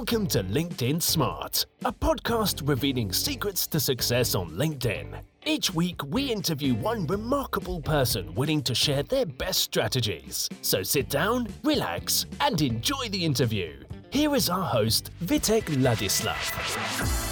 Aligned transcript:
Welcome 0.00 0.28
to 0.28 0.42
LinkedIn 0.42 1.02
Smart, 1.02 1.66
a 1.84 1.92
podcast 1.92 2.66
revealing 2.66 3.12
secrets 3.12 3.66
to 3.66 3.78
success 3.78 4.34
on 4.34 4.48
LinkedIn. 4.52 5.20
Each 5.44 5.74
week, 5.74 6.00
we 6.06 6.32
interview 6.32 6.72
one 6.74 7.06
remarkable 7.06 7.82
person 7.82 8.34
willing 8.34 8.62
to 8.62 8.74
share 8.74 9.02
their 9.02 9.26
best 9.26 9.60
strategies. 9.60 10.48
So 10.62 10.82
sit 10.82 11.10
down, 11.10 11.48
relax, 11.64 12.24
and 12.40 12.62
enjoy 12.62 13.10
the 13.10 13.22
interview. 13.22 13.74
Here 14.08 14.34
is 14.34 14.48
our 14.48 14.64
host, 14.64 15.10
Vitek 15.22 15.64
Ladislav. 15.64 17.29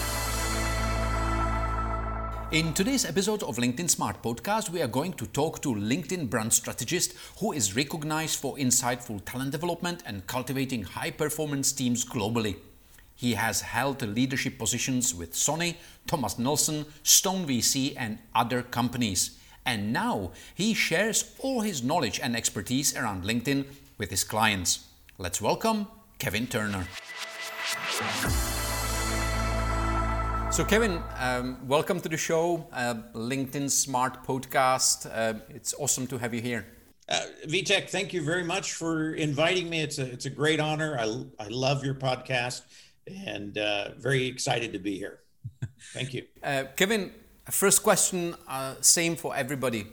In 2.51 2.73
today's 2.73 3.05
episode 3.05 3.43
of 3.43 3.59
LinkedIn 3.59 3.91
Smart 3.91 4.23
Podcast, 4.23 4.71
we 4.71 4.81
are 4.81 4.89
going 4.89 5.13
to 5.13 5.27
talk 5.27 5.61
to 5.61 5.75
LinkedIn 5.75 6.31
brand 6.31 6.51
strategist 6.51 7.13
who 7.41 7.53
is 7.53 7.77
recognized 7.77 8.41
for 8.41 8.57
insightful 8.57 9.23
talent 9.27 9.51
development 9.51 10.03
and 10.07 10.27
cultivating 10.27 10.83
high 10.83 11.11
performance 11.11 11.73
teams 11.73 12.07
globally. 12.07 12.57
He 13.15 13.35
has 13.35 13.61
held 13.61 14.01
leadership 14.01 14.59
positions 14.59 15.15
with 15.15 15.35
Sony, 15.35 15.75
Thomas 16.07 16.39
Nelson, 16.39 16.87
Stone 17.03 17.47
VC, 17.47 17.93
and 17.99 18.19
other 18.35 18.63
companies. 18.63 19.37
And 19.67 19.93
now 19.93 20.33
he 20.55 20.73
shares 20.73 21.35
all 21.41 21.61
his 21.61 21.83
knowledge 21.83 22.19
and 22.19 22.35
expertise 22.35 22.97
around 22.97 23.25
LinkedIn 23.25 23.67
with 23.99 24.09
his 24.09 24.25
clients. 24.25 24.87
Let's 25.19 25.43
welcome 25.43 25.87
Kevin 26.19 26.47
Turner. 26.47 26.89
So, 30.51 30.65
Kevin, 30.65 31.03
um, 31.19 31.59
welcome 31.69 32.01
to 32.01 32.09
the 32.09 32.17
show, 32.17 32.67
uh, 32.73 32.95
LinkedIn 33.15 33.71
Smart 33.71 34.25
Podcast. 34.25 35.07
Uh, 35.07 35.41
it's 35.51 35.75
awesome 35.79 36.07
to 36.09 36.19
have 36.19 36.33
you 36.35 36.41
here. 36.41 36.67
Uh, 37.09 37.21
Vitek, 37.47 37.91
thank 37.91 38.13
you 38.13 38.25
very 38.25 38.43
much 38.43 38.73
for 38.73 39.15
inviting 39.15 39.69
me. 39.69 39.83
It's 39.83 39.99
a 39.99 40.07
it's 40.11 40.25
a 40.25 40.31
great 40.31 40.59
honor. 40.59 40.99
I 40.99 41.05
I 41.39 41.49
love 41.49 41.85
your 41.85 41.95
podcast, 41.95 42.63
and 43.07 43.57
uh, 43.59 43.91
very 43.99 44.27
excited 44.27 44.73
to 44.73 44.79
be 44.79 44.97
here. 44.99 45.21
Thank 45.93 46.15
you, 46.15 46.25
uh, 46.43 46.65
Kevin. 46.77 47.13
First 47.51 47.83
question, 47.83 48.35
uh, 48.49 48.75
same 48.81 49.17
for 49.17 49.37
everybody. 49.37 49.87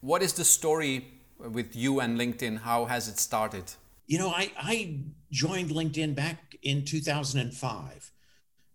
What 0.00 0.22
is 0.22 0.32
the 0.32 0.44
story 0.44 1.06
with 1.38 1.76
you 1.76 2.00
and 2.00 2.18
LinkedIn? 2.18 2.60
How 2.60 2.86
has 2.86 3.06
it 3.06 3.18
started? 3.18 3.64
You 4.06 4.18
know, 4.18 4.30
I 4.30 4.50
I 4.56 5.00
joined 5.30 5.70
LinkedIn 5.70 6.14
back 6.14 6.56
in 6.62 6.84
2005 6.84 8.10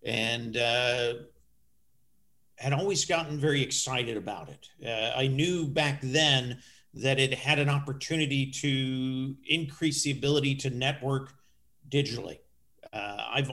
and 0.05 0.55
uh, 0.55 1.13
had 2.57 2.73
always 2.73 3.05
gotten 3.05 3.37
very 3.37 3.61
excited 3.61 4.15
about 4.15 4.49
it. 4.49 4.69
Uh, 4.85 5.17
I 5.17 5.27
knew 5.27 5.67
back 5.67 5.99
then 6.01 6.59
that 6.93 7.19
it 7.19 7.33
had 7.33 7.59
an 7.59 7.69
opportunity 7.69 8.49
to 8.49 9.35
increase 9.47 10.03
the 10.03 10.11
ability 10.11 10.55
to 10.55 10.69
network 10.69 11.33
digitally. 11.89 12.39
Uh, 12.93 13.17
I've 13.33 13.51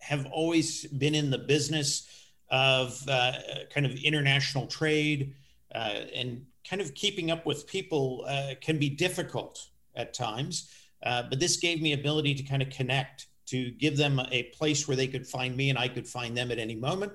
have 0.00 0.26
always 0.26 0.86
been 0.86 1.16
in 1.16 1.30
the 1.30 1.38
business 1.38 2.06
of 2.50 3.02
uh, 3.08 3.32
kind 3.74 3.84
of 3.84 3.92
international 4.04 4.68
trade 4.68 5.34
uh, 5.74 6.02
and 6.14 6.46
kind 6.68 6.80
of 6.80 6.94
keeping 6.94 7.32
up 7.32 7.44
with 7.44 7.66
people 7.66 8.24
uh, 8.28 8.54
can 8.60 8.78
be 8.78 8.88
difficult 8.88 9.66
at 9.96 10.14
times. 10.14 10.70
but 11.02 11.40
this 11.40 11.56
gave 11.56 11.82
me 11.82 11.92
ability 11.92 12.34
to 12.34 12.44
kind 12.44 12.62
of 12.62 12.70
connect 12.70 13.26
to 13.46 13.70
give 13.72 13.96
them 13.96 14.20
a 14.30 14.44
place 14.44 14.86
where 14.86 14.96
they 14.96 15.06
could 15.06 15.26
find 15.26 15.56
me 15.56 15.70
and 15.70 15.78
I 15.78 15.88
could 15.88 16.06
find 16.06 16.36
them 16.36 16.50
at 16.50 16.58
any 16.58 16.74
moment. 16.74 17.12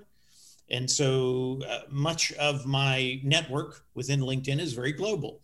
And 0.70 0.90
so 0.90 1.60
uh, 1.70 1.82
much 1.90 2.32
of 2.34 2.66
my 2.66 3.20
network 3.24 3.84
within 3.94 4.22
LinkedIn 4.22 4.60
is 4.60 4.74
very 4.74 4.94
global. 4.94 5.42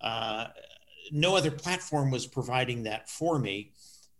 Uh, 0.00 0.48
no 1.10 1.36
other 1.36 1.50
platform 1.50 2.10
was 2.10 2.26
providing 2.26 2.82
that 2.82 3.08
for 3.08 3.38
me 3.38 3.72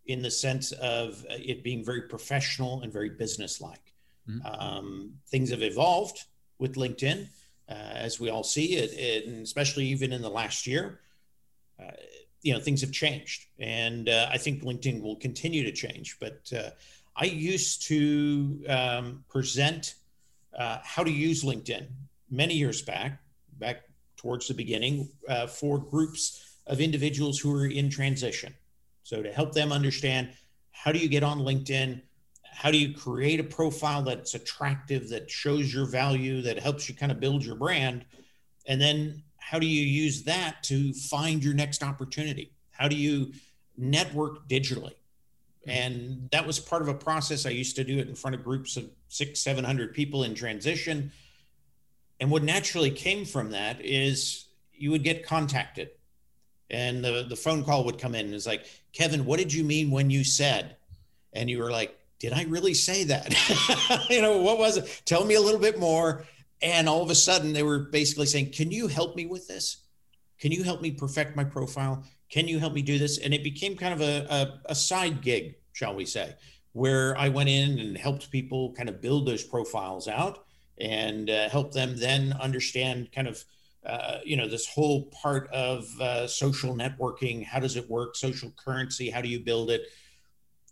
in 0.07 0.21
the 0.21 0.31
sense 0.31 0.71
of 0.71 1.23
it 1.29 1.63
being 1.63 1.83
very 1.85 2.01
professional 2.03 2.81
and 2.81 2.91
very 2.91 3.09
business-like. 3.09 3.93
Mm-hmm. 4.27 4.47
Um, 4.47 5.13
things 5.27 5.51
have 5.51 5.61
evolved 5.61 6.23
with 6.59 6.75
LinkedIn, 6.75 7.27
uh, 7.69 7.73
as 7.73 8.19
we 8.19 8.29
all 8.29 8.43
see 8.43 8.77
it, 8.77 9.25
and 9.25 9.43
especially 9.43 9.85
even 9.85 10.11
in 10.13 10.21
the 10.21 10.29
last 10.29 10.65
year. 10.65 11.01
Uh, 11.79 11.91
you 12.41 12.53
know 12.53 12.59
things 12.59 12.81
have 12.81 12.91
changed. 12.91 13.45
And 13.59 14.09
uh, 14.09 14.27
i 14.31 14.37
think 14.37 14.63
linkedin 14.63 15.01
will 15.01 15.15
continue 15.17 15.63
to 15.63 15.71
change. 15.71 16.17
But 16.19 16.51
uh, 16.55 16.69
i 17.15 17.25
used 17.25 17.87
to 17.87 18.63
um, 18.69 19.23
present 19.29 19.95
uh, 20.57 20.79
how 20.83 21.03
to 21.03 21.11
use 21.11 21.43
linkedin 21.43 21.87
many 22.29 22.55
years 22.55 22.81
back 22.81 23.21
back 23.59 23.83
towards 24.15 24.47
the 24.47 24.53
beginning 24.53 25.09
uh, 25.29 25.47
for 25.47 25.77
groups 25.77 26.57
of 26.65 26.81
individuals 26.81 27.39
who 27.39 27.53
are 27.55 27.67
in 27.67 27.89
transition. 27.89 28.53
So 29.03 29.21
to 29.21 29.31
help 29.31 29.53
them 29.53 29.71
understand 29.71 30.29
how 30.71 30.91
do 30.91 30.99
you 30.99 31.07
get 31.07 31.23
on 31.23 31.39
linkedin 31.39 32.01
how 32.57 32.71
do 32.71 32.77
you 32.79 32.91
create 32.91 33.39
a 33.39 33.43
profile 33.43 34.01
that's 34.01 34.33
attractive 34.33 35.09
that 35.09 35.29
shows 35.29 35.71
your 35.71 35.85
value 35.85 36.41
that 36.41 36.57
helps 36.57 36.89
you 36.89 36.95
kind 36.95 37.11
of 37.11 37.19
build 37.19 37.45
your 37.45 37.55
brand 37.55 38.03
and 38.67 38.81
then 38.81 39.23
how 39.49 39.59
do 39.59 39.65
you 39.65 39.81
use 39.81 40.23
that 40.23 40.61
to 40.63 40.91
find 40.91 41.41
your 41.41 41.53
next 41.53 41.81
opportunity? 41.81 42.51
How 42.71 42.89
do 42.89 42.97
you 42.97 43.31
network 43.77 44.45
digitally? 44.49 44.95
Mm-hmm. 45.65 45.69
And 45.69 46.29
that 46.31 46.45
was 46.45 46.59
part 46.59 46.81
of 46.81 46.89
a 46.89 46.93
process. 46.93 47.45
I 47.45 47.51
used 47.51 47.77
to 47.77 47.85
do 47.85 47.97
it 47.97 48.09
in 48.09 48.15
front 48.15 48.35
of 48.35 48.43
groups 48.43 48.75
of 48.75 48.89
six, 49.07 49.39
700 49.39 49.93
people 49.93 50.25
in 50.25 50.35
transition. 50.35 51.13
And 52.19 52.29
what 52.29 52.43
naturally 52.43 52.91
came 52.91 53.23
from 53.23 53.51
that 53.51 53.79
is 53.79 54.47
you 54.73 54.91
would 54.91 55.05
get 55.05 55.25
contacted 55.25 55.91
and 56.69 57.01
the, 57.01 57.25
the 57.29 57.37
phone 57.37 57.63
call 57.63 57.85
would 57.85 57.99
come 57.99 58.15
in 58.15 58.25
and 58.25 58.35
it's 58.35 58.45
like, 58.45 58.65
Kevin, 58.91 59.23
what 59.23 59.39
did 59.39 59.53
you 59.53 59.63
mean 59.63 59.91
when 59.91 60.09
you 60.09 60.25
said? 60.25 60.75
And 61.31 61.49
you 61.49 61.59
were 61.59 61.71
like, 61.71 61.97
did 62.19 62.33
I 62.33 62.43
really 62.43 62.73
say 62.73 63.05
that? 63.05 64.07
you 64.09 64.21
know, 64.21 64.41
what 64.41 64.57
was 64.57 64.75
it? 64.75 65.03
Tell 65.05 65.23
me 65.23 65.35
a 65.35 65.41
little 65.41 65.61
bit 65.61 65.79
more. 65.79 66.25
And 66.61 66.89
all 66.89 67.03
of 67.03 67.09
a 67.09 67.15
sudden, 67.15 67.53
they 67.53 67.63
were 67.63 67.79
basically 67.79 68.25
saying, 68.25 68.51
Can 68.51 68.71
you 68.71 68.87
help 68.87 69.15
me 69.15 69.25
with 69.25 69.47
this? 69.47 69.77
Can 70.39 70.51
you 70.51 70.63
help 70.63 70.81
me 70.81 70.91
perfect 70.91 71.35
my 71.35 71.43
profile? 71.43 72.03
Can 72.29 72.47
you 72.47 72.59
help 72.59 72.73
me 72.73 72.81
do 72.81 72.97
this? 72.97 73.19
And 73.19 73.33
it 73.33 73.43
became 73.43 73.75
kind 73.75 73.93
of 73.93 74.01
a, 74.01 74.27
a, 74.29 74.71
a 74.71 74.75
side 74.75 75.21
gig, 75.21 75.55
shall 75.73 75.95
we 75.95 76.05
say, 76.05 76.35
where 76.73 77.17
I 77.17 77.29
went 77.29 77.49
in 77.49 77.79
and 77.79 77.97
helped 77.97 78.29
people 78.31 78.73
kind 78.73 78.89
of 78.89 79.01
build 79.01 79.25
those 79.25 79.43
profiles 79.43 80.07
out 80.07 80.45
and 80.79 81.29
uh, 81.29 81.49
help 81.49 81.73
them 81.73 81.95
then 81.97 82.33
understand 82.39 83.11
kind 83.11 83.27
of 83.27 83.43
uh, 83.85 84.17
you 84.25 84.35
know 84.35 84.47
this 84.47 84.67
whole 84.67 85.03
part 85.05 85.49
of 85.51 85.87
uh, 86.01 86.27
social 86.27 86.75
networking 86.75 87.43
how 87.43 87.59
does 87.59 87.75
it 87.75 87.89
work 87.89 88.15
social 88.15 88.51
currency 88.63 89.09
how 89.09 89.21
do 89.21 89.29
you 89.29 89.39
build 89.39 89.71
it 89.71 89.87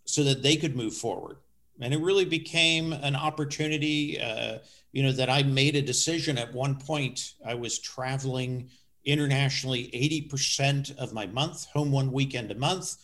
so 0.05 0.23
that 0.23 0.43
they 0.43 0.55
could 0.55 0.75
move 0.75 0.93
forward 0.93 1.37
and 1.79 1.93
it 1.93 1.99
really 2.01 2.25
became 2.25 2.93
an 2.93 3.15
opportunity 3.15 4.19
uh, 4.19 4.57
you 4.95 5.03
know 5.03 5.11
that 5.11 5.29
i 5.29 5.43
made 5.43 5.75
a 5.75 5.81
decision 5.81 6.37
at 6.37 6.53
one 6.53 6.75
point 6.75 7.33
i 7.45 7.53
was 7.53 7.77
traveling 7.79 8.69
internationally 9.05 9.89
80% 9.93 10.97
of 10.97 11.13
my 11.13 11.27
month 11.27 11.65
home 11.67 11.91
one 11.91 12.11
weekend 12.11 12.51
a 12.51 12.55
month. 12.55 12.95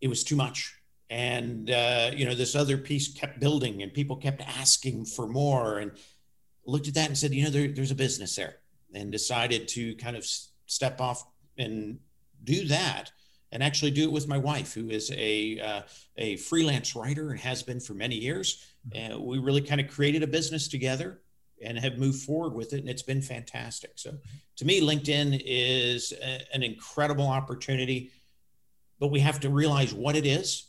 It 0.00 0.08
was 0.08 0.24
too 0.24 0.36
much. 0.36 0.74
And 1.08 1.70
uh, 1.70 2.10
you 2.14 2.24
know 2.24 2.34
this 2.34 2.54
other 2.54 2.78
piece 2.78 3.12
kept 3.12 3.38
building 3.38 3.82
and 3.82 3.92
people 3.92 4.16
kept 4.16 4.40
asking 4.40 5.04
for 5.04 5.26
more 5.28 5.78
and 5.78 5.92
looked 6.66 6.88
at 6.88 6.94
that 6.94 7.08
and 7.08 7.18
said 7.18 7.34
you 7.34 7.44
know 7.44 7.50
there, 7.50 7.68
there's 7.68 7.90
a 7.90 7.94
business 7.94 8.34
there 8.36 8.56
and 8.94 9.12
decided 9.12 9.68
to 9.68 9.94
kind 9.96 10.16
of 10.16 10.24
step 10.66 11.00
off 11.02 11.26
and 11.58 11.98
do 12.44 12.66
that 12.66 13.12
and 13.52 13.62
actually 13.62 13.90
do 13.90 14.04
it 14.04 14.12
with 14.12 14.26
my 14.26 14.38
wife, 14.38 14.72
who 14.72 14.88
is 14.88 15.12
a 15.14 15.60
uh, 15.60 15.82
a 16.16 16.36
freelance 16.36 16.96
writer 16.96 17.30
and 17.30 17.38
has 17.40 17.62
been 17.62 17.80
for 17.80 17.94
many 17.94 18.16
years. 18.16 18.66
Mm-hmm. 18.88 19.12
And 19.12 19.24
we 19.24 19.38
really 19.38 19.60
kind 19.60 19.80
of 19.80 19.88
created 19.88 20.22
a 20.22 20.26
business 20.26 20.68
together 20.68 21.20
and 21.62 21.78
have 21.78 21.98
moved 21.98 22.22
forward 22.22 22.54
with 22.54 22.72
it, 22.72 22.80
and 22.80 22.88
it's 22.88 23.02
been 23.02 23.22
fantastic. 23.22 23.92
So, 23.94 24.14
to 24.56 24.64
me, 24.64 24.80
LinkedIn 24.80 25.42
is 25.44 26.12
a, 26.20 26.42
an 26.52 26.62
incredible 26.62 27.28
opportunity, 27.28 28.10
but 28.98 29.08
we 29.08 29.20
have 29.20 29.38
to 29.40 29.48
realize 29.48 29.94
what 29.94 30.16
it 30.16 30.26
is, 30.26 30.64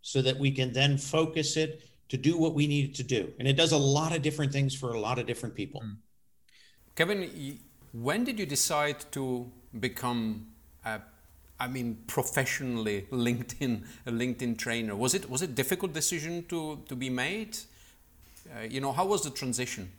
so 0.00 0.22
that 0.22 0.38
we 0.38 0.50
can 0.50 0.72
then 0.72 0.96
focus 0.96 1.56
it 1.56 1.82
to 2.08 2.16
do 2.16 2.38
what 2.38 2.54
we 2.54 2.66
need 2.66 2.90
it 2.90 2.94
to 2.94 3.02
do. 3.02 3.32
And 3.38 3.48
it 3.48 3.56
does 3.56 3.72
a 3.72 3.78
lot 3.78 4.14
of 4.14 4.22
different 4.22 4.52
things 4.52 4.74
for 4.74 4.92
a 4.94 5.00
lot 5.00 5.18
of 5.18 5.26
different 5.26 5.54
people. 5.54 5.80
Mm. 5.80 5.96
Kevin, 6.94 7.58
when 7.92 8.24
did 8.24 8.38
you 8.38 8.46
decide 8.46 9.10
to 9.12 9.50
become 9.80 10.46
a 10.84 11.00
I 11.62 11.68
mean, 11.68 11.98
professionally 12.08 13.06
LinkedIn, 13.12 13.84
a 14.06 14.10
LinkedIn 14.10 14.58
trainer. 14.58 14.96
Was 14.96 15.14
it 15.14 15.30
was 15.30 15.42
it 15.42 15.54
difficult 15.54 15.92
decision 15.92 16.44
to 16.48 16.82
to 16.88 16.96
be 16.96 17.08
made? 17.08 17.56
Uh, 18.52 18.62
you 18.62 18.80
know, 18.80 18.92
how 18.92 19.06
was 19.06 19.22
the 19.22 19.30
transition? 19.30 19.92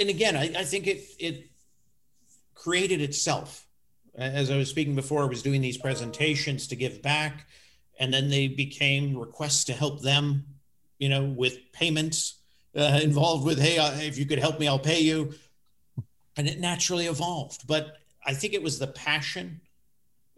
And 0.00 0.08
again, 0.08 0.36
I, 0.36 0.44
I 0.62 0.64
think 0.64 0.86
it 0.86 1.00
it 1.18 1.50
created 2.54 3.00
itself. 3.02 3.66
As 4.16 4.50
I 4.50 4.56
was 4.56 4.70
speaking 4.70 4.96
before, 4.96 5.22
I 5.22 5.26
was 5.26 5.42
doing 5.42 5.60
these 5.60 5.76
presentations 5.76 6.66
to 6.68 6.76
give 6.76 7.02
back, 7.02 7.46
and 8.00 8.12
then 8.12 8.30
they 8.30 8.48
became 8.48 9.16
requests 9.16 9.64
to 9.64 9.72
help 9.72 10.00
them, 10.00 10.44
you 10.98 11.08
know, 11.08 11.24
with 11.24 11.54
payments 11.72 12.38
uh, 12.74 13.00
involved 13.02 13.44
with, 13.44 13.60
hey, 13.60 13.78
uh, 13.78 13.92
if 14.00 14.18
you 14.18 14.26
could 14.26 14.40
help 14.40 14.58
me, 14.58 14.66
I'll 14.66 14.86
pay 14.92 15.00
you, 15.00 15.34
and 16.36 16.48
it 16.48 16.58
naturally 16.58 17.06
evolved. 17.06 17.66
But 17.68 17.98
I 18.26 18.34
think 18.34 18.54
it 18.54 18.62
was 18.62 18.78
the 18.78 18.88
passion 18.88 19.60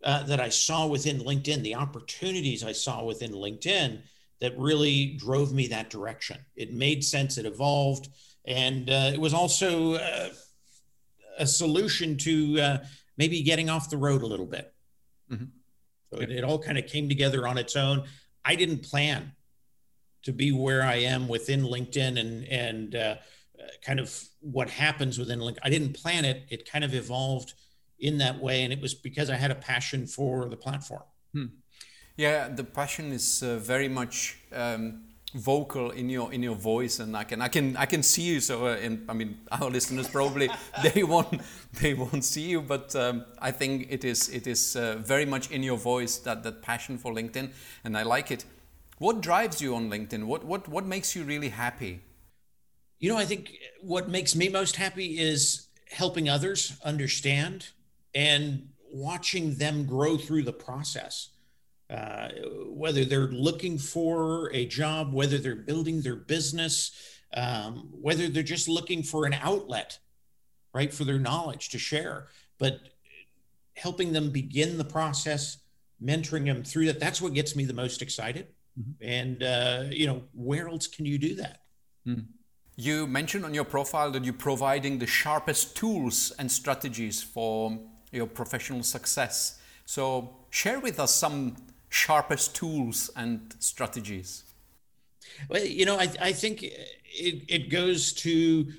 uh, 0.04 0.22
that 0.24 0.40
I 0.40 0.48
saw 0.48 0.86
within 0.86 1.20
LinkedIn, 1.20 1.62
the 1.62 1.74
opportunities 1.74 2.64
I 2.64 2.72
saw 2.72 3.04
within 3.04 3.32
LinkedIn 3.32 4.02
that 4.40 4.58
really 4.58 5.18
drove 5.18 5.52
me 5.52 5.66
that 5.68 5.90
direction. 5.90 6.38
It 6.56 6.72
made 6.72 7.04
sense, 7.04 7.36
it 7.36 7.46
evolved, 7.46 8.08
and 8.46 8.88
uh, 8.88 9.10
it 9.12 9.20
was 9.20 9.34
also 9.34 9.94
uh, 9.94 10.30
a 11.38 11.46
solution 11.46 12.16
to 12.18 12.60
uh, 12.60 12.78
maybe 13.18 13.42
getting 13.42 13.68
off 13.68 13.90
the 13.90 13.98
road 13.98 14.22
a 14.22 14.26
little 14.26 14.46
bit. 14.46 14.72
Mm-hmm. 15.30 15.44
So 16.12 16.20
it, 16.20 16.30
it 16.30 16.44
all 16.44 16.58
kind 16.58 16.78
of 16.78 16.86
came 16.86 17.08
together 17.08 17.46
on 17.46 17.58
its 17.58 17.76
own. 17.76 18.04
I 18.44 18.54
didn't 18.54 18.82
plan 18.82 19.32
to 20.22 20.32
be 20.32 20.52
where 20.52 20.82
I 20.82 20.96
am 20.96 21.28
within 21.28 21.62
LinkedIn 21.62 22.18
and 22.18 22.44
and 22.44 22.94
uh, 22.94 23.16
kind 23.82 24.00
of 24.00 24.18
what 24.40 24.70
happens 24.70 25.18
within 25.18 25.38
LinkedIn. 25.38 25.58
I 25.62 25.70
didn't 25.70 25.94
plan 25.94 26.24
it. 26.24 26.46
It 26.50 26.70
kind 26.70 26.84
of 26.84 26.94
evolved 26.94 27.54
in 28.00 28.18
that 28.18 28.40
way, 28.40 28.62
and 28.64 28.72
it 28.72 28.80
was 28.80 28.94
because 28.94 29.30
I 29.30 29.36
had 29.36 29.50
a 29.50 29.54
passion 29.54 30.06
for 30.06 30.48
the 30.48 30.56
platform. 30.56 31.02
Hmm. 31.32 31.46
Yeah, 32.16 32.48
the 32.48 32.64
passion 32.64 33.12
is 33.12 33.42
uh, 33.42 33.56
very 33.56 33.88
much 33.88 34.38
um, 34.52 35.04
vocal 35.34 35.90
in 35.90 36.10
your 36.10 36.32
in 36.32 36.42
your 36.42 36.54
voice, 36.54 36.98
and 36.98 37.16
I 37.16 37.24
can 37.24 37.40
I 37.40 37.48
can 37.48 37.76
I 37.76 37.86
can 37.86 38.02
see 38.02 38.22
you. 38.22 38.40
So, 38.40 38.66
uh, 38.66 38.76
in, 38.76 39.04
I 39.08 39.12
mean, 39.12 39.38
our 39.52 39.70
listeners 39.70 40.08
probably 40.08 40.50
they 40.82 41.02
won't 41.02 41.40
they 41.80 41.94
won't 41.94 42.24
see 42.24 42.48
you, 42.50 42.60
but 42.60 42.94
um, 42.96 43.24
I 43.38 43.50
think 43.52 43.86
it 43.90 44.04
is 44.04 44.28
it 44.28 44.46
is 44.46 44.76
uh, 44.76 44.96
very 44.98 45.26
much 45.26 45.50
in 45.50 45.62
your 45.62 45.78
voice 45.78 46.18
that 46.18 46.42
that 46.42 46.62
passion 46.62 46.98
for 46.98 47.12
LinkedIn, 47.12 47.50
and 47.84 47.96
I 47.96 48.02
like 48.02 48.30
it. 48.30 48.44
What 48.98 49.22
drives 49.22 49.62
you 49.62 49.74
on 49.74 49.90
LinkedIn? 49.90 50.24
What 50.24 50.44
what 50.44 50.68
what 50.68 50.84
makes 50.84 51.14
you 51.14 51.24
really 51.24 51.50
happy? 51.50 52.00
You 52.98 53.08
know, 53.10 53.16
I 53.16 53.24
think 53.24 53.52
what 53.80 54.10
makes 54.10 54.34
me 54.34 54.48
most 54.48 54.76
happy 54.76 55.18
is 55.18 55.68
helping 55.90 56.28
others 56.28 56.76
understand 56.84 57.68
and 58.14 58.68
watching 58.92 59.54
them 59.54 59.84
grow 59.84 60.16
through 60.16 60.42
the 60.42 60.52
process 60.52 61.30
uh, 61.90 62.28
whether 62.68 63.04
they're 63.04 63.26
looking 63.26 63.76
for 63.76 64.48
a 64.54 64.64
job, 64.66 65.12
whether 65.12 65.38
they're 65.38 65.56
building 65.56 66.00
their 66.00 66.14
business, 66.14 66.92
um, 67.34 67.88
whether 67.90 68.28
they're 68.28 68.44
just 68.44 68.68
looking 68.68 69.02
for 69.02 69.26
an 69.26 69.32
outlet, 69.34 69.98
right, 70.72 70.94
for 70.94 71.02
their 71.02 71.18
knowledge 71.18 71.70
to 71.70 71.78
share. 71.78 72.28
But 72.58 72.80
helping 73.74 74.12
them 74.12 74.30
begin 74.30 74.78
the 74.78 74.84
process, 74.84 75.58
mentoring 76.00 76.44
them 76.44 76.62
through 76.62 76.86
that, 76.86 77.00
that's 77.00 77.20
what 77.20 77.34
gets 77.34 77.56
me 77.56 77.64
the 77.64 77.74
most 77.74 78.02
excited. 78.02 78.46
Mm-hmm. 78.78 78.92
And, 79.02 79.42
uh, 79.42 79.84
you 79.90 80.06
know, 80.06 80.22
where 80.32 80.68
else 80.68 80.86
can 80.86 81.06
you 81.06 81.18
do 81.18 81.34
that? 81.36 81.62
Mm. 82.06 82.26
You 82.76 83.08
mentioned 83.08 83.44
on 83.44 83.52
your 83.52 83.64
profile 83.64 84.12
that 84.12 84.24
you're 84.24 84.32
providing 84.32 85.00
the 85.00 85.08
sharpest 85.08 85.76
tools 85.76 86.32
and 86.38 86.50
strategies 86.50 87.20
for 87.20 87.80
your 88.12 88.26
professional 88.26 88.82
success. 88.82 89.60
So, 89.84 90.36
share 90.50 90.80
with 90.80 90.98
us 91.00 91.14
some 91.14 91.56
sharpest 91.88 92.54
tools 92.54 93.10
and 93.16 93.54
strategies? 93.58 94.44
Well, 95.48 95.64
you 95.64 95.84
know, 95.84 95.98
I, 95.98 96.08
I 96.20 96.32
think 96.32 96.62
it, 96.62 97.44
it 97.48 97.70
goes 97.70 98.12
to, 98.14 98.72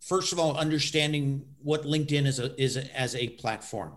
first 0.00 0.32
of 0.32 0.38
all, 0.38 0.56
understanding 0.56 1.44
what 1.62 1.82
LinkedIn 1.82 2.26
is, 2.26 2.38
a, 2.38 2.60
is 2.60 2.76
a, 2.76 2.98
as 2.98 3.14
a 3.14 3.28
platform, 3.30 3.92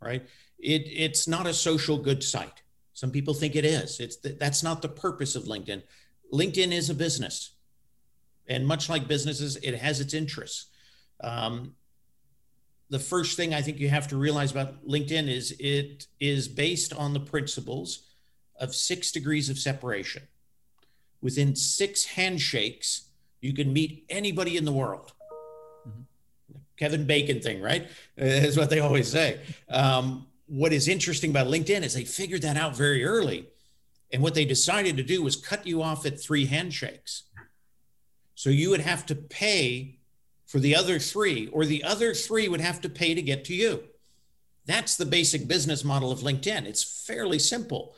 right? 0.00 0.26
It, 0.58 0.82
it's 0.86 1.28
not 1.28 1.46
a 1.46 1.54
social 1.54 1.98
good 1.98 2.22
site. 2.22 2.62
Some 2.92 3.10
people 3.10 3.34
think 3.34 3.56
it 3.56 3.66
is. 3.66 4.00
It's 4.00 4.16
that's 4.16 4.62
not 4.62 4.80
the 4.80 4.88
purpose 4.88 5.36
of 5.36 5.44
LinkedIn. 5.44 5.82
LinkedIn 6.32 6.72
is 6.72 6.88
a 6.88 6.94
business, 6.94 7.52
and 8.48 8.66
much 8.66 8.88
like 8.88 9.06
businesses, 9.06 9.56
it 9.56 9.74
has 9.74 10.00
its 10.00 10.14
interests. 10.14 10.66
Um, 11.22 11.74
the 12.88 12.98
first 12.98 13.36
thing 13.36 13.52
I 13.52 13.62
think 13.62 13.78
you 13.78 13.88
have 13.88 14.08
to 14.08 14.16
realize 14.16 14.50
about 14.50 14.86
LinkedIn 14.86 15.28
is 15.28 15.54
it 15.58 16.06
is 16.20 16.48
based 16.48 16.92
on 16.92 17.12
the 17.12 17.20
principles 17.20 18.02
of 18.60 18.74
six 18.74 19.10
degrees 19.10 19.50
of 19.50 19.58
separation. 19.58 20.22
Within 21.20 21.56
six 21.56 22.04
handshakes, 22.04 23.08
you 23.40 23.52
can 23.52 23.72
meet 23.72 24.04
anybody 24.08 24.56
in 24.56 24.64
the 24.64 24.72
world. 24.72 25.12
Mm-hmm. 25.86 26.02
Kevin 26.76 27.06
Bacon 27.06 27.40
thing, 27.40 27.60
right? 27.60 27.88
Is 28.16 28.56
what 28.56 28.70
they 28.70 28.80
always 28.80 29.10
say. 29.10 29.40
Um, 29.68 30.26
what 30.46 30.72
is 30.72 30.88
interesting 30.88 31.30
about 31.30 31.48
LinkedIn 31.48 31.82
is 31.82 31.94
they 31.94 32.04
figured 32.04 32.42
that 32.42 32.56
out 32.56 32.76
very 32.76 33.04
early. 33.04 33.48
And 34.12 34.22
what 34.22 34.34
they 34.34 34.44
decided 34.44 34.96
to 34.96 35.02
do 35.02 35.22
was 35.22 35.34
cut 35.34 35.66
you 35.66 35.82
off 35.82 36.06
at 36.06 36.20
three 36.20 36.46
handshakes. 36.46 37.24
So 38.36 38.50
you 38.50 38.70
would 38.70 38.80
have 38.80 39.04
to 39.06 39.14
pay 39.14 39.98
for 40.46 40.60
the 40.60 40.76
other 40.76 40.98
three, 40.98 41.48
or 41.48 41.64
the 41.64 41.84
other 41.84 42.14
three 42.14 42.48
would 42.48 42.60
have 42.60 42.80
to 42.82 42.88
pay 42.88 43.14
to 43.14 43.22
get 43.22 43.44
to 43.46 43.54
you. 43.54 43.82
That's 44.64 44.96
the 44.96 45.06
basic 45.06 45.46
business 45.46 45.84
model 45.84 46.10
of 46.10 46.20
LinkedIn. 46.20 46.66
It's 46.66 47.04
fairly 47.06 47.38
simple. 47.38 47.94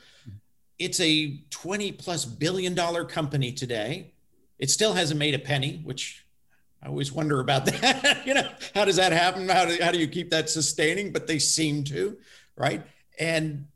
It's 0.79 1.01
a 1.01 1.39
20 1.51 1.93
plus 1.93 2.25
billion 2.25 2.75
dollar 2.75 3.05
company 3.05 3.53
today. 3.53 4.13
It 4.59 4.71
still 4.71 4.95
hasn't 4.95 5.19
made 5.19 5.35
a 5.35 5.39
penny, 5.39 5.81
which 5.85 6.25
I 6.83 6.89
always 6.89 7.13
wonder 7.13 7.41
about 7.41 7.65
that. 7.67 8.23
you 8.27 8.35
know, 8.35 8.49
how 8.75 8.85
does 8.85 8.97
that 8.97 9.13
happen? 9.13 9.49
How 9.49 9.65
do, 9.65 9.79
how 9.83 9.91
do 9.91 9.99
you 9.99 10.09
keep 10.09 10.31
that 10.31 10.49
sustaining? 10.49 11.13
But 11.13 11.27
they 11.27 11.39
seem 11.39 11.85
to, 11.85 12.17
right? 12.57 12.83
And 13.19 13.67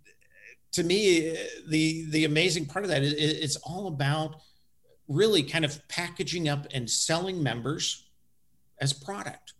to 0.72 0.82
me, 0.82 1.36
the 1.66 2.06
the 2.10 2.24
amazing 2.24 2.66
part 2.66 2.84
of 2.84 2.90
that 2.90 3.02
is 3.02 3.12
it's 3.14 3.56
all 3.56 3.88
about 3.88 4.40
really 5.08 5.42
kind 5.42 5.64
of 5.64 5.86
packaging 5.88 6.48
up 6.48 6.66
and 6.72 6.88
selling 6.88 7.42
members 7.42 8.01
as 8.82 8.92
product. 8.92 9.54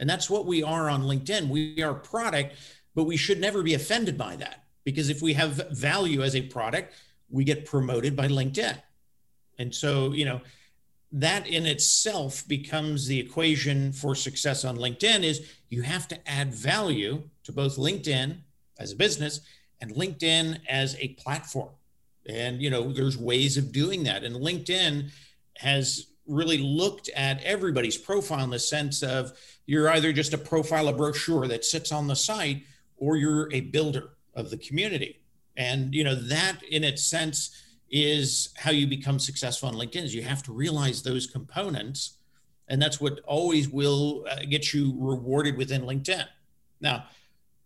And 0.00 0.10
that's 0.10 0.28
what 0.28 0.46
we 0.46 0.62
are 0.62 0.88
on 0.88 1.02
LinkedIn. 1.02 1.48
We 1.48 1.82
are 1.82 1.94
product, 1.94 2.56
but 2.94 3.04
we 3.04 3.16
should 3.16 3.40
never 3.40 3.62
be 3.62 3.74
offended 3.74 4.16
by 4.18 4.36
that 4.36 4.64
because 4.84 5.10
if 5.10 5.22
we 5.22 5.34
have 5.34 5.70
value 5.70 6.22
as 6.22 6.34
a 6.34 6.42
product, 6.42 6.94
we 7.30 7.44
get 7.44 7.66
promoted 7.66 8.16
by 8.16 8.26
LinkedIn. 8.26 8.76
And 9.58 9.72
so, 9.72 10.12
you 10.12 10.24
know, 10.24 10.40
that 11.12 11.46
in 11.46 11.66
itself 11.66 12.46
becomes 12.48 13.06
the 13.06 13.20
equation 13.20 13.92
for 13.92 14.14
success 14.14 14.64
on 14.64 14.76
LinkedIn 14.76 15.22
is 15.22 15.48
you 15.68 15.82
have 15.82 16.08
to 16.08 16.28
add 16.28 16.52
value 16.52 17.22
to 17.44 17.52
both 17.52 17.76
LinkedIn 17.76 18.38
as 18.78 18.92
a 18.92 18.96
business 18.96 19.40
and 19.80 19.94
LinkedIn 19.94 20.58
as 20.68 20.96
a 20.98 21.08
platform. 21.08 21.70
And 22.26 22.60
you 22.60 22.70
know, 22.70 22.92
there's 22.92 23.18
ways 23.18 23.56
of 23.56 23.70
doing 23.70 24.04
that. 24.04 24.24
And 24.24 24.34
LinkedIn 24.34 25.10
has 25.58 26.06
really 26.26 26.58
looked 26.58 27.08
at 27.10 27.42
everybody's 27.42 27.98
profile 27.98 28.44
in 28.44 28.50
the 28.50 28.58
sense 28.58 29.02
of 29.02 29.32
you're 29.66 29.90
either 29.90 30.12
just 30.12 30.34
a 30.34 30.38
profile, 30.38 30.88
a 30.88 30.92
brochure 30.92 31.46
that 31.48 31.64
sits 31.64 31.92
on 31.92 32.06
the 32.06 32.16
site, 32.16 32.64
or 32.96 33.16
you're 33.16 33.52
a 33.52 33.60
builder 33.60 34.10
of 34.34 34.50
the 34.50 34.56
community. 34.56 35.20
And 35.56 35.94
you 35.94 36.04
know 36.04 36.14
that 36.14 36.62
in 36.70 36.84
its 36.84 37.04
sense 37.04 37.62
is 37.90 38.48
how 38.56 38.70
you 38.70 38.86
become 38.86 39.18
successful 39.18 39.68
on 39.68 39.74
LinkedIn. 39.74 40.02
Is 40.02 40.14
you 40.14 40.22
have 40.22 40.42
to 40.44 40.52
realize 40.52 41.02
those 41.02 41.26
components, 41.26 42.18
and 42.68 42.82
that's 42.82 43.00
what 43.00 43.20
always 43.24 43.68
will 43.68 44.26
uh, 44.28 44.40
get 44.48 44.74
you 44.74 44.94
rewarded 44.98 45.56
within 45.56 45.82
LinkedIn. 45.82 46.26
Now, 46.80 47.04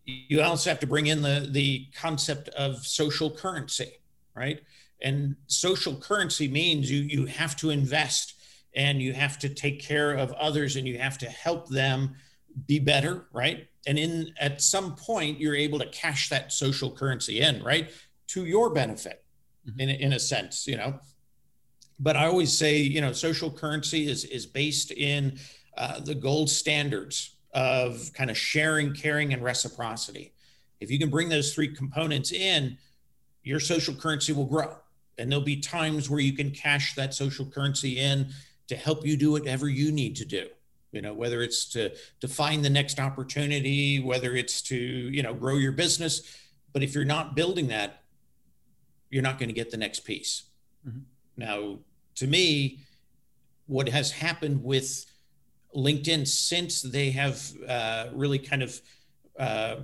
you 0.05 0.43
also 0.43 0.71
have 0.71 0.81
to 0.81 0.87
bring 0.87 1.07
in 1.07 1.23
the 1.23 1.49
the 1.51 1.87
concept 1.95 2.49
of 2.51 2.87
social 2.87 3.31
currency, 3.31 4.01
right? 4.35 4.61
And 5.01 5.37
social 5.47 5.97
currency 5.97 6.49
means 6.49 6.91
you 6.91 7.03
you 7.03 7.27
have 7.27 7.57
to 7.57 7.71
invest 7.71 8.35
and 8.75 9.01
you 9.01 9.13
have 9.13 9.39
to 9.39 9.49
take 9.49 9.81
care 9.81 10.13
of 10.13 10.33
others 10.33 10.77
and 10.77 10.87
you 10.87 10.99
have 10.99 11.19
to 11.19 11.27
help 11.27 11.69
them 11.69 12.15
be 12.67 12.79
better 12.79 13.27
right? 13.33 13.69
And 13.87 13.99
in 13.99 14.33
at 14.39 14.61
some 14.61 14.97
point 14.97 15.41
you're 15.41 15.55
able 15.55 15.79
to 15.79 15.89
cash 15.89 16.29
that 16.29 16.53
social 16.53 16.91
currency 16.91 17.41
in 17.41 17.63
right 17.63 17.91
to 18.29 18.45
your 18.45 18.71
benefit 18.71 19.25
mm-hmm. 19.69 19.81
in, 19.81 19.89
in 19.91 20.13
a 20.13 20.19
sense 20.19 20.67
you 20.67 20.77
know? 20.77 20.99
But 22.01 22.17
i 22.17 22.27
always 22.27 22.57
say 22.57 22.79
you 22.79 23.01
know 23.01 23.13
social 23.13 23.51
currency 23.51 24.09
is 24.09 24.25
is 24.25 24.47
based 24.47 24.93
in 24.93 25.39
uh, 25.77 26.01
the 26.01 26.15
gold 26.15 26.51
standards 26.51 27.37
of 27.55 28.11
kind 28.15 28.31
of 28.31 28.37
sharing 28.37 28.93
caring 28.93 29.33
and 29.33 29.43
reciprocity. 29.43 30.33
If 30.81 30.91
you 30.91 30.99
can 30.99 31.11
bring 31.11 31.29
those 31.29 31.55
three 31.55 31.75
components 31.75 32.31
in 32.31 32.79
your 33.43 33.61
social 33.61 33.95
currency 33.95 34.33
will 34.33 34.45
grow. 34.45 34.77
And 35.17 35.31
there'll 35.33 35.45
be 35.45 35.57
times 35.57 36.11
where 36.11 36.21
you 36.21 36.35
can 36.35 36.51
cash 36.51 36.95
that 36.95 37.15
social 37.15 37.47
currency 37.47 37.99
in 37.99 38.29
to 38.69 38.77
help 38.77 39.05
you 39.07 39.17
do 39.17 39.33
whatever 39.33 39.69
you 39.69 39.91
need 39.91 40.17
to 40.17 40.25
do 40.25 40.49
you 40.93 41.03
know 41.03 41.13
whether 41.13 41.43
it's 41.43 41.67
to 41.67 41.95
to 42.21 42.29
find 42.29 42.65
the 42.65 42.71
next 42.71 42.99
opportunity 42.99 44.01
whether 44.01 44.35
it's 44.35 44.63
to 44.63 44.77
you 44.77 45.23
know 45.23 45.35
grow 45.35 45.57
your 45.57 45.73
business. 45.73 46.37
But 46.73 46.83
if 46.83 46.95
you're 46.95 47.05
not 47.05 47.35
building 47.35 47.69
that 47.69 48.03
you're 49.11 49.23
not 49.23 49.39
going 49.39 49.49
to 49.49 49.55
get 49.55 49.71
the 49.71 49.77
next 49.77 50.01
piece. 50.01 50.45
Mm-hmm. 50.87 51.01
now 51.37 51.79
to 52.15 52.27
me 52.27 52.81
what 53.67 53.89
has 53.89 54.13
happened 54.13 54.63
with 54.63 55.05
linkedin 55.75 56.27
since 56.27 56.83
they 56.83 57.11
have 57.11 57.53
uh, 57.67 58.07
really 58.13 58.39
kind 58.39 58.63
of 58.63 58.81
uh, 59.39 59.77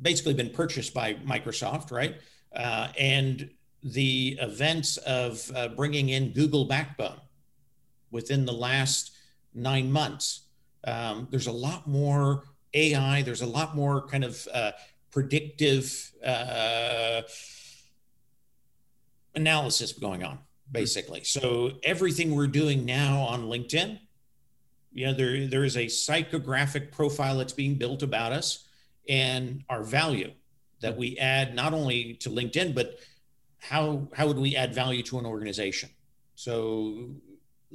basically 0.00 0.32
been 0.32 0.50
purchased 0.50 0.94
by 0.94 1.14
microsoft 1.14 1.90
right? 1.90 2.16
Uh, 2.54 2.88
and 2.98 3.50
the 3.82 4.38
events 4.40 4.96
of 4.98 5.50
uh, 5.56 5.68
bringing 5.68 6.10
in 6.10 6.32
google 6.32 6.64
backbone 6.66 7.20
within 8.14 8.46
the 8.46 8.52
last 8.52 9.10
nine 9.54 9.90
months. 9.90 10.42
Um, 10.84 11.26
there's 11.30 11.48
a 11.48 11.52
lot 11.52 11.86
more 11.86 12.44
AI, 12.72 13.22
there's 13.22 13.42
a 13.42 13.46
lot 13.46 13.74
more 13.74 14.06
kind 14.06 14.22
of 14.22 14.48
uh, 14.54 14.70
predictive 15.10 16.12
uh, 16.24 17.22
analysis 19.34 19.92
going 19.92 20.22
on 20.22 20.38
basically. 20.70 21.24
So 21.24 21.72
everything 21.82 22.34
we're 22.34 22.46
doing 22.46 22.84
now 22.84 23.20
on 23.22 23.46
LinkedIn, 23.46 23.98
you 24.92 25.06
know, 25.06 25.12
there 25.12 25.46
there 25.46 25.64
is 25.64 25.76
a 25.76 25.86
psychographic 25.86 26.92
profile 26.92 27.36
that's 27.38 27.52
being 27.52 27.74
built 27.74 28.02
about 28.02 28.32
us 28.32 28.66
and 29.08 29.64
our 29.68 29.82
value 29.82 30.32
that 30.80 30.96
we 30.96 31.18
add 31.18 31.54
not 31.54 31.74
only 31.74 32.14
to 32.14 32.30
LinkedIn, 32.30 32.74
but 32.74 33.00
how 33.58 34.08
how 34.14 34.26
would 34.28 34.38
we 34.38 34.54
add 34.56 34.72
value 34.72 35.02
to 35.02 35.18
an 35.18 35.26
organization? 35.26 35.90
So 36.34 37.10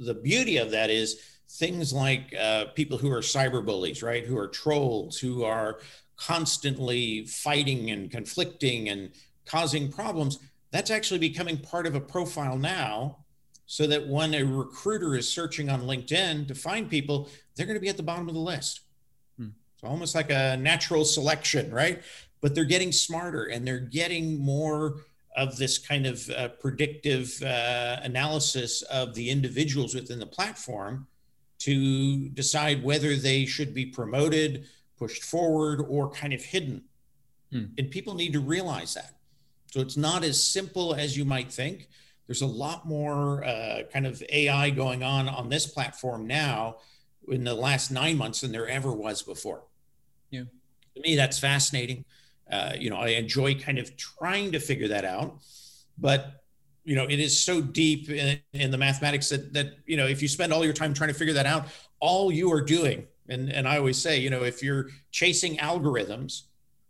the 0.00 0.14
beauty 0.14 0.56
of 0.56 0.70
that 0.72 0.90
is 0.90 1.20
things 1.48 1.92
like 1.92 2.34
uh, 2.38 2.66
people 2.74 2.98
who 2.98 3.10
are 3.10 3.20
cyber 3.20 3.64
bullies, 3.64 4.02
right? 4.02 4.24
Who 4.24 4.38
are 4.38 4.48
trolls, 4.48 5.18
who 5.18 5.44
are 5.44 5.78
constantly 6.16 7.24
fighting 7.26 7.90
and 7.90 8.10
conflicting 8.10 8.88
and 8.88 9.10
causing 9.46 9.90
problems 9.90 10.38
that's 10.70 10.90
actually 10.90 11.18
becoming 11.18 11.58
part 11.58 11.86
of 11.86 11.94
a 11.94 12.00
profile 12.00 12.56
now 12.56 13.18
so 13.66 13.86
that 13.86 14.06
when 14.06 14.34
a 14.34 14.42
recruiter 14.42 15.16
is 15.16 15.28
searching 15.28 15.68
on 15.68 15.82
LinkedIn 15.82 16.48
to 16.48 16.54
find 16.54 16.90
people, 16.90 17.28
they're 17.54 17.66
going 17.66 17.76
to 17.76 17.80
be 17.80 17.88
at 17.88 17.96
the 17.96 18.02
bottom 18.02 18.28
of 18.28 18.34
the 18.34 18.40
list. 18.40 18.80
Hmm. 19.36 19.48
It's 19.74 19.84
almost 19.84 20.14
like 20.14 20.30
a 20.30 20.56
natural 20.56 21.04
selection, 21.04 21.70
right? 21.70 22.02
But 22.40 22.54
they're 22.54 22.64
getting 22.64 22.90
smarter 22.90 23.44
and 23.44 23.66
they're 23.66 23.78
getting 23.78 24.40
more 24.40 25.02
of 25.36 25.56
this 25.56 25.78
kind 25.78 26.06
of 26.06 26.28
uh, 26.30 26.48
predictive 26.48 27.40
uh, 27.42 28.00
analysis 28.02 28.82
of 28.82 29.14
the 29.14 29.30
individuals 29.30 29.94
within 29.94 30.18
the 30.18 30.26
platform 30.26 31.06
to 31.60 32.28
decide 32.30 32.82
whether 32.82 33.16
they 33.16 33.44
should 33.44 33.72
be 33.74 33.86
promoted, 33.86 34.66
pushed 34.98 35.22
forward, 35.22 35.84
or 35.88 36.10
kind 36.10 36.32
of 36.32 36.42
hidden. 36.42 36.82
Hmm. 37.52 37.66
And 37.78 37.90
people 37.90 38.14
need 38.14 38.32
to 38.32 38.40
realize 38.40 38.94
that. 38.94 39.14
So 39.70 39.80
it's 39.80 39.96
not 39.96 40.24
as 40.24 40.42
simple 40.42 40.94
as 40.94 41.16
you 41.16 41.24
might 41.24 41.52
think. 41.52 41.88
There's 42.26 42.42
a 42.42 42.46
lot 42.46 42.86
more 42.86 43.44
uh, 43.44 43.82
kind 43.92 44.06
of 44.06 44.22
AI 44.30 44.70
going 44.70 45.02
on 45.02 45.28
on 45.28 45.48
this 45.48 45.66
platform 45.66 46.26
now 46.26 46.76
in 47.28 47.44
the 47.44 47.54
last 47.54 47.90
nine 47.90 48.16
months 48.16 48.40
than 48.40 48.52
there 48.52 48.68
ever 48.68 48.92
was 48.92 49.22
before. 49.22 49.62
Yeah. 50.30 50.44
To 50.94 51.00
me, 51.00 51.16
that's 51.16 51.38
fascinating. 51.38 52.04
Uh, 52.50 52.72
you 52.78 52.90
know, 52.90 52.96
I 52.96 53.08
enjoy 53.08 53.54
kind 53.54 53.78
of 53.78 53.96
trying 53.96 54.52
to 54.52 54.60
figure 54.60 54.88
that 54.88 55.04
out, 55.04 55.38
but 55.98 56.42
you 56.84 56.96
know, 56.96 57.04
it 57.04 57.20
is 57.20 57.38
so 57.38 57.60
deep 57.60 58.08
in, 58.10 58.40
in 58.52 58.70
the 58.70 58.78
mathematics 58.78 59.28
that 59.28 59.52
that 59.52 59.74
you 59.86 59.96
know, 59.96 60.06
if 60.06 60.22
you 60.22 60.28
spend 60.28 60.52
all 60.52 60.64
your 60.64 60.74
time 60.74 60.94
trying 60.94 61.08
to 61.08 61.14
figure 61.14 61.34
that 61.34 61.46
out, 61.46 61.66
all 62.00 62.32
you 62.32 62.52
are 62.52 62.60
doing, 62.60 63.06
and 63.28 63.50
and 63.52 63.68
I 63.68 63.78
always 63.78 64.00
say, 64.00 64.18
you 64.18 64.30
know, 64.30 64.42
if 64.42 64.62
you're 64.62 64.88
chasing 65.10 65.56
algorithms, 65.58 66.42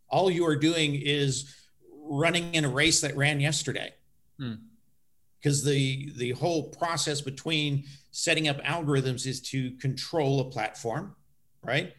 all 0.08 0.30
you 0.30 0.46
are 0.46 0.56
doing 0.56 0.94
is 0.94 1.54
running 2.02 2.54
in 2.54 2.64
a 2.64 2.68
race 2.68 3.00
that 3.02 3.16
ran 3.16 3.40
yesterday. 3.40 3.92
Because 4.38 5.62
hmm. 5.62 5.68
the 5.68 6.12
the 6.16 6.30
whole 6.32 6.64
process 6.70 7.20
between 7.20 7.84
setting 8.10 8.48
up 8.48 8.62
algorithms 8.62 9.26
is 9.26 9.40
to 9.40 9.72
control 9.72 10.40
a 10.40 10.44
platform, 10.44 11.14
right? 11.62 11.92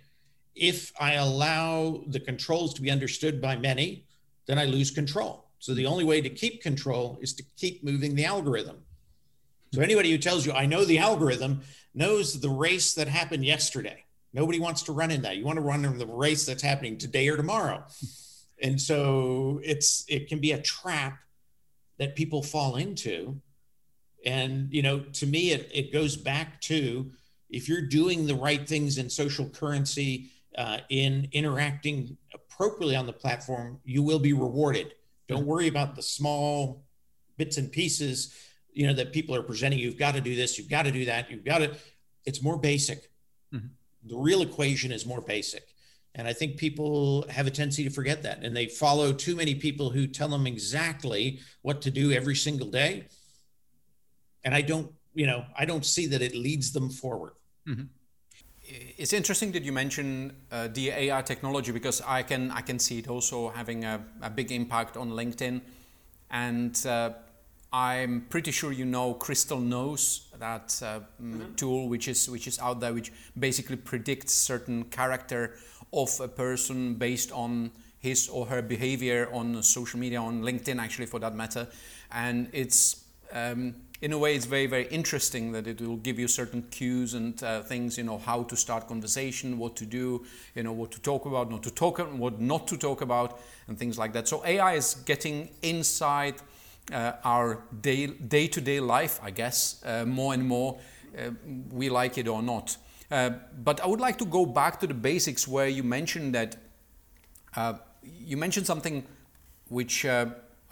If 0.61 0.93
I 0.99 1.13
allow 1.13 2.03
the 2.07 2.19
controls 2.19 2.73
to 2.75 2.81
be 2.81 2.91
understood 2.91 3.41
by 3.41 3.55
many, 3.57 4.05
then 4.45 4.59
I 4.59 4.65
lose 4.65 4.91
control. 4.91 5.49
So 5.59 5.73
the 5.73 5.85
only 5.85 6.03
way 6.03 6.21
to 6.21 6.29
keep 6.29 6.61
control 6.61 7.17
is 7.21 7.33
to 7.33 7.43
keep 7.57 7.83
moving 7.83 8.15
the 8.15 8.25
algorithm. 8.25 8.77
So 9.73 9.81
anybody 9.81 10.11
who 10.11 10.17
tells 10.17 10.45
you 10.45 10.51
I 10.53 10.65
know 10.65 10.85
the 10.85 10.99
algorithm 10.99 11.61
knows 11.93 12.39
the 12.39 12.49
race 12.49 12.93
that 12.93 13.07
happened 13.07 13.43
yesterday. 13.43 14.05
Nobody 14.33 14.59
wants 14.59 14.83
to 14.83 14.93
run 14.93 15.11
in 15.11 15.23
that. 15.23 15.37
You 15.37 15.45
want 15.45 15.57
to 15.57 15.61
run 15.61 15.83
in 15.83 15.97
the 15.97 16.05
race 16.05 16.45
that's 16.45 16.63
happening 16.63 16.97
today 16.97 17.27
or 17.27 17.35
tomorrow 17.35 17.83
and 18.61 18.79
so 18.79 19.59
it's 19.63 20.05
it 20.07 20.27
can 20.27 20.39
be 20.39 20.51
a 20.51 20.61
trap 20.61 21.19
that 21.97 22.15
people 22.15 22.41
fall 22.43 22.75
into 22.75 23.39
and 24.25 24.71
you 24.71 24.81
know 24.81 24.99
to 24.99 25.25
me 25.25 25.51
it, 25.51 25.69
it 25.73 25.91
goes 25.91 26.15
back 26.15 26.61
to 26.61 27.11
if 27.49 27.67
you're 27.67 27.81
doing 27.81 28.27
the 28.27 28.35
right 28.35 28.67
things 28.67 28.97
in 28.97 29.09
social 29.09 29.49
currency 29.49 30.29
uh, 30.57 30.79
in 30.89 31.27
interacting 31.31 32.17
appropriately 32.33 32.95
on 32.95 33.05
the 33.05 33.13
platform 33.13 33.79
you 33.83 34.03
will 34.03 34.19
be 34.19 34.33
rewarded 34.33 34.93
don't 35.27 35.45
worry 35.45 35.67
about 35.67 35.95
the 35.95 36.01
small 36.01 36.83
bits 37.37 37.57
and 37.57 37.71
pieces 37.71 38.35
you 38.73 38.85
know 38.85 38.93
that 38.93 39.13
people 39.13 39.35
are 39.35 39.43
presenting 39.43 39.79
you've 39.79 39.97
got 39.97 40.13
to 40.15 40.21
do 40.21 40.35
this 40.35 40.57
you've 40.57 40.69
got 40.69 40.83
to 40.83 40.91
do 40.91 41.05
that 41.05 41.31
you've 41.31 41.45
got 41.45 41.59
to 41.59 41.75
it's 42.25 42.43
more 42.43 42.57
basic 42.57 43.09
mm-hmm. 43.53 43.67
the 44.05 44.17
real 44.17 44.41
equation 44.41 44.91
is 44.91 45.05
more 45.05 45.21
basic 45.21 45.71
and 46.15 46.27
I 46.27 46.33
think 46.33 46.57
people 46.57 47.25
have 47.29 47.47
a 47.47 47.51
tendency 47.51 47.83
to 47.85 47.89
forget 47.89 48.23
that. 48.23 48.43
And 48.43 48.55
they 48.55 48.67
follow 48.67 49.13
too 49.13 49.35
many 49.35 49.55
people 49.55 49.89
who 49.89 50.07
tell 50.07 50.27
them 50.27 50.45
exactly 50.45 51.39
what 51.61 51.81
to 51.83 51.91
do 51.91 52.11
every 52.11 52.35
single 52.35 52.69
day. 52.69 53.07
And 54.43 54.53
I 54.53 54.61
don't, 54.61 54.91
you 55.13 55.25
know, 55.25 55.45
I 55.57 55.65
don't 55.65 55.85
see 55.85 56.07
that 56.07 56.21
it 56.21 56.35
leads 56.35 56.73
them 56.73 56.89
forward. 56.89 57.33
Mm-hmm. 57.67 57.83
It's 58.97 59.13
interesting 59.13 59.51
that 59.53 59.63
you 59.63 59.71
mention 59.71 60.33
uh, 60.51 60.67
the 60.71 60.89
AI 60.89 61.21
technology 61.21 61.71
because 61.71 62.01
I 62.01 62.23
can 62.23 62.51
I 62.51 62.61
can 62.61 62.79
see 62.79 62.99
it 62.99 63.07
also 63.07 63.49
having 63.49 63.85
a, 63.85 64.01
a 64.21 64.29
big 64.29 64.51
impact 64.51 64.97
on 64.97 65.11
LinkedIn, 65.11 65.61
and 66.29 66.85
uh, 66.85 67.11
I'm 67.73 68.25
pretty 68.29 68.51
sure 68.51 68.71
you 68.71 68.85
know 68.85 69.13
Crystal 69.13 69.59
Knows 69.59 70.27
that 70.39 70.81
uh, 70.83 70.99
mm-hmm. 71.21 71.55
tool 71.55 71.89
which 71.89 72.07
is 72.07 72.29
which 72.29 72.47
is 72.47 72.59
out 72.59 72.79
there 72.79 72.93
which 72.93 73.11
basically 73.37 73.77
predicts 73.77 74.33
certain 74.33 74.85
character 74.85 75.55
of 75.93 76.19
a 76.19 76.27
person 76.27 76.95
based 76.95 77.31
on 77.31 77.71
his 78.01 78.27
or 78.29 78.47
her 78.47 78.61
behavior 78.61 79.29
on 79.31 79.61
social 79.61 79.99
media, 79.99 80.19
on 80.19 80.41
LinkedIn, 80.41 80.81
actually, 80.81 81.05
for 81.05 81.19
that 81.19 81.35
matter. 81.35 81.67
And 82.11 82.49
it's, 82.51 83.05
um, 83.31 83.75
in 84.01 84.13
a 84.13 84.17
way, 84.17 84.35
it's 84.35 84.45
very, 84.45 84.65
very 84.65 84.87
interesting 84.87 85.51
that 85.51 85.67
it 85.67 85.79
will 85.79 85.97
give 85.97 86.17
you 86.17 86.27
certain 86.27 86.63
cues 86.71 87.13
and 87.13 87.41
uh, 87.43 87.61
things, 87.61 87.99
you 87.99 88.03
know, 88.03 88.17
how 88.17 88.41
to 88.43 88.55
start 88.55 88.87
conversation, 88.87 89.59
what 89.59 89.75
to 89.75 89.85
do, 89.85 90.25
you 90.55 90.63
know, 90.63 90.71
what 90.71 90.91
to 90.91 91.01
talk 91.01 91.25
about, 91.25 91.51
not 91.51 91.61
to 91.63 91.71
talk, 91.71 91.99
what 91.99 92.41
not 92.41 92.67
to 92.67 92.77
talk 92.77 93.01
about, 93.01 93.39
and 93.67 93.77
things 93.77 93.99
like 93.99 94.11
that. 94.13 94.27
So 94.27 94.43
AI 94.43 94.73
is 94.73 94.95
getting 95.05 95.49
inside 95.61 96.35
uh, 96.91 97.13
our 97.23 97.63
day, 97.81 98.07
day-to-day 98.07 98.79
life, 98.79 99.19
I 99.21 99.29
guess, 99.29 99.79
uh, 99.85 100.03
more 100.05 100.33
and 100.33 100.43
more, 100.47 100.79
uh, 101.15 101.29
we 101.71 101.89
like 101.89 102.17
it 102.17 102.27
or 102.27 102.41
not. 102.41 102.77
Uh, 103.11 103.31
but 103.63 103.81
I 103.81 103.85
would 103.85 103.99
like 103.99 104.17
to 104.17 104.25
go 104.25 104.47
back 104.47 104.79
to 104.79 104.87
the 104.87 104.95
basics 104.95 105.47
where 105.47 105.67
you 105.67 105.83
mentioned 105.83 106.33
that 106.33 106.55
uh, 107.55 107.73
you 108.01 108.35
mentioned 108.35 108.65
something 108.65 109.05
which 109.69 110.05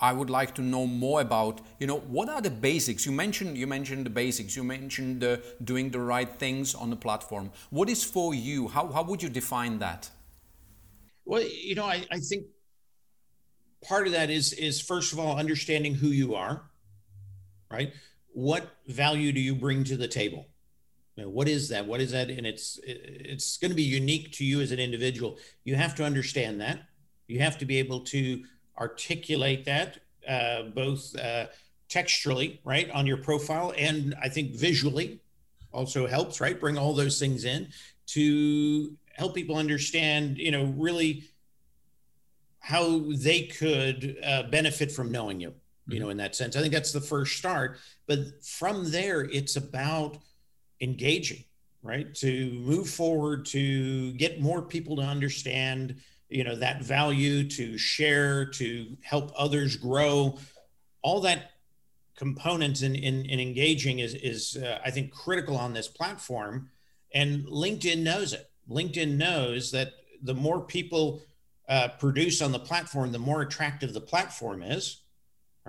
I 0.01 0.13
would 0.13 0.29
like 0.29 0.55
to 0.55 0.61
know 0.61 0.87
more 0.87 1.21
about. 1.21 1.61
You 1.79 1.87
know, 1.87 1.99
what 1.99 2.29
are 2.29 2.41
the 2.41 2.49
basics? 2.49 3.05
You 3.05 3.11
mentioned 3.11 3.57
you 3.57 3.67
mentioned 3.67 4.05
the 4.05 4.09
basics. 4.09 4.55
You 4.55 4.63
mentioned 4.63 5.25
doing 5.63 5.89
the 5.89 5.99
right 5.99 6.29
things 6.29 6.75
on 6.75 6.89
the 6.89 6.95
platform. 6.95 7.51
What 7.69 7.89
is 7.89 8.03
for 8.03 8.33
you? 8.33 8.67
How 8.67 8.87
how 8.87 9.03
would 9.03 9.21
you 9.21 9.29
define 9.29 9.79
that? 9.79 10.09
Well, 11.25 11.43
you 11.43 11.75
know, 11.75 11.85
I, 11.85 12.05
I 12.11 12.19
think 12.19 12.45
part 13.87 14.07
of 14.07 14.13
that 14.13 14.29
is 14.29 14.53
is 14.53 14.81
first 14.81 15.13
of 15.13 15.19
all 15.19 15.37
understanding 15.37 15.93
who 15.95 16.07
you 16.07 16.35
are, 16.35 16.63
right? 17.71 17.93
What 18.33 18.69
value 18.87 19.31
do 19.31 19.39
you 19.39 19.55
bring 19.55 19.83
to 19.85 19.97
the 19.97 20.07
table? 20.07 20.47
What 21.27 21.49
is 21.49 21.69
that? 21.69 21.85
What 21.85 21.99
is 21.99 22.11
that? 22.11 22.29
And 22.29 22.45
it's 22.47 22.79
it's 22.83 23.57
going 23.57 23.71
to 23.71 23.75
be 23.75 23.83
unique 23.83 24.31
to 24.33 24.45
you 24.45 24.61
as 24.61 24.71
an 24.71 24.79
individual. 24.79 25.37
You 25.65 25.75
have 25.75 25.95
to 25.95 26.03
understand 26.03 26.61
that. 26.61 26.79
You 27.27 27.39
have 27.39 27.57
to 27.59 27.65
be 27.65 27.77
able 27.77 28.01
to 28.05 28.43
articulate 28.79 29.65
that 29.65 29.99
uh, 30.27 30.63
both 30.63 31.15
uh, 31.17 31.47
textually, 31.87 32.61
right, 32.63 32.89
on 32.91 33.05
your 33.05 33.17
profile, 33.17 33.73
and 33.77 34.15
I 34.21 34.29
think 34.29 34.55
visually 34.55 35.19
also 35.71 36.07
helps, 36.07 36.39
right? 36.39 36.59
Bring 36.59 36.77
all 36.77 36.93
those 36.93 37.19
things 37.19 37.45
in 37.45 37.69
to 38.07 38.95
help 39.13 39.35
people 39.35 39.55
understand, 39.55 40.37
you 40.37 40.51
know, 40.51 40.65
really 40.77 41.23
how 42.59 43.01
they 43.17 43.43
could 43.43 44.17
uh, 44.23 44.43
benefit 44.43 44.91
from 44.91 45.11
knowing 45.11 45.39
you, 45.39 45.53
you 45.87 45.95
mm-hmm. 45.95 46.03
know, 46.03 46.09
in 46.09 46.17
that 46.17 46.35
sense. 46.35 46.55
I 46.55 46.61
think 46.61 46.73
that's 46.73 46.91
the 46.91 47.01
first 47.01 47.37
start. 47.37 47.77
But 48.07 48.43
from 48.43 48.91
there, 48.91 49.21
it's 49.21 49.55
about 49.55 50.17
engaging 50.81 51.43
right 51.81 52.13
to 52.13 52.51
move 52.51 52.89
forward 52.89 53.45
to 53.45 54.11
get 54.13 54.41
more 54.41 54.61
people 54.61 54.97
to 54.97 55.01
understand 55.01 55.95
you 56.29 56.43
know 56.43 56.55
that 56.55 56.81
value 56.81 57.47
to 57.49 57.77
share 57.77 58.45
to 58.45 58.97
help 59.01 59.31
others 59.37 59.75
grow. 59.75 60.37
All 61.01 61.21
that 61.21 61.51
components 62.15 62.81
in, 62.81 62.95
in, 62.95 63.25
in 63.25 63.39
engaging 63.39 63.99
is 63.99 64.13
is 64.13 64.57
uh, 64.57 64.77
i 64.83 64.91
think 64.91 65.09
critical 65.09 65.55
on 65.55 65.71
this 65.71 65.87
platform 65.87 66.69
and 67.13 67.45
linkedin 67.45 67.99
knows 67.99 68.33
it. 68.33 68.49
Linkedin 68.69 69.15
knows 69.15 69.71
that 69.71 69.93
the 70.21 70.33
more 70.33 70.59
people 70.59 71.21
uh, 71.69 71.87
produce 71.97 72.41
on 72.41 72.51
the 72.51 72.59
platform 72.59 73.13
the 73.13 73.19
more 73.19 73.41
attractive 73.41 73.93
the 73.93 74.01
platform 74.01 74.61
is 74.61 75.01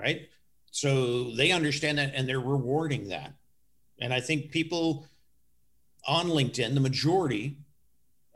right? 0.01 0.29
So 0.71 1.31
they 1.33 1.53
understand 1.53 1.99
that 1.99 2.13
and 2.15 2.29
they're 2.29 2.41
rewarding 2.41 3.09
that. 3.09 3.35
And 4.01 4.15
I 4.15 4.21
think 4.21 4.51
people 4.51 5.07
on 6.07 6.29
LinkedIn, 6.29 6.75
the 6.75 6.81
majority 6.81 7.59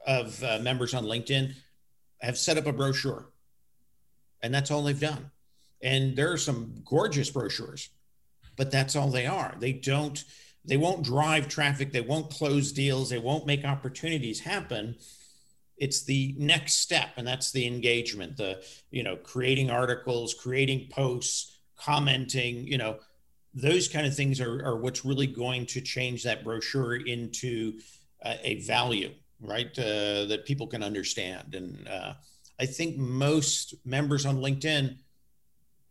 of 0.06 0.42
uh, 0.42 0.58
members 0.60 0.92
on 0.94 1.04
LinkedIn 1.04 1.54
have 2.24 2.38
set 2.38 2.58
up 2.58 2.66
a 2.66 2.72
brochure, 2.72 3.26
and 4.42 4.52
that's 4.52 4.70
all 4.70 4.82
they've 4.82 5.00
done. 5.00 5.30
and 5.84 6.16
there 6.16 6.32
are 6.32 6.38
some 6.38 6.82
gorgeous 6.84 7.30
brochures, 7.30 7.90
but 8.56 8.70
that's 8.70 8.96
all 8.96 9.10
they 9.10 9.26
are. 9.26 9.54
They 9.58 9.72
don't, 9.72 10.24
they 10.64 10.78
won't 10.78 11.04
drive 11.04 11.46
traffic, 11.48 11.92
they 11.92 12.00
won't 12.00 12.30
close 12.30 12.72
deals, 12.72 13.10
they 13.10 13.18
won't 13.18 13.46
make 13.46 13.64
opportunities 13.64 14.40
happen. 14.40 14.96
It's 15.76 16.04
the 16.04 16.34
next 16.38 16.74
step, 16.74 17.10
and 17.16 17.26
that's 17.26 17.52
the 17.52 17.66
engagement, 17.66 18.36
the, 18.36 18.62
you 18.90 19.02
know, 19.02 19.16
creating 19.16 19.70
articles, 19.70 20.32
creating 20.32 20.88
posts, 20.90 21.58
commenting, 21.76 22.66
you 22.66 22.78
know, 22.78 22.98
those 23.52 23.88
kind 23.88 24.06
of 24.06 24.16
things 24.16 24.40
are, 24.40 24.64
are 24.64 24.76
what's 24.76 25.04
really 25.04 25.26
going 25.26 25.66
to 25.66 25.80
change 25.80 26.22
that 26.24 26.44
brochure 26.44 26.96
into 26.96 27.78
uh, 28.24 28.34
a 28.42 28.62
value, 28.62 29.12
right? 29.44 29.78
Uh, 29.78 30.24
that 30.26 30.44
people 30.44 30.66
can 30.66 30.82
understand. 30.82 31.54
And 31.54 31.88
uh, 31.88 32.14
I 32.58 32.66
think 32.66 32.96
most 32.96 33.74
members 33.84 34.26
on 34.26 34.38
LinkedIn 34.38 34.96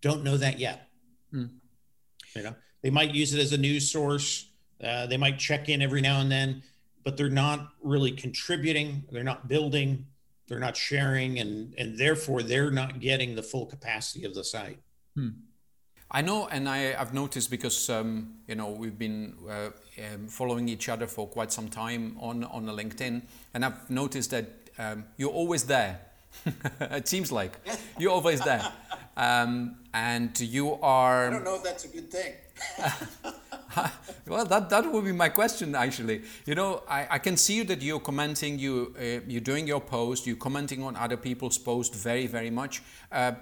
don't 0.02 0.24
know 0.24 0.38
that 0.38 0.60
yet. 0.60 0.90
Hmm. 1.32 1.46
You 2.36 2.44
know, 2.44 2.56
they 2.82 2.90
might 2.90 3.14
use 3.14 3.34
it 3.34 3.40
as 3.40 3.54
a 3.54 3.58
news 3.58 3.92
source. 3.92 4.50
Uh, 4.84 5.06
they 5.06 5.18
might 5.18 5.40
check 5.40 5.70
in 5.70 5.82
every 5.82 6.02
now 6.02 6.20
and 6.20 6.32
then, 6.32 6.64
but 7.04 7.16
they're 7.16 7.30
not 7.30 7.70
really 7.82 8.12
contributing. 8.12 9.04
They're 9.12 9.24
not 9.24 9.48
building. 9.48 10.08
They're 10.48 10.60
not 10.60 10.76
sharing, 10.76 11.40
and 11.40 11.74
and 11.78 11.98
therefore 11.98 12.44
they're 12.44 12.72
not 12.72 13.00
getting 13.00 13.36
the 13.36 13.44
full 13.44 13.66
capacity 13.66 14.26
of 14.26 14.36
the 14.36 14.44
site. 14.44 14.80
Hmm. 15.16 15.30
I 16.16 16.22
know, 16.22 16.48
and 16.48 16.70
I, 16.70 16.94
have 16.94 17.14
noticed 17.14 17.50
because 17.50 17.90
um, 17.90 18.36
you 18.48 18.54
know 18.54 18.70
we've 18.70 18.98
been 18.98 19.34
uh, 19.50 19.72
um, 19.98 20.28
following 20.28 20.70
each 20.70 20.88
other 20.88 21.08
for 21.08 21.28
quite 21.28 21.52
some 21.52 21.70
time 21.70 22.18
on 22.20 22.44
on 22.44 22.68
the 22.68 22.72
LinkedIn, 22.72 23.24
and 23.56 23.66
I've 23.66 23.90
noticed 23.90 24.30
that 24.30 24.46
um, 24.78 25.06
you're 25.18 25.32
always 25.32 25.64
there. 25.64 26.00
it 26.82 27.08
seems 27.08 27.32
like 27.32 27.54
you're 27.98 28.12
always 28.12 28.42
there. 28.42 28.64
Um, 29.18 29.78
and 29.94 30.40
you 30.40 30.80
are. 30.82 31.28
I 31.28 31.30
don't 31.32 31.44
know 31.44 31.56
if 31.56 31.64
that's 31.64 31.86
a 31.86 31.88
good 31.88 32.12
thing. 32.12 32.34
well, 34.28 34.46
that, 34.46 34.70
that 34.70 34.92
would 34.92 35.06
be 35.06 35.12
my 35.12 35.30
question 35.30 35.76
actually. 35.76 36.22
You 36.46 36.56
know, 36.56 36.84
I, 36.88 37.08
I 37.12 37.20
can 37.20 37.38
see 37.38 37.64
that 37.64 37.82
you're 37.82 38.00
commenting, 38.00 38.60
you 38.60 38.96
uh, 39.00 39.22
you're 39.28 39.42
doing 39.42 39.68
your 39.68 39.82
post, 39.82 40.28
you're 40.28 40.36
commenting 40.36 40.84
on 40.84 40.96
other 40.96 41.18
people's 41.18 41.58
posts 41.58 41.98
very 41.98 42.28
very 42.28 42.52
much. 42.52 42.84
Uh, 43.12 43.34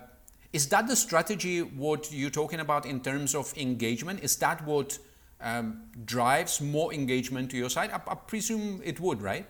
is 0.54 0.68
that 0.68 0.88
the 0.88 0.96
strategy? 0.96 1.62
What 1.62 2.12
you're 2.12 2.30
talking 2.30 2.60
about 2.60 2.86
in 2.86 3.00
terms 3.02 3.36
of 3.36 3.54
engagement? 3.58 4.24
Is 4.24 4.36
that 4.38 4.66
what 4.66 5.00
um, 5.40 5.84
drives 6.06 6.62
more 6.62 6.94
engagement 6.94 7.52
to 7.52 7.58
your 7.58 7.70
site? 7.70 7.92
I, 7.94 8.02
I 8.08 8.16
presume 8.16 8.82
it 8.84 9.00
would, 9.00 9.22
right? 9.22 9.48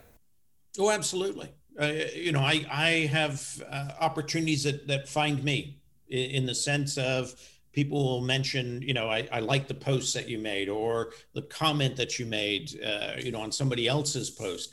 Oh, 0.79 0.91
absolutely. 0.91 1.49
Uh, 1.79 1.93
you 2.15 2.31
know, 2.31 2.41
I 2.41 2.65
I 2.69 2.89
have 3.11 3.63
uh, 3.69 3.89
opportunities 3.99 4.63
that 4.63 4.87
that 4.87 5.07
find 5.07 5.43
me 5.43 5.81
in 6.07 6.45
the 6.45 6.55
sense 6.55 6.97
of 6.97 7.33
people 7.71 8.03
will 8.03 8.21
mention, 8.21 8.81
you 8.81 8.93
know, 8.93 9.09
I, 9.09 9.27
I 9.31 9.39
like 9.39 9.67
the 9.67 9.73
post 9.73 10.13
that 10.13 10.27
you 10.27 10.37
made 10.37 10.67
or 10.67 11.11
the 11.33 11.41
comment 11.43 11.95
that 11.95 12.19
you 12.19 12.25
made, 12.25 12.79
uh, 12.83 13.13
you 13.17 13.31
know, 13.31 13.39
on 13.39 13.51
somebody 13.51 13.87
else's 13.87 14.29
post. 14.29 14.71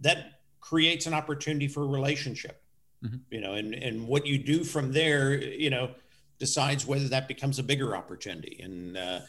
That 0.00 0.40
creates 0.60 1.06
an 1.06 1.14
opportunity 1.14 1.68
for 1.68 1.84
a 1.84 1.86
relationship, 1.86 2.62
mm-hmm. 3.04 3.16
you 3.30 3.40
know, 3.40 3.54
and, 3.54 3.74
and 3.74 4.06
what 4.06 4.26
you 4.26 4.38
do 4.38 4.64
from 4.64 4.92
there, 4.92 5.34
you 5.34 5.70
know, 5.70 5.90
decides 6.38 6.86
whether 6.86 7.08
that 7.08 7.28
becomes 7.28 7.58
a 7.58 7.62
bigger 7.62 7.96
opportunity. 7.96 8.60
And, 8.62 8.96
uh, 8.96 9.20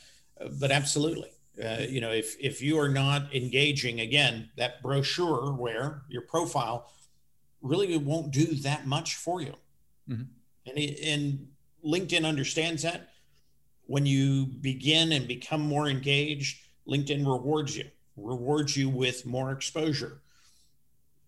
but 0.59 0.71
absolutely. 0.71 1.31
Uh, 1.63 1.77
you 1.89 2.01
know, 2.01 2.11
if 2.11 2.35
if 2.39 2.61
you 2.61 2.79
are 2.79 2.89
not 2.89 3.33
engaging, 3.33 4.01
again, 4.01 4.47
that 4.57 4.79
brochure 4.83 5.51
where 5.53 6.03
your 6.07 6.21
profile 6.21 6.91
really 7.63 7.97
won't 7.97 8.29
do 8.29 8.45
that 8.57 8.85
much 8.85 9.15
for 9.15 9.41
you. 9.41 9.55
Mm-hmm 10.07 10.23
and, 10.67 10.95
and 11.03 11.47
LinkedIn 11.85 12.25
understands 12.25 12.83
that. 12.83 13.09
When 13.85 14.05
you 14.05 14.45
begin 14.45 15.13
and 15.13 15.27
become 15.27 15.61
more 15.61 15.87
engaged, 15.87 16.59
LinkedIn 16.87 17.25
rewards 17.25 17.77
you, 17.77 17.85
rewards 18.17 18.75
you 18.75 18.89
with 18.89 19.25
more 19.25 19.51
exposure. 19.51 20.19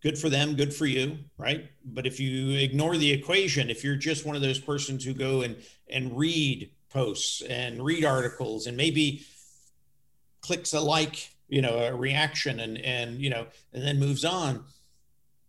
Good 0.01 0.17
for 0.17 0.29
them, 0.29 0.55
good 0.55 0.73
for 0.73 0.85
you, 0.85 1.17
right? 1.37 1.69
But 1.83 2.07
if 2.07 2.19
you 2.19 2.57
ignore 2.57 2.95
the 2.95 3.11
equation, 3.11 3.69
if 3.69 3.83
you're 3.83 3.97
just 3.97 4.25
one 4.25 4.35
of 4.35 4.41
those 4.41 4.59
persons 4.59 5.03
who 5.03 5.13
go 5.13 5.41
and 5.41 5.57
and 5.89 6.17
read 6.17 6.71
posts 6.89 7.41
and 7.41 7.83
read 7.83 8.05
articles 8.05 8.67
and 8.67 8.77
maybe 8.77 9.25
clicks 10.41 10.73
a 10.73 10.79
like, 10.79 11.29
you 11.49 11.61
know, 11.61 11.77
a 11.79 11.95
reaction 11.95 12.61
and 12.61 12.77
and 12.77 13.19
you 13.19 13.29
know, 13.29 13.47
and 13.73 13.83
then 13.83 13.99
moves 13.99 14.23
on, 14.23 14.63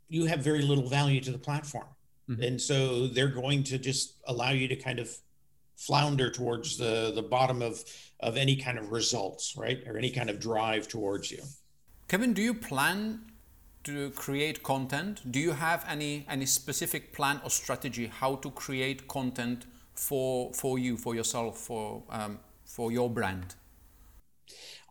you 0.08 0.26
have 0.26 0.40
very 0.40 0.62
little 0.62 0.88
value 0.88 1.20
to 1.20 1.30
the 1.30 1.38
platform. 1.38 1.86
Mm-hmm. 2.28 2.42
And 2.42 2.60
so 2.60 3.06
they're 3.06 3.28
going 3.28 3.62
to 3.64 3.78
just 3.78 4.14
allow 4.26 4.50
you 4.50 4.68
to 4.68 4.76
kind 4.76 4.98
of 4.98 5.10
flounder 5.76 6.30
towards 6.30 6.76
the, 6.76 7.12
the 7.14 7.22
bottom 7.22 7.62
of, 7.62 7.82
of 8.20 8.36
any 8.36 8.54
kind 8.54 8.78
of 8.78 8.92
results, 8.92 9.56
right? 9.56 9.82
Or 9.86 9.96
any 9.96 10.10
kind 10.10 10.28
of 10.28 10.38
drive 10.38 10.86
towards 10.88 11.30
you. 11.30 11.42
Kevin, 12.06 12.34
do 12.34 12.42
you 12.42 12.54
plan 12.54 13.22
to 13.84 14.10
create 14.10 14.62
content? 14.62 15.30
Do 15.30 15.40
you 15.40 15.52
have 15.52 15.84
any, 15.88 16.26
any 16.28 16.46
specific 16.46 17.12
plan 17.12 17.40
or 17.44 17.50
strategy 17.50 18.06
how 18.06 18.36
to 18.36 18.50
create 18.50 19.08
content 19.08 19.66
for, 19.94 20.52
for 20.54 20.78
you, 20.78 20.96
for 20.96 21.14
yourself, 21.14 21.58
for, 21.58 22.02
um, 22.10 22.38
for 22.64 22.92
your 22.92 23.10
brand? 23.10 23.54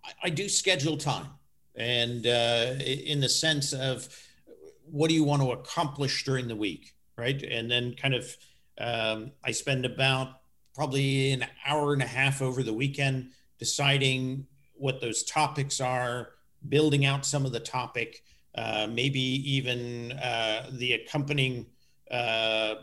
I, 0.04 0.12
I 0.26 0.30
do 0.30 0.50
schedule 0.50 0.98
time. 0.98 1.28
And 1.76 2.28
uh, 2.28 2.76
in 2.84 3.22
the 3.22 3.30
sense 3.30 3.74
of 3.74 4.10
what 4.86 5.10
do 5.10 5.16
you 5.16 5.24
want 5.24 5.42
to 5.42 5.52
accomplish 5.52 6.26
during 6.26 6.48
the 6.48 6.56
week? 6.56 6.96
right? 7.20 7.44
And 7.44 7.70
then 7.70 7.96
kind 7.96 8.14
of 8.14 8.38
um, 8.80 9.32
I 9.44 9.52
spend 9.52 9.86
about 9.86 10.40
probably 10.74 11.34
an 11.34 11.46
hour 11.68 11.94
and 11.94 12.02
a 12.02 12.08
half 12.08 12.42
over 12.42 12.64
the 12.64 12.74
weekend 12.74 13.32
deciding 13.60 14.48
what 14.74 15.02
those 15.02 15.24
topics 15.24 15.82
are, 15.82 16.30
building 16.70 17.06
out 17.06 17.26
some 17.26 17.46
of 17.46 17.52
the 17.52 17.60
topic, 17.60 18.24
uh, 18.56 18.88
maybe 18.90 19.20
even 19.20 20.12
uh, 20.14 20.70
the 20.72 20.94
accompanying 20.94 21.66
uh, 22.12 22.76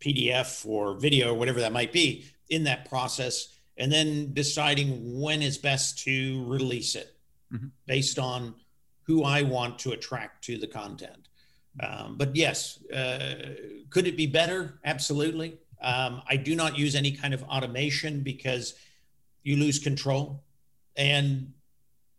PDF 0.00 0.66
or 0.66 0.94
video, 0.94 1.32
or 1.32 1.34
whatever 1.34 1.60
that 1.60 1.72
might 1.72 1.92
be, 1.92 2.26
in 2.50 2.64
that 2.64 2.88
process, 2.88 3.48
and 3.76 3.90
then 3.90 4.32
deciding 4.32 5.20
when 5.20 5.42
is 5.42 5.58
best 5.58 5.98
to 6.04 6.44
release 6.46 6.94
it 6.94 7.16
mm-hmm. 7.52 7.66
based 7.86 8.18
on 8.18 8.54
who 9.02 9.24
I 9.24 9.42
want 9.42 9.78
to 9.80 9.92
attract 9.92 10.44
to 10.44 10.58
the 10.58 10.66
content. 10.66 11.28
Um, 11.80 12.16
but 12.16 12.34
yes, 12.34 12.82
uh, 12.90 13.54
could 13.90 14.06
it 14.06 14.16
be 14.16 14.26
better? 14.26 14.78
Absolutely. 14.84 15.58
Um, 15.82 16.22
I 16.28 16.36
do 16.36 16.56
not 16.56 16.78
use 16.78 16.94
any 16.94 17.12
kind 17.12 17.34
of 17.34 17.42
automation 17.44 18.20
because 18.20 18.74
you 19.42 19.56
lose 19.56 19.78
control, 19.78 20.42
and 20.96 21.52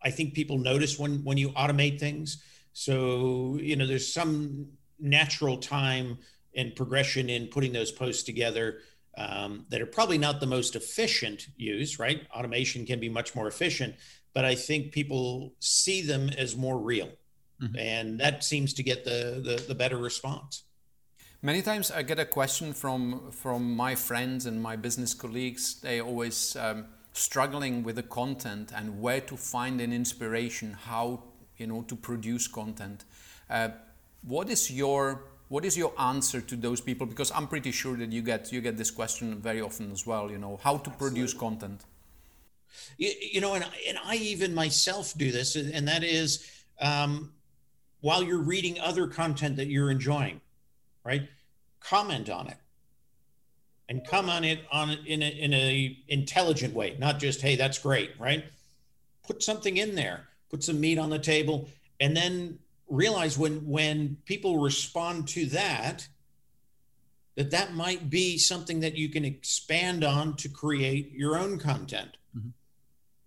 I 0.02 0.10
think 0.10 0.34
people 0.34 0.58
notice 0.58 0.98
when 0.98 1.24
when 1.24 1.38
you 1.38 1.50
automate 1.50 1.98
things. 1.98 2.42
So 2.78 3.58
you 3.60 3.74
know, 3.74 3.88
there's 3.88 4.12
some 4.12 4.68
natural 5.00 5.56
time 5.58 6.18
and 6.54 6.76
progression 6.76 7.28
in 7.28 7.48
putting 7.48 7.72
those 7.72 7.90
posts 7.90 8.22
together 8.22 8.82
um, 9.16 9.66
that 9.70 9.80
are 9.80 9.86
probably 9.86 10.16
not 10.16 10.38
the 10.38 10.46
most 10.46 10.76
efficient 10.76 11.48
use. 11.56 11.98
Right? 11.98 12.24
Automation 12.32 12.86
can 12.86 13.00
be 13.00 13.08
much 13.08 13.34
more 13.34 13.48
efficient, 13.48 13.96
but 14.32 14.44
I 14.44 14.54
think 14.54 14.92
people 14.92 15.54
see 15.58 16.02
them 16.02 16.28
as 16.28 16.54
more 16.56 16.78
real. 16.78 17.10
Mm-hmm. 17.60 17.76
And 17.76 18.20
that 18.20 18.44
seems 18.44 18.72
to 18.74 18.84
get 18.84 19.04
the, 19.04 19.42
the, 19.44 19.64
the 19.66 19.74
better 19.74 19.96
response. 19.96 20.62
Many 21.42 21.62
times 21.62 21.90
I 21.90 22.02
get 22.02 22.20
a 22.20 22.24
question 22.24 22.72
from 22.72 23.32
from 23.32 23.74
my 23.74 23.96
friends 23.96 24.46
and 24.46 24.62
my 24.62 24.76
business 24.76 25.14
colleagues. 25.14 25.80
They 25.80 26.00
always 26.00 26.54
um, 26.54 26.86
struggling 27.12 27.82
with 27.82 27.96
the 27.96 28.04
content 28.04 28.70
and 28.72 29.00
where 29.00 29.20
to 29.22 29.36
find 29.36 29.80
an 29.80 29.92
inspiration, 29.92 30.74
how 30.74 31.24
you 31.58 31.66
know 31.66 31.82
to 31.82 31.96
produce 31.96 32.46
content. 32.46 33.04
Uh, 33.50 33.70
what 34.22 34.48
is 34.50 34.70
your 34.70 35.24
what 35.48 35.64
is 35.64 35.76
your 35.76 35.92
answer 35.98 36.40
to 36.40 36.56
those 36.56 36.80
people? 36.80 37.06
Because 37.06 37.30
I'm 37.30 37.46
pretty 37.46 37.72
sure 37.72 37.96
that 37.96 38.12
you 38.12 38.22
get 38.22 38.52
you 38.52 38.60
get 38.60 38.76
this 38.76 38.90
question 38.90 39.40
very 39.40 39.60
often 39.60 39.90
as 39.92 40.06
well. 40.06 40.30
You 40.30 40.38
know 40.38 40.58
how 40.62 40.76
to 40.78 40.90
Absolutely. 40.90 41.08
produce 41.08 41.34
content. 41.34 41.84
You, 42.96 43.10
you 43.20 43.40
know, 43.40 43.54
and 43.54 43.64
and 43.88 43.98
I 44.04 44.16
even 44.16 44.54
myself 44.54 45.14
do 45.16 45.30
this, 45.32 45.56
and 45.56 45.88
that 45.88 46.04
is. 46.04 46.50
Um, 46.80 47.32
while 48.00 48.22
you're 48.22 48.38
reading 48.38 48.78
other 48.78 49.08
content 49.08 49.56
that 49.56 49.66
you're 49.66 49.90
enjoying, 49.90 50.40
right? 51.02 51.28
Comment 51.80 52.30
on 52.30 52.46
it 52.46 52.56
and 53.88 54.04
come 54.04 54.28
on 54.28 54.44
it 54.44 54.60
on 54.70 54.90
in 55.06 55.22
a, 55.22 55.28
in 55.28 55.54
a 55.54 55.98
intelligent 56.08 56.74
way, 56.74 56.96
not 56.98 57.18
just 57.18 57.40
hey 57.40 57.56
that's 57.56 57.78
great, 57.78 58.10
right? 58.18 58.44
Put 59.26 59.42
something 59.42 59.76
in 59.76 59.94
there, 59.94 60.28
put 60.50 60.64
some 60.64 60.80
meat 60.80 60.98
on 60.98 61.10
the 61.10 61.18
table, 61.18 61.68
and 62.00 62.16
then 62.16 62.58
realize 62.88 63.36
when 63.38 63.66
when 63.66 64.16
people 64.24 64.58
respond 64.58 65.28
to 65.28 65.46
that 65.46 66.08
that 67.36 67.50
that 67.50 67.74
might 67.74 68.10
be 68.10 68.38
something 68.38 68.80
that 68.80 68.96
you 68.96 69.08
can 69.08 69.24
expand 69.24 70.02
on 70.02 70.34
to 70.36 70.48
create 70.48 71.12
your 71.12 71.38
own 71.38 71.58
content. 71.58 72.16
Mm-hmm. 72.36 72.48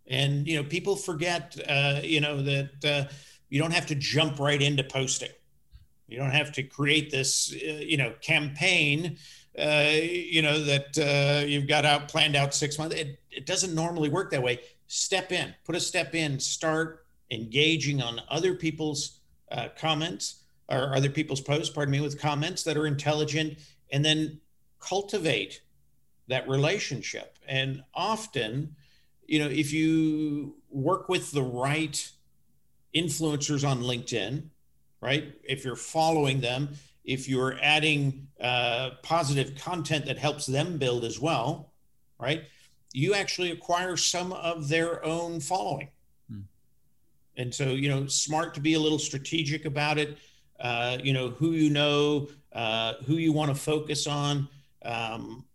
And 0.08 0.48
you 0.48 0.58
know, 0.58 0.68
people 0.68 0.96
forget, 0.96 1.58
uh, 1.68 2.02
you 2.04 2.22
know, 2.22 2.42
that. 2.42 2.86
Uh, 2.86 3.12
you 3.52 3.60
don't 3.60 3.74
have 3.74 3.88
to 3.88 3.96
jump 3.96 4.40
right 4.40 4.62
into 4.62 4.82
posting. 4.82 5.28
You 6.08 6.18
don't 6.18 6.32
have 6.32 6.54
to 6.54 6.64
create 6.64 7.12
this, 7.12 7.54
uh, 7.54 7.84
you 7.86 7.98
know, 7.98 8.14
campaign 8.22 9.18
uh, 9.58 9.92
you 9.94 10.42
know, 10.42 10.64
that 10.64 10.98
uh, 10.98 11.46
you've 11.46 11.68
got 11.68 11.84
out 11.86 12.08
planned 12.08 12.36
out 12.36 12.54
six 12.54 12.78
months. 12.78 12.96
It, 12.96 13.20
it 13.30 13.46
doesn't 13.46 13.76
normally 13.76 14.10
work 14.10 14.32
that 14.32 14.42
way. 14.42 14.62
Step 14.88 15.32
in, 15.32 15.54
put 15.66 15.76
a 15.76 15.80
step 15.80 16.16
in, 16.16 16.40
start 16.40 17.01
engaging 17.32 18.02
on 18.02 18.22
other 18.30 18.54
people's 18.54 19.20
uh, 19.52 19.70
comments 19.78 20.44
or 20.70 20.96
other 20.96 21.10
people's 21.10 21.42
posts, 21.42 21.74
pardon 21.74 21.92
me, 21.92 22.02
with 22.02 22.20
comments 22.20 22.64
that 22.64 22.78
are 22.78 22.86
intelligent, 22.86 23.58
and 23.92 24.06
then 24.06 24.40
cultivate 24.80 25.62
that 26.28 26.48
relationship. 26.48 27.38
And 27.48 27.84
often, 27.94 28.76
you 29.26 29.40
know, 29.40 29.48
if 29.48 29.74
you 29.74 30.56
work 30.70 31.10
with 31.10 31.32
the 31.32 31.44
right 31.44 32.10
influencers 32.96 33.68
on 33.68 33.82
LinkedIn, 33.82 34.44
right? 35.02 35.34
If 35.44 35.66
you're 35.66 35.76
following 35.76 36.42
them, 36.42 36.70
if 37.04 37.28
you're 37.28 37.58
adding 37.62 38.28
uh, 38.40 38.92
positive 39.02 39.56
content 39.56 40.06
that 40.06 40.18
helps 40.18 40.46
them 40.46 40.78
build 40.78 41.04
as 41.04 41.20
well, 41.20 41.74
right? 42.20 42.44
You 42.94 43.14
actually 43.14 43.52
acquire 43.52 43.98
some 43.98 44.32
of 44.34 44.70
their 44.70 45.04
own 45.04 45.40
following. 45.40 45.90
And 47.38 47.54
so, 47.54 47.70
you 47.70 47.90
know, 47.90 48.08
smart 48.08 48.54
to 48.56 48.60
be 48.60 48.74
a 48.74 48.80
little 48.80 49.00
strategic 49.00 49.66
about 49.66 49.98
it. 49.98 50.18
Uh, 50.60 50.98
you 51.04 51.12
know, 51.14 51.30
who 51.30 51.52
you 51.52 51.70
know, 51.70 52.30
uh, 52.54 52.94
who 53.06 53.16
you 53.16 53.34
want 53.34 53.50
to 53.50 53.56
focus 53.56 54.06
on. 54.06 54.48
Um, 54.84 55.46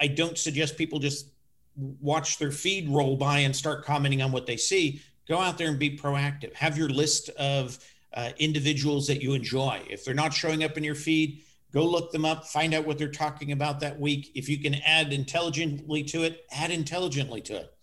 I 0.00 0.08
don't 0.08 0.36
suggest 0.36 0.76
people 0.76 0.98
just 0.98 1.30
watch 1.76 2.38
their 2.38 2.50
feed 2.50 2.88
roll 2.88 3.16
by 3.16 3.40
and 3.40 3.54
start 3.54 3.84
commenting 3.84 4.22
on 4.22 4.32
what 4.32 4.46
they 4.46 4.56
see. 4.56 5.00
Go 5.28 5.38
out 5.38 5.58
there 5.58 5.68
and 5.68 5.78
be 5.78 5.96
proactive. 5.96 6.54
Have 6.54 6.76
your 6.76 6.88
list 6.88 7.28
of 7.30 7.78
uh, 8.14 8.30
individuals 8.38 9.06
that 9.06 9.22
you 9.22 9.34
enjoy. 9.34 9.82
If 9.88 10.04
they're 10.04 10.14
not 10.14 10.32
showing 10.32 10.64
up 10.64 10.76
in 10.76 10.84
your 10.84 10.94
feed, 10.94 11.42
go 11.72 11.84
look 11.84 12.10
them 12.10 12.24
up, 12.24 12.46
find 12.46 12.74
out 12.74 12.86
what 12.86 12.98
they're 12.98 13.10
talking 13.10 13.52
about 13.52 13.80
that 13.80 14.00
week. 14.00 14.32
If 14.34 14.48
you 14.48 14.58
can 14.58 14.74
add 14.86 15.12
intelligently 15.12 16.02
to 16.04 16.22
it, 16.24 16.46
add 16.50 16.70
intelligently 16.70 17.42
to 17.42 17.56
it. 17.56 17.74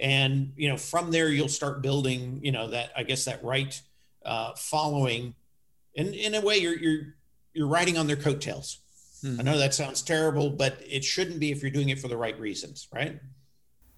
And, 0.00 0.52
you 0.56 0.68
know, 0.68 0.76
from 0.76 1.10
there, 1.10 1.28
you'll 1.28 1.48
start 1.48 1.82
building, 1.82 2.40
you 2.42 2.52
know, 2.52 2.70
that, 2.70 2.90
I 2.96 3.02
guess, 3.02 3.24
that 3.26 3.44
right 3.44 3.80
uh, 4.24 4.54
following. 4.54 5.34
And 5.96 6.14
in 6.14 6.34
a 6.34 6.40
way, 6.40 6.56
you're, 6.56 6.78
you're, 6.78 7.14
you're 7.52 7.68
riding 7.68 7.98
on 7.98 8.06
their 8.06 8.16
coattails. 8.16 8.78
Hmm. 9.20 9.40
I 9.40 9.42
know 9.42 9.58
that 9.58 9.74
sounds 9.74 10.02
terrible, 10.02 10.50
but 10.50 10.78
it 10.88 11.04
shouldn't 11.04 11.40
be 11.40 11.52
if 11.52 11.62
you're 11.62 11.70
doing 11.70 11.90
it 11.90 11.98
for 11.98 12.08
the 12.08 12.16
right 12.16 12.38
reasons, 12.40 12.88
right? 12.92 13.20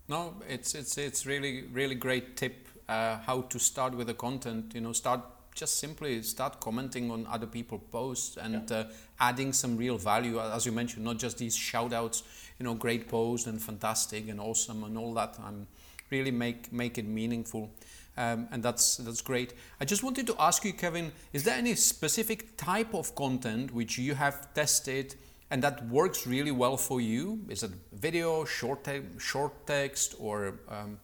No, 0.09 0.43
it's 0.49 0.75
it's 0.75 0.99
it's 0.99 1.27
really 1.27 1.63
really 1.73 1.95
great 1.95 2.37
tip 2.37 2.69
uh, 2.89 3.19
how 3.19 3.43
to 3.43 3.59
start 3.59 3.95
with 3.95 4.09
the 4.09 4.15
content. 4.15 4.75
You 4.75 4.81
know, 4.81 4.93
start 4.93 5.21
just 5.55 5.79
simply 5.79 6.23
start 6.23 6.61
commenting 6.61 7.11
on 7.11 7.27
other 7.27 7.47
people's 7.47 7.83
posts 7.91 8.37
and 8.37 8.69
yeah. 8.71 8.77
uh, 8.77 8.91
adding 9.21 9.53
some 9.53 9.77
real 9.77 9.99
value 9.99 10.41
as 10.41 10.65
you 10.65 10.73
mentioned 10.73 11.05
not 11.05 11.19
just 11.19 11.37
these 11.37 11.55
shout 11.55 11.93
outs 11.93 12.23
you 12.59 12.65
know 12.65 12.73
great 12.73 13.07
post 13.07 13.47
and 13.47 13.61
fantastic 13.61 14.29
and 14.31 14.41
awesome 14.41 14.83
and 14.85 14.97
all 14.97 15.13
that 15.13 15.39
i'm 15.45 15.67
really 16.13 16.31
make 16.31 16.73
make 16.73 16.99
it 16.99 17.07
meaningful 17.07 17.71
um, 18.17 18.47
and 18.53 18.63
that's 18.63 18.99
that's 18.99 19.23
great 19.23 19.55
i 19.81 19.85
just 19.85 20.03
wanted 20.03 20.27
to 20.27 20.35
ask 20.39 20.65
you 20.65 20.73
kevin 20.73 21.13
is 21.33 21.43
there 21.45 21.57
any 21.57 21.75
specific 21.75 22.57
type 22.57 22.95
of 22.95 23.15
content 23.15 23.73
which 23.73 23.99
you 23.99 24.15
have 24.15 24.53
tested 24.55 25.15
and 25.51 25.63
that 25.63 25.87
works 25.89 26.27
really 26.27 26.53
well 26.53 26.77
for 26.77 27.01
you 27.01 27.41
is 27.49 27.63
it 27.63 27.73
video 27.93 28.45
short 28.45 28.85
te- 28.85 29.19
short 29.19 29.67
text 29.67 30.15
or 30.19 30.61
um, 30.69 30.99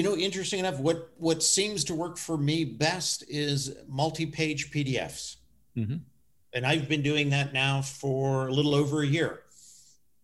you 0.00 0.04
know, 0.04 0.16
interesting 0.16 0.60
enough, 0.60 0.78
what 0.78 1.10
what 1.18 1.42
seems 1.42 1.84
to 1.84 1.94
work 1.94 2.16
for 2.16 2.38
me 2.38 2.64
best 2.64 3.22
is 3.28 3.76
multi-page 3.86 4.70
PDFs, 4.70 5.36
mm-hmm. 5.76 5.96
and 6.54 6.66
I've 6.66 6.88
been 6.88 7.02
doing 7.02 7.28
that 7.30 7.52
now 7.52 7.82
for 7.82 8.48
a 8.48 8.50
little 8.50 8.74
over 8.74 9.02
a 9.02 9.06
year. 9.06 9.42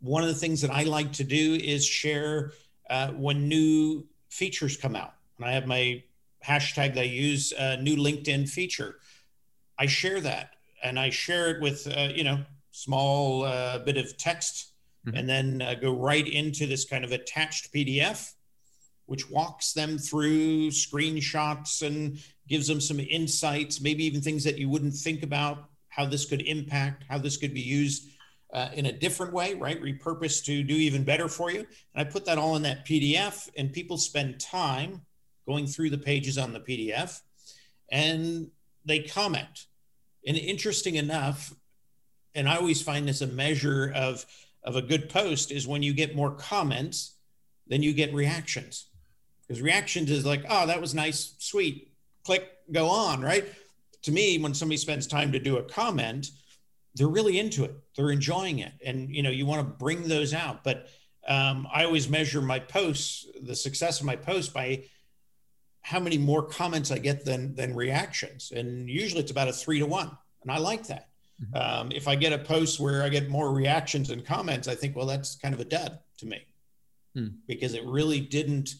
One 0.01 0.23
of 0.23 0.29
the 0.29 0.35
things 0.35 0.63
that 0.63 0.71
I 0.71 0.85
like 0.85 1.13
to 1.15 1.25
do 1.25 1.55
is 1.57 1.85
share 1.85 2.53
uh, 2.91 3.09
when 3.09 3.49
new 3.49 4.07
features 4.29 4.77
come 4.77 4.97
out, 4.97 5.15
and 5.37 5.47
I 5.47 5.53
have 5.53 5.67
my 5.67 6.03
hashtag 6.47 6.95
that 6.95 7.01
I 7.01 7.05
use, 7.05 7.53
uh, 7.53 7.77
new 7.81 7.97
LinkedIn 7.97 8.49
feature. 8.49 8.97
I 9.79 9.87
share 9.87 10.21
that, 10.21 10.51
and 10.83 10.99
I 10.99 11.11
share 11.11 11.51
it 11.51 11.61
with 11.61 11.87
uh, 11.87 12.09
you 12.15 12.25
know 12.25 12.45
small 12.71 13.45
uh, 13.45 13.79
bit 13.81 13.97
of 13.97 14.17
text, 14.17 14.73
mm-hmm. 15.07 15.17
and 15.17 15.29
then 15.29 15.63
uh, 15.63 15.75
go 15.75 15.93
right 15.93 16.27
into 16.27 16.67
this 16.67 16.85
kind 16.85 17.05
of 17.05 17.13
attached 17.13 17.73
PDF 17.73 18.33
which 19.07 19.31
walks 19.31 19.73
them 19.73 19.99
through 19.99 20.69
screenshots 20.71 21.87
and 21.87 22.19
gives 22.49 22.67
them 22.67 22.81
some 22.81 23.01
insights, 23.01 23.81
maybe 23.81 24.05
even 24.05 24.21
things 24.21 24.45
that 24.45 24.59
you 24.59 24.69
wouldn't 24.69 24.95
think 24.95 25.23
about, 25.23 25.71
how 25.89 26.05
this 26.05 26.25
could 26.27 26.43
impact, 26.43 27.05
how 27.09 27.17
this 27.17 27.37
could 27.37 27.55
be 27.55 27.61
used 27.61 28.11
uh, 28.53 28.69
in 28.75 28.87
a 28.87 28.93
different 28.93 29.33
way, 29.33 29.55
right? 29.55 29.81
Repurposed 29.83 30.45
to 30.45 30.63
do 30.63 30.75
even 30.75 31.05
better 31.05 31.29
for 31.29 31.51
you. 31.51 31.61
And 31.61 31.69
I 31.95 32.05
put 32.05 32.25
that 32.27 32.39
all 32.39 32.57
in 32.57 32.63
that 32.63 32.87
PDF, 32.87 33.49
and 33.57 33.73
people 33.73 33.99
spend 33.99 34.41
time 34.41 35.03
going 35.47 35.67
through 35.67 35.91
the 35.91 35.99
pages 35.99 36.39
on 36.39 36.53
the 36.53 36.61
PDF 36.61 37.21
and 37.91 38.51
they 38.85 39.01
comment. 39.01 39.67
And 40.27 40.37
interesting 40.37 40.97
enough, 40.97 41.55
and 42.35 42.49
I 42.49 42.57
always 42.57 42.83
find 42.83 43.07
this 43.07 43.21
a 43.21 43.27
measure 43.27 43.93
of, 43.95 44.27
of 44.65 44.77
a 44.77 44.83
good 44.83 45.09
post 45.09 45.53
is 45.53 45.67
when 45.67 45.83
you 45.83 45.95
get 45.95 46.17
more 46.17 46.33
comments 46.33 47.15
than 47.69 47.83
you 47.83 47.93
get 47.93 48.13
reactions 48.13 48.87
because 49.47 49.63
reactions 49.63 50.11
is 50.11 50.27
like, 50.27 50.45
oh, 50.49 50.67
that 50.67 50.81
was 50.81 50.95
nice, 50.95 51.35
sweet, 51.39 51.93
click, 52.25 52.49
go 52.73 52.89
on, 52.89 53.23
right? 53.23 53.45
To 54.03 54.13
me, 54.13 54.39
when 54.39 54.55
somebody 54.55 54.77
spends 54.77 55.07
time 55.07 55.31
to 55.33 55.39
do 55.39 55.59
a 55.59 55.63
comment, 55.63 56.31
they're 56.97 57.09
really 57.09 57.39
into 57.39 57.65
it. 57.65 57.75
They're 57.97 58.11
enjoying 58.11 58.61
it, 58.61 58.73
and 58.85 59.15
you 59.15 59.23
know, 59.23 59.31
you 59.31 59.47
want 59.47 59.67
to 59.67 59.75
bring 59.75 60.09
those 60.09 60.35
out. 60.35 60.65
But 60.65 60.89
um, 61.29 61.67
I 61.73 61.85
always 61.85 62.09
measure 62.09 62.41
my 62.41 62.59
posts, 62.59 63.27
the 63.43 63.55
success 63.55 64.01
of 64.01 64.07
my 64.07 64.17
posts, 64.17 64.53
by 64.53 64.85
how 65.83 66.01
many 66.01 66.19
more 66.19 66.43
comments 66.43 66.91
I 66.91 66.99
get 66.99 67.25
than 67.25 67.55
than 67.55 67.75
reactions, 67.75 68.53
and 68.55 68.89
usually 68.89 69.21
it's 69.23 69.31
about 69.31 69.49
a 69.49 69.53
three 69.53 69.79
to 69.79 69.87
one, 69.87 70.11
and 70.43 70.51
I 70.51 70.59
like 70.59 70.87
that. 70.89 71.09
Mm-hmm. 71.43 71.57
Um, 71.57 71.93
if 71.93 72.09
I 72.09 72.15
get 72.15 72.33
a 72.33 72.39
post 72.39 72.81
where 72.81 73.03
I 73.03 73.09
get 73.09 73.29
more 73.29 73.53
reactions 73.53 74.11
and 74.11 74.25
comments, 74.25 74.69
I 74.69 74.75
think, 74.75 74.97
well, 74.97 75.07
that's 75.07 75.37
kind 75.37 75.55
of 75.55 75.61
a 75.61 75.65
dud 75.65 75.99
to 76.19 76.27
me 76.27 76.47
hmm. 77.15 77.29
because 77.47 77.75
it 77.75 77.85
really 77.85 78.21
didn't 78.21 78.71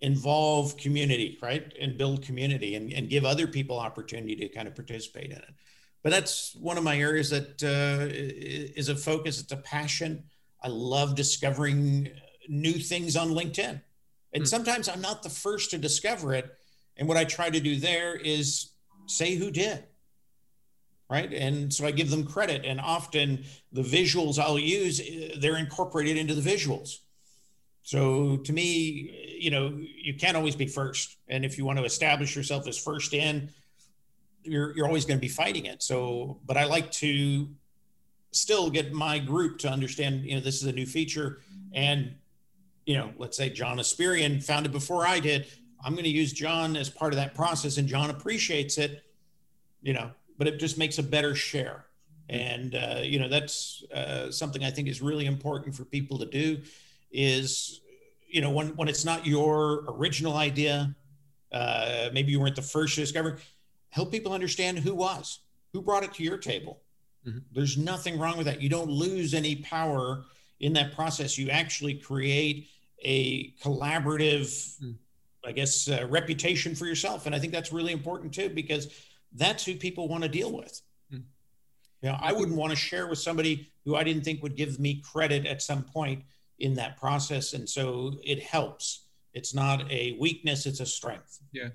involve 0.00 0.76
community, 0.76 1.38
right? 1.40 1.72
And 1.80 1.96
build 1.96 2.22
community 2.22 2.74
and, 2.74 2.92
and 2.92 3.08
give 3.08 3.24
other 3.24 3.46
people 3.46 3.78
opportunity 3.78 4.34
to 4.36 4.48
kind 4.48 4.66
of 4.68 4.74
participate 4.74 5.30
in 5.30 5.38
it. 5.38 5.54
But 6.06 6.12
that's 6.12 6.54
one 6.54 6.78
of 6.78 6.84
my 6.84 6.96
areas 7.00 7.30
that 7.30 7.60
uh, 7.64 8.06
is 8.08 8.88
a 8.88 8.94
focus. 8.94 9.40
It's 9.40 9.50
a 9.50 9.56
passion. 9.56 10.22
I 10.62 10.68
love 10.68 11.16
discovering 11.16 12.10
new 12.48 12.74
things 12.74 13.16
on 13.16 13.30
LinkedIn. 13.30 13.82
And 14.32 14.44
mm. 14.44 14.46
sometimes 14.46 14.88
I'm 14.88 15.00
not 15.00 15.24
the 15.24 15.30
first 15.30 15.72
to 15.72 15.78
discover 15.78 16.32
it. 16.32 16.48
And 16.96 17.08
what 17.08 17.16
I 17.16 17.24
try 17.24 17.50
to 17.50 17.58
do 17.58 17.74
there 17.74 18.14
is 18.14 18.70
say 19.06 19.34
who 19.34 19.50
did. 19.50 19.82
Right. 21.10 21.32
And 21.32 21.74
so 21.74 21.84
I 21.84 21.90
give 21.90 22.10
them 22.10 22.24
credit. 22.24 22.64
And 22.64 22.80
often 22.80 23.42
the 23.72 23.82
visuals 23.82 24.38
I'll 24.38 24.60
use, 24.60 25.00
they're 25.40 25.56
incorporated 25.56 26.16
into 26.16 26.36
the 26.36 26.50
visuals. 26.50 26.98
So 27.82 28.36
to 28.36 28.52
me, 28.52 29.36
you 29.40 29.50
know, 29.50 29.76
you 29.76 30.14
can't 30.14 30.36
always 30.36 30.54
be 30.54 30.68
first. 30.68 31.16
And 31.26 31.44
if 31.44 31.58
you 31.58 31.64
want 31.64 31.80
to 31.80 31.84
establish 31.84 32.36
yourself 32.36 32.68
as 32.68 32.78
first 32.78 33.12
in, 33.12 33.50
you're 34.46 34.76
you're 34.76 34.86
always 34.86 35.04
going 35.04 35.18
to 35.18 35.20
be 35.20 35.28
fighting 35.28 35.66
it. 35.66 35.82
So, 35.82 36.38
but 36.46 36.56
I 36.56 36.64
like 36.64 36.90
to 36.92 37.48
still 38.32 38.70
get 38.70 38.92
my 38.92 39.18
group 39.18 39.58
to 39.58 39.68
understand, 39.68 40.24
you 40.24 40.34
know, 40.34 40.40
this 40.40 40.56
is 40.56 40.64
a 40.64 40.72
new 40.72 40.86
feature. 40.86 41.38
And, 41.72 42.14
you 42.84 42.94
know, 42.94 43.12
let's 43.18 43.36
say 43.36 43.50
John 43.50 43.78
Espirian 43.78 44.42
found 44.42 44.66
it 44.66 44.72
before 44.72 45.06
I 45.06 45.20
did. 45.20 45.46
I'm 45.84 45.92
going 45.92 46.04
to 46.04 46.10
use 46.10 46.32
John 46.32 46.76
as 46.76 46.88
part 46.88 47.12
of 47.12 47.18
that 47.18 47.34
process, 47.34 47.76
and 47.76 47.88
John 47.88 48.10
appreciates 48.10 48.78
it, 48.78 49.04
you 49.82 49.92
know, 49.92 50.10
but 50.38 50.46
it 50.46 50.58
just 50.58 50.78
makes 50.78 50.98
a 50.98 51.02
better 51.02 51.34
share. 51.34 51.86
And 52.28 52.74
uh, 52.74 53.00
you 53.02 53.18
know, 53.18 53.28
that's 53.28 53.84
uh, 53.94 54.30
something 54.30 54.64
I 54.64 54.70
think 54.70 54.88
is 54.88 55.00
really 55.00 55.26
important 55.26 55.74
for 55.74 55.84
people 55.84 56.18
to 56.18 56.26
do 56.26 56.60
is 57.12 57.80
you 58.28 58.40
know 58.40 58.50
when 58.50 58.68
when 58.76 58.88
it's 58.88 59.04
not 59.04 59.24
your 59.24 59.84
original 59.88 60.36
idea 60.36 60.94
uh, 61.52 62.10
maybe 62.12 62.32
you 62.32 62.40
weren't 62.40 62.56
the 62.56 62.62
first 62.62 62.94
to 62.96 63.00
discover 63.00 63.38
help 63.90 64.10
people 64.10 64.32
understand 64.32 64.78
who 64.78 64.94
was 64.94 65.40
who 65.72 65.82
brought 65.82 66.04
it 66.04 66.12
to 66.14 66.22
your 66.22 66.38
table 66.38 66.80
mm-hmm. 67.26 67.38
there's 67.52 67.76
nothing 67.76 68.18
wrong 68.18 68.36
with 68.36 68.46
that 68.46 68.60
you 68.60 68.68
don't 68.68 68.90
lose 68.90 69.34
any 69.34 69.56
power 69.56 70.24
in 70.60 70.72
that 70.72 70.94
process 70.94 71.36
you 71.36 71.50
actually 71.50 71.94
create 71.94 72.68
a 73.02 73.52
collaborative 73.62 74.78
mm. 74.82 74.94
i 75.44 75.52
guess 75.52 75.88
uh, 75.88 76.06
reputation 76.08 76.74
for 76.74 76.86
yourself 76.86 77.26
and 77.26 77.34
i 77.34 77.38
think 77.38 77.52
that's 77.52 77.72
really 77.72 77.92
important 77.92 78.32
too 78.32 78.48
because 78.48 78.88
that's 79.32 79.64
who 79.64 79.74
people 79.74 80.08
want 80.08 80.22
to 80.22 80.28
deal 80.28 80.52
with 80.52 80.80
mm. 81.12 81.22
you 82.02 82.08
know 82.08 82.16
i 82.20 82.32
wouldn't 82.32 82.56
want 82.56 82.70
to 82.70 82.76
share 82.76 83.06
with 83.06 83.18
somebody 83.18 83.70
who 83.84 83.94
i 83.94 84.02
didn't 84.02 84.22
think 84.22 84.42
would 84.42 84.56
give 84.56 84.80
me 84.80 85.02
credit 85.04 85.46
at 85.46 85.60
some 85.60 85.82
point 85.82 86.22
in 86.58 86.74
that 86.74 86.96
process. 86.96 87.52
And 87.52 87.68
so 87.68 88.14
it 88.24 88.42
helps. 88.42 89.05
It's 89.36 89.54
not 89.54 89.90
a 89.92 90.16
weakness, 90.18 90.64
it's 90.64 90.80
a 90.80 90.86
strength. 90.86 91.40
Yeah. 91.52 91.68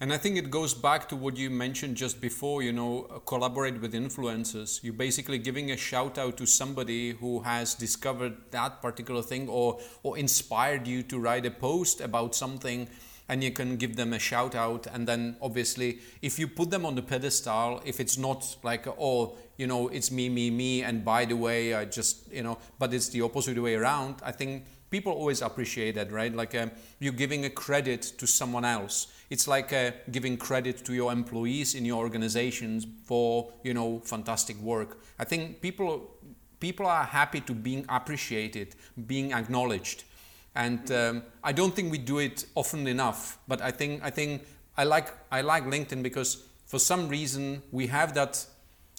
And 0.00 0.12
I 0.12 0.18
think 0.18 0.36
it 0.36 0.50
goes 0.50 0.72
back 0.72 1.08
to 1.08 1.16
what 1.16 1.36
you 1.36 1.50
mentioned 1.50 1.96
just 1.96 2.20
before, 2.20 2.62
you 2.62 2.72
know, 2.72 3.02
collaborate 3.26 3.80
with 3.80 3.92
influencers. 3.92 4.84
You're 4.84 4.94
basically 4.94 5.38
giving 5.38 5.72
a 5.72 5.76
shout 5.76 6.16
out 6.16 6.36
to 6.36 6.46
somebody 6.46 7.10
who 7.10 7.40
has 7.40 7.74
discovered 7.74 8.36
that 8.52 8.80
particular 8.80 9.22
thing 9.22 9.48
or, 9.48 9.80
or 10.04 10.16
inspired 10.16 10.86
you 10.86 11.02
to 11.02 11.18
write 11.18 11.44
a 11.44 11.50
post 11.50 12.00
about 12.00 12.36
something 12.36 12.88
and 13.28 13.42
you 13.42 13.50
can 13.50 13.76
give 13.76 13.96
them 13.96 14.12
a 14.12 14.18
shout 14.20 14.54
out. 14.54 14.86
And 14.86 15.06
then 15.08 15.36
obviously, 15.42 15.98
if 16.22 16.38
you 16.38 16.46
put 16.46 16.70
them 16.70 16.86
on 16.86 16.94
the 16.94 17.02
pedestal, 17.02 17.82
if 17.84 17.98
it's 17.98 18.16
not 18.16 18.56
like, 18.62 18.86
oh, 18.86 19.36
you 19.56 19.66
know, 19.66 19.88
it's 19.88 20.12
me, 20.12 20.28
me, 20.28 20.50
me, 20.50 20.82
and 20.82 21.04
by 21.04 21.24
the 21.24 21.36
way, 21.36 21.74
I 21.74 21.84
just, 21.84 22.32
you 22.32 22.44
know, 22.44 22.58
but 22.78 22.94
it's 22.94 23.08
the 23.08 23.22
opposite 23.22 23.60
way 23.60 23.74
around, 23.74 24.16
I 24.22 24.30
think 24.30 24.64
people 24.90 25.12
always 25.12 25.42
appreciate 25.42 25.94
that, 25.94 26.12
right? 26.12 26.34
Like 26.34 26.54
uh, 26.54 26.68
you're 26.98 27.12
giving 27.12 27.44
a 27.44 27.50
credit 27.50 28.02
to 28.18 28.26
someone 28.26 28.64
else. 28.64 29.08
It's 29.30 29.46
like 29.46 29.72
uh, 29.72 29.92
giving 30.10 30.36
credit 30.36 30.84
to 30.86 30.94
your 30.94 31.12
employees 31.12 31.74
in 31.74 31.84
your 31.84 31.98
organizations 31.98 32.86
for 33.04 33.52
you 33.62 33.74
know 33.74 34.00
fantastic 34.04 34.56
work. 34.58 35.02
I 35.18 35.24
think 35.24 35.60
people 35.60 36.10
people 36.60 36.86
are 36.86 37.04
happy 37.04 37.40
to 37.42 37.54
being 37.54 37.84
appreciated, 37.88 38.74
being 39.06 39.32
acknowledged, 39.32 40.04
and 40.54 40.90
um, 40.90 41.22
I 41.44 41.52
don't 41.52 41.74
think 41.74 41.92
we 41.92 41.98
do 41.98 42.18
it 42.18 42.46
often 42.54 42.86
enough. 42.86 43.38
But 43.46 43.60
I 43.60 43.70
think 43.70 44.02
I 44.02 44.10
think 44.10 44.42
I 44.76 44.84
like 44.84 45.12
I 45.30 45.42
like 45.42 45.64
LinkedIn 45.64 46.02
because 46.02 46.44
for 46.66 46.78
some 46.78 47.08
reason 47.08 47.62
we 47.72 47.86
have 47.88 48.14
that 48.14 48.44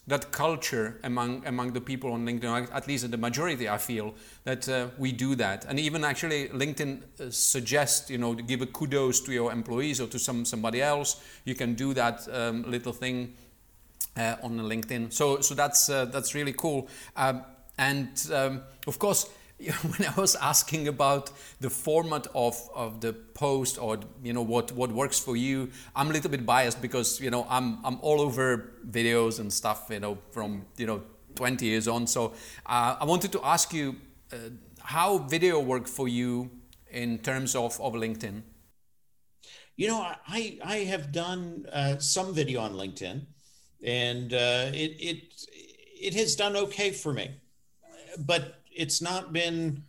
that 0.09 0.31
culture 0.31 0.99
among 1.03 1.45
among 1.45 1.73
the 1.73 1.81
people 1.81 2.11
on 2.11 2.25
LinkedIn, 2.25 2.69
at 2.73 2.87
least 2.87 3.09
the 3.09 3.17
majority, 3.17 3.69
I 3.69 3.77
feel 3.77 4.13
that 4.43 4.67
uh, 4.67 4.87
we 4.97 5.11
do 5.11 5.35
that. 5.35 5.65
And 5.65 5.79
even 5.79 6.03
actually, 6.03 6.49
LinkedIn 6.49 7.01
uh, 7.01 7.29
suggests 7.29 8.09
you 8.09 8.17
know 8.17 8.35
to 8.35 8.43
give 8.43 8.61
a 8.61 8.65
kudos 8.65 9.21
to 9.21 9.31
your 9.31 9.51
employees 9.51 10.01
or 10.01 10.07
to 10.07 10.19
some 10.19 10.45
somebody 10.45 10.81
else. 10.81 11.23
You 11.45 11.55
can 11.55 11.75
do 11.75 11.93
that 11.93 12.27
um, 12.31 12.63
little 12.69 12.93
thing 12.93 13.35
uh, 14.17 14.35
on 14.43 14.59
LinkedIn. 14.59 15.13
So 15.13 15.41
so 15.41 15.55
that's 15.55 15.89
uh, 15.89 16.05
that's 16.05 16.35
really 16.35 16.53
cool. 16.53 16.87
Um, 17.15 17.43
and 17.77 18.09
um, 18.33 18.61
of 18.87 18.99
course, 18.99 19.29
when 19.81 20.07
I 20.07 20.13
was 20.15 20.35
asking 20.35 20.87
about 20.87 21.31
the 21.59 21.69
format 21.69 22.27
of, 22.33 22.57
of 22.73 23.01
the 23.01 23.13
post 23.13 23.77
or 23.77 23.99
you 24.23 24.33
know 24.33 24.41
what, 24.41 24.71
what 24.71 24.91
works 24.91 25.19
for 25.19 25.35
you, 25.35 25.69
I'm 25.95 26.09
a 26.09 26.13
little 26.13 26.31
bit 26.31 26.45
biased 26.45 26.81
because 26.81 27.19
you 27.19 27.29
know 27.29 27.45
I'm 27.49 27.83
I'm 27.85 27.97
all 28.01 28.21
over 28.21 28.71
videos 28.89 29.39
and 29.39 29.51
stuff 29.51 29.87
you 29.89 29.99
know 29.99 30.17
from 30.31 30.65
you 30.77 30.87
know 30.87 31.03
20 31.35 31.65
years 31.65 31.87
on. 31.87 32.07
So 32.07 32.33
uh, 32.65 32.97
I 32.99 33.05
wanted 33.05 33.31
to 33.33 33.41
ask 33.43 33.73
you 33.73 33.95
uh, 34.31 34.37
how 34.81 35.17
video 35.19 35.59
worked 35.59 35.89
for 35.89 36.07
you 36.07 36.51
in 36.91 37.19
terms 37.19 37.55
of, 37.55 37.79
of 37.81 37.93
LinkedIn. 37.93 38.41
You 39.75 39.87
know, 39.87 40.01
I 40.27 40.59
I 40.63 40.77
have 40.79 41.11
done 41.13 41.65
uh, 41.71 41.99
some 41.99 42.33
video 42.33 42.59
on 42.59 42.73
LinkedIn, 42.73 43.25
and 43.83 44.33
uh, 44.33 44.71
it 44.73 44.91
it 44.99 45.19
it 46.01 46.13
has 46.15 46.35
done 46.35 46.57
okay 46.57 46.91
for 46.91 47.13
me, 47.13 47.31
but 48.17 48.58
it's 48.79 49.01
not 49.01 49.33
been 49.33 49.83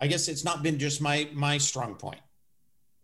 i 0.00 0.06
guess 0.06 0.28
it's 0.28 0.44
not 0.44 0.62
been 0.62 0.78
just 0.78 1.00
my 1.00 1.28
my 1.32 1.58
strong 1.58 1.94
point. 1.96 2.20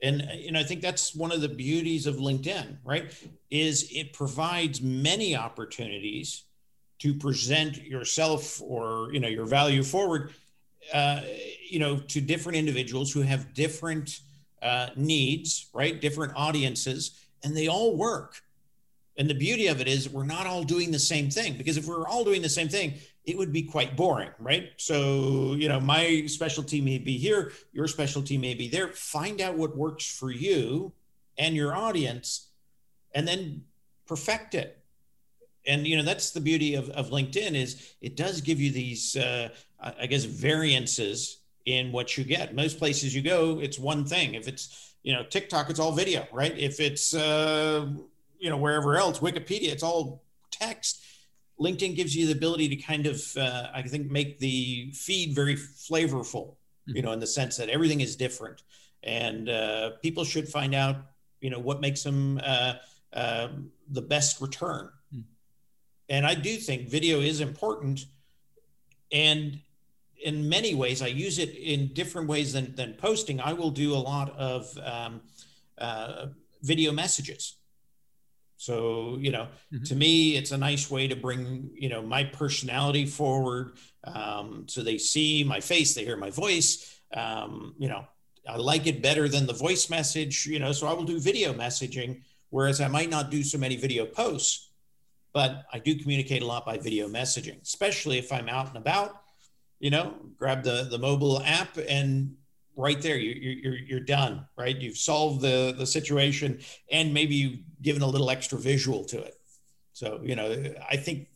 And 0.03 0.23
know 0.53 0.61
i 0.61 0.63
think 0.63 0.81
that's 0.81 1.15
one 1.15 1.33
of 1.33 1.41
the 1.41 1.49
beauties 1.49 2.07
of 2.07 2.17
linkedin 2.17 2.79
right? 2.85 3.13
Is 3.51 3.89
it 3.91 4.13
provides 4.13 4.81
many 4.81 5.37
opportunities 5.37 6.45
to 7.01 7.13
present 7.15 7.83
yourself 7.83 8.63
or 8.63 9.13
you 9.13 9.21
know 9.21 9.29
your 9.29 9.47
value 9.47 9.83
forward 9.83 10.33
uh, 10.95 11.21
you 11.69 11.79
know 11.79 11.99
to 11.99 12.21
different 12.21 12.57
individuals 12.57 13.13
who 13.13 13.23
have 13.23 13.53
different 13.55 14.21
uh, 14.63 14.89
needs 14.97 15.69
right? 15.75 16.01
Different 16.01 16.33
audiences 16.37 17.19
and 17.43 17.57
they 17.57 17.69
all 17.69 17.97
work 17.97 18.43
and 19.19 19.29
the 19.29 19.35
beauty 19.35 19.67
of 19.67 19.81
it 19.81 19.89
is 19.89 20.09
we're 20.09 20.25
not 20.25 20.47
all 20.47 20.63
doing 20.63 20.91
the 20.91 20.99
same 20.99 21.31
thing 21.31 21.57
because 21.57 21.77
if 21.77 21.87
we're 21.87 22.07
all 22.07 22.25
doing 22.25 22.43
the 22.43 22.49
same 22.49 22.69
thing 22.69 22.95
it 23.27 23.37
would 23.37 23.53
be 23.53 23.63
quite 23.63 23.97
boring, 23.97 24.31
right? 24.39 24.71
So, 24.77 25.55
you 25.55 25.69
know, 25.69 25.81
my 25.81 26.25
specialty 26.27 26.81
may 26.81 26.99
be 26.99 27.19
here, 27.19 27.53
your 27.73 27.89
specialty 27.89 28.39
may 28.39 28.55
be 28.55 28.69
there. 28.69 28.89
Find 28.89 29.41
out 29.41 29.59
what 29.59 29.77
works 29.77 30.07
for 30.07 30.31
you 30.31 30.93
and 31.37 31.57
your 31.57 31.75
audience, 31.75 32.49
and 33.15 33.27
then 33.27 33.65
perfect 34.07 34.55
it. 34.55 34.79
And 35.67 35.87
you 35.87 35.97
know, 35.97 36.05
that's 36.05 36.31
the 36.31 36.41
beauty 36.41 36.77
of, 36.77 36.89
of 36.91 37.11
LinkedIn 37.11 37.55
is 37.55 37.95
it 38.01 38.17
does 38.17 38.41
give 38.41 38.61
you 38.61 38.71
these, 38.71 39.17
uh, 39.17 39.49
I 39.81 40.07
guess, 40.07 40.25
variances 40.25 41.39
in 41.65 41.91
what 41.91 42.17
you 42.17 42.23
get. 42.23 42.55
Most 42.55 42.79
places 42.79 43.15
you 43.15 43.23
go, 43.23 43.59
it's 43.61 43.79
one 43.79 44.05
thing. 44.05 44.35
If 44.35 44.47
it's 44.47 44.95
you 45.03 45.13
know 45.13 45.25
TikTok, 45.25 45.69
it's 45.69 45.81
all 45.81 45.91
video, 45.91 46.27
right? 46.33 46.57
If 46.57 46.79
it's 46.79 47.13
uh, 47.13 47.89
you 48.39 48.51
know 48.51 48.57
wherever 48.57 48.97
else, 48.97 49.19
Wikipedia, 49.21 49.73
it's 49.73 49.83
all 49.83 50.23
text 50.51 51.03
LinkedIn 51.61 51.97
gives 51.97 52.15
you 52.15 52.27
the 52.27 52.33
ability 52.33 52.69
to 52.69 52.77
kind 52.77 53.07
of, 53.07 53.23
uh, 53.37 53.69
I 53.75 53.83
think, 53.83 54.11
make 54.11 54.39
the 54.39 54.91
feed 54.93 55.35
very 55.35 55.57
flavorful, 55.57 56.49
mm-hmm. 56.55 56.97
you 56.97 57.03
know, 57.03 57.13
in 57.13 57.21
the 57.21 57.27
sense 57.27 57.57
that 57.57 57.69
everything 57.69 58.01
is 58.01 58.17
different, 58.17 58.63
and 59.03 59.49
uh, 59.49 59.93
people 60.03 60.25
should 60.25 60.49
find 60.49 60.75
out, 60.75 60.97
you 61.41 61.51
know, 61.51 61.59
what 61.59 61.81
makes 61.81 62.03
them 62.03 62.41
uh, 62.45 62.75
um, 63.13 63.71
the 63.91 64.03
best 64.03 64.41
return. 64.41 64.91
Mm-hmm. 65.15 65.23
And 66.11 66.27
I 66.27 66.35
do 66.35 66.57
think 66.57 66.89
video 66.89 67.21
is 67.21 67.41
important, 67.41 68.05
and 69.11 69.59
in 70.23 70.49
many 70.49 70.75
ways, 70.75 71.01
I 71.01 71.07
use 71.07 71.39
it 71.39 71.55
in 71.55 71.93
different 71.95 72.29
ways 72.29 72.53
than 72.53 72.75
than 72.75 72.95
posting. 72.95 73.41
I 73.41 73.55
will 73.55 73.71
do 73.71 73.95
a 73.95 74.03
lot 74.13 74.31
of 74.37 74.79
um, 74.85 75.23
uh, 75.79 76.27
video 76.63 76.93
messages 76.93 77.57
so, 78.57 79.19
you 79.21 79.31
know, 79.31 79.49
mm-hmm. 79.73 79.85
to 79.85 79.95
me, 79.95 80.37
it's 80.37 80.53
a 80.53 80.59
nice 80.59 80.91
way 80.91 81.09
to 81.09 81.17
bring, 81.17 81.71
you 81.75 81.89
know, 81.89 82.03
my 82.03 82.25
personality 82.25 83.05
forward. 83.05 83.77
Um, 84.05 84.65
so 84.67 84.83
they 84.83 84.99
see 84.99 85.45
my 85.45 85.61
face, 85.61 85.95
they 85.95 86.05
hear 86.05 86.17
my 86.17 86.31
voice. 86.31 87.01
Um, 87.15 87.75
you 87.79 87.89
know, 87.89 88.05
I 88.49 88.57
like 88.57 88.87
it 88.87 89.03
better 89.03 89.29
than 89.29 89.47
the 89.47 89.53
voice 89.53 89.91
message, 89.91 90.47
you 90.47 90.59
know, 90.59 90.73
so 90.73 90.87
I 90.87 90.93
will 90.93 91.05
do 91.05 91.21
video 91.21 91.53
messaging, 91.53 92.23
whereas 92.51 92.81
I 92.81 92.89
might 92.89 93.11
not 93.11 93.31
do 93.31 93.43
so 93.43 93.59
many 93.59 93.77
video 93.77 94.07
posts, 94.07 94.71
but 95.33 95.65
I 95.73 95.79
do 95.79 95.97
communicate 95.97 96.43
a 96.43 96.47
lot 96.47 96.65
by 96.65 96.79
video 96.79 97.09
messaging, 97.09 97.61
especially 97.63 98.19
if 98.19 98.33
I'm 98.33 98.49
out 98.49 98.69
and 98.69 98.77
about, 98.79 99.21
you 99.81 99.91
know, 99.91 100.15
grab 100.39 100.63
the, 100.63 100.89
the 100.91 100.99
mobile 100.99 101.43
app 101.43 101.77
and 101.77 102.37
right 102.77 103.01
there. 103.01 103.17
You, 103.17 103.33
you're 103.33 103.79
you're 103.79 104.01
done 104.01 104.47
right? 104.57 104.77
You've 104.77 104.99
solved 104.99 105.41
the 105.41 105.75
the 105.77 105.87
situation 105.87 106.61
and 106.91 107.13
maybe 107.13 107.35
you've 107.35 107.59
given 107.83 108.03
a 108.03 108.07
little 108.07 108.31
extra 108.31 108.59
visual 108.59 109.05
to 109.07 109.19
it. 109.19 109.35
So 109.93 110.21
you 110.23 110.37
know 110.37 110.49
i 110.91 110.97
think 110.97 111.29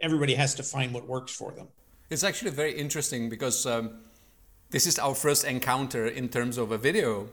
everybody 0.00 0.34
has 0.34 0.54
to 0.54 0.62
find 0.62 0.92
what 0.92 1.06
works 1.06 1.32
for 1.32 1.52
them. 1.52 1.68
It's 2.08 2.24
actually 2.24 2.50
very 2.50 2.72
interesting 2.72 3.28
because 3.28 3.66
um, 3.66 4.00
this 4.70 4.86
is 4.86 4.98
our 4.98 5.14
first 5.14 5.44
encounter 5.44 6.06
in 6.06 6.28
terms 6.28 6.58
of 6.58 6.72
a 6.72 6.78
video. 6.78 7.28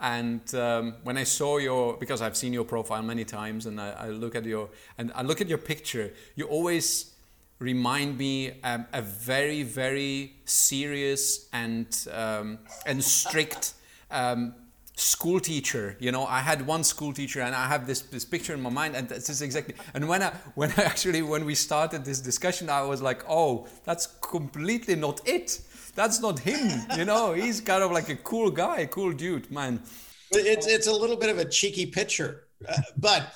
And 0.00 0.54
um, 0.54 0.94
when 1.02 1.18
I 1.18 1.24
saw 1.24 1.58
your, 1.58 1.96
because 1.96 2.22
I've 2.22 2.36
seen 2.36 2.52
your 2.52 2.64
profile 2.64 3.02
many 3.02 3.24
times, 3.24 3.66
and 3.66 3.80
I, 3.80 3.90
I, 3.90 4.08
look 4.10 4.36
at 4.36 4.44
your, 4.44 4.70
and 4.96 5.12
I 5.14 5.22
look 5.22 5.40
at 5.40 5.48
your 5.48 5.58
picture, 5.58 6.12
you 6.36 6.46
always 6.46 7.14
remind 7.58 8.18
me 8.18 8.60
um, 8.62 8.86
a 8.92 9.02
very 9.02 9.62
very 9.62 10.36
serious 10.44 11.48
and 11.52 12.06
um, 12.12 12.58
and 12.86 13.02
strict 13.02 13.74
um, 14.10 14.54
school 14.98 15.38
teacher. 15.40 15.96
You 16.00 16.12
know 16.12 16.24
i 16.26 16.40
had 16.40 16.66
one 16.66 16.84
school 16.84 17.12
teacher 17.12 17.40
and 17.40 17.54
i 17.54 17.66
have 17.66 17.86
this, 17.86 18.02
this 18.02 18.24
picture 18.24 18.54
in 18.54 18.60
my 18.60 18.70
mind 18.70 18.96
and 18.96 19.08
this 19.08 19.28
is 19.28 19.42
exactly 19.42 19.74
and 19.94 20.08
when 20.08 20.22
i 20.22 20.30
when 20.54 20.72
i 20.76 20.82
actually 20.82 21.22
when 21.22 21.44
we 21.44 21.54
started 21.54 22.04
this 22.04 22.20
discussion 22.20 22.68
i 22.68 22.82
was 22.82 23.00
like 23.00 23.24
oh 23.28 23.66
that's 23.84 24.06
completely 24.06 24.96
not 24.96 25.20
it. 25.26 25.60
That's 25.94 26.20
not 26.20 26.38
him. 26.38 26.80
You 26.96 27.04
know 27.04 27.32
he's 27.32 27.60
kind 27.60 27.82
of 27.82 27.90
like 27.90 28.08
a 28.08 28.16
cool 28.16 28.50
guy 28.50 28.86
cool 28.86 29.12
dude 29.12 29.50
man. 29.50 29.82
It's 30.30 30.66
it's 30.66 30.86
a 30.86 30.92
little 30.92 31.16
bit 31.16 31.30
of 31.30 31.38
a 31.38 31.44
cheeky 31.44 31.86
picture. 31.86 32.44
Uh, 32.68 32.76
but 32.96 33.32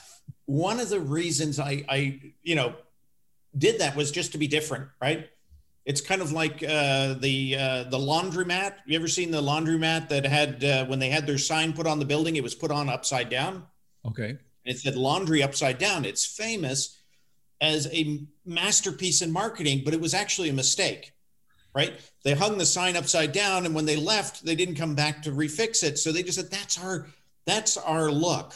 one 0.46 0.80
of 0.80 0.88
the 0.88 1.00
reasons 1.00 1.58
i 1.58 1.84
i 1.88 2.20
you 2.42 2.54
know 2.54 2.74
did 3.56 3.80
that 3.80 3.96
was 3.96 4.10
just 4.10 4.32
to 4.32 4.38
be 4.38 4.46
different, 4.46 4.88
right? 5.00 5.28
It's 5.84 6.00
kind 6.00 6.22
of 6.22 6.32
like 6.32 6.62
uh, 6.62 7.14
the 7.14 7.56
uh, 7.58 7.84
the 7.84 7.98
laundromat. 7.98 8.74
You 8.86 8.96
ever 8.96 9.08
seen 9.08 9.30
the 9.30 9.42
laundromat 9.42 10.08
that 10.10 10.24
had 10.24 10.62
uh, 10.62 10.86
when 10.86 11.00
they 11.00 11.10
had 11.10 11.26
their 11.26 11.38
sign 11.38 11.72
put 11.72 11.86
on 11.86 11.98
the 11.98 12.04
building, 12.04 12.36
it 12.36 12.42
was 12.42 12.54
put 12.54 12.70
on 12.70 12.88
upside 12.88 13.28
down. 13.28 13.64
Okay. 14.06 14.38
It 14.64 14.78
said 14.78 14.94
laundry 14.94 15.42
upside 15.42 15.78
down. 15.78 16.04
It's 16.04 16.24
famous 16.24 16.98
as 17.60 17.92
a 17.92 18.20
masterpiece 18.44 19.22
in 19.22 19.32
marketing, 19.32 19.82
but 19.84 19.92
it 19.92 20.00
was 20.00 20.14
actually 20.14 20.48
a 20.48 20.52
mistake, 20.52 21.12
right? 21.74 22.00
They 22.24 22.34
hung 22.34 22.58
the 22.58 22.66
sign 22.66 22.96
upside 22.96 23.32
down, 23.32 23.66
and 23.66 23.74
when 23.74 23.86
they 23.86 23.96
left, 23.96 24.44
they 24.44 24.54
didn't 24.54 24.76
come 24.76 24.94
back 24.94 25.22
to 25.22 25.30
refix 25.30 25.82
it. 25.82 25.98
So 25.98 26.12
they 26.12 26.22
just 26.22 26.38
said, 26.38 26.50
"That's 26.50 26.78
our 26.78 27.08
that's 27.44 27.76
our 27.76 28.10
look. 28.10 28.54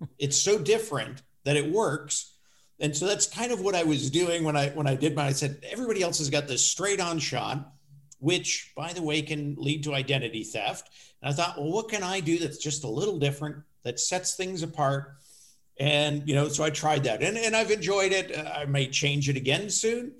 It's 0.18 0.40
so 0.40 0.58
different 0.58 1.22
that 1.44 1.56
it 1.56 1.70
works." 1.70 2.35
And 2.78 2.94
so 2.94 3.06
that's 3.06 3.26
kind 3.26 3.52
of 3.52 3.60
what 3.60 3.74
I 3.74 3.84
was 3.84 4.10
doing 4.10 4.44
when 4.44 4.56
I 4.56 4.68
when 4.70 4.86
I 4.86 4.94
did 4.94 5.14
mine. 5.14 5.26
I 5.26 5.32
said 5.32 5.64
everybody 5.70 6.02
else 6.02 6.18
has 6.18 6.30
got 6.30 6.46
this 6.46 6.62
straight 6.62 7.00
on 7.00 7.18
shot 7.18 7.72
which, 8.18 8.72
by 8.76 8.92
the 8.92 9.02
way, 9.02 9.22
can 9.22 9.54
lead 9.58 9.84
to 9.84 9.94
identity 9.94 10.42
theft. 10.44 10.90
And 11.22 11.30
I 11.30 11.32
thought, 11.32 11.58
well, 11.58 11.70
what 11.70 11.88
can 11.88 12.02
I 12.02 12.20
do 12.20 12.38
that's 12.38 12.58
just 12.58 12.84
a 12.84 12.88
little 12.88 13.18
different, 13.18 13.56
that 13.82 14.00
sets 14.00 14.34
things 14.34 14.62
apart? 14.62 15.16
And, 15.78 16.26
you 16.26 16.34
know, 16.34 16.48
so 16.48 16.64
I 16.64 16.70
tried 16.70 17.04
that 17.04 17.22
and, 17.22 17.36
and 17.36 17.54
I've 17.54 17.70
enjoyed 17.70 18.12
it. 18.12 18.36
Uh, 18.36 18.50
I 18.56 18.64
may 18.64 18.88
change 18.88 19.28
it 19.28 19.36
again 19.36 19.68
soon. 19.68 20.12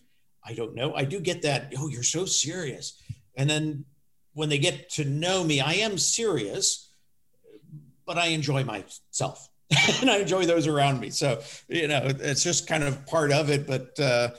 I 0.45 0.53
don't 0.53 0.75
know. 0.75 0.95
I 0.95 1.05
do 1.05 1.19
get 1.19 1.43
that, 1.43 1.73
oh, 1.79 1.89
you're 1.89 2.03
so 2.03 2.27
serious. 2.27 3.01
And 3.37 3.49
then 3.49 3.85
when 4.35 4.49
they 4.49 4.59
get 4.59 4.91
to 4.91 5.05
know 5.05 5.43
me, 5.43 5.61
I 5.61 5.75
am 5.75 5.97
serious, 5.97 6.91
but 8.05 8.19
I 8.19 8.27
enjoy 8.27 8.65
myself 8.65 9.49
and 10.01 10.11
I 10.11 10.19
enjoy 10.19 10.47
those 10.47 10.67
around 10.67 11.01
me. 11.01 11.11
So, 11.11 11.41
you 11.69 11.89
know, 11.89 12.03
it's 12.05 12.43
just 12.43 12.69
kind 12.69 12.85
of 12.85 13.05
part 13.07 13.33
of 13.33 13.51
it. 13.51 13.67
But, 13.67 13.99
uh, 13.99 14.31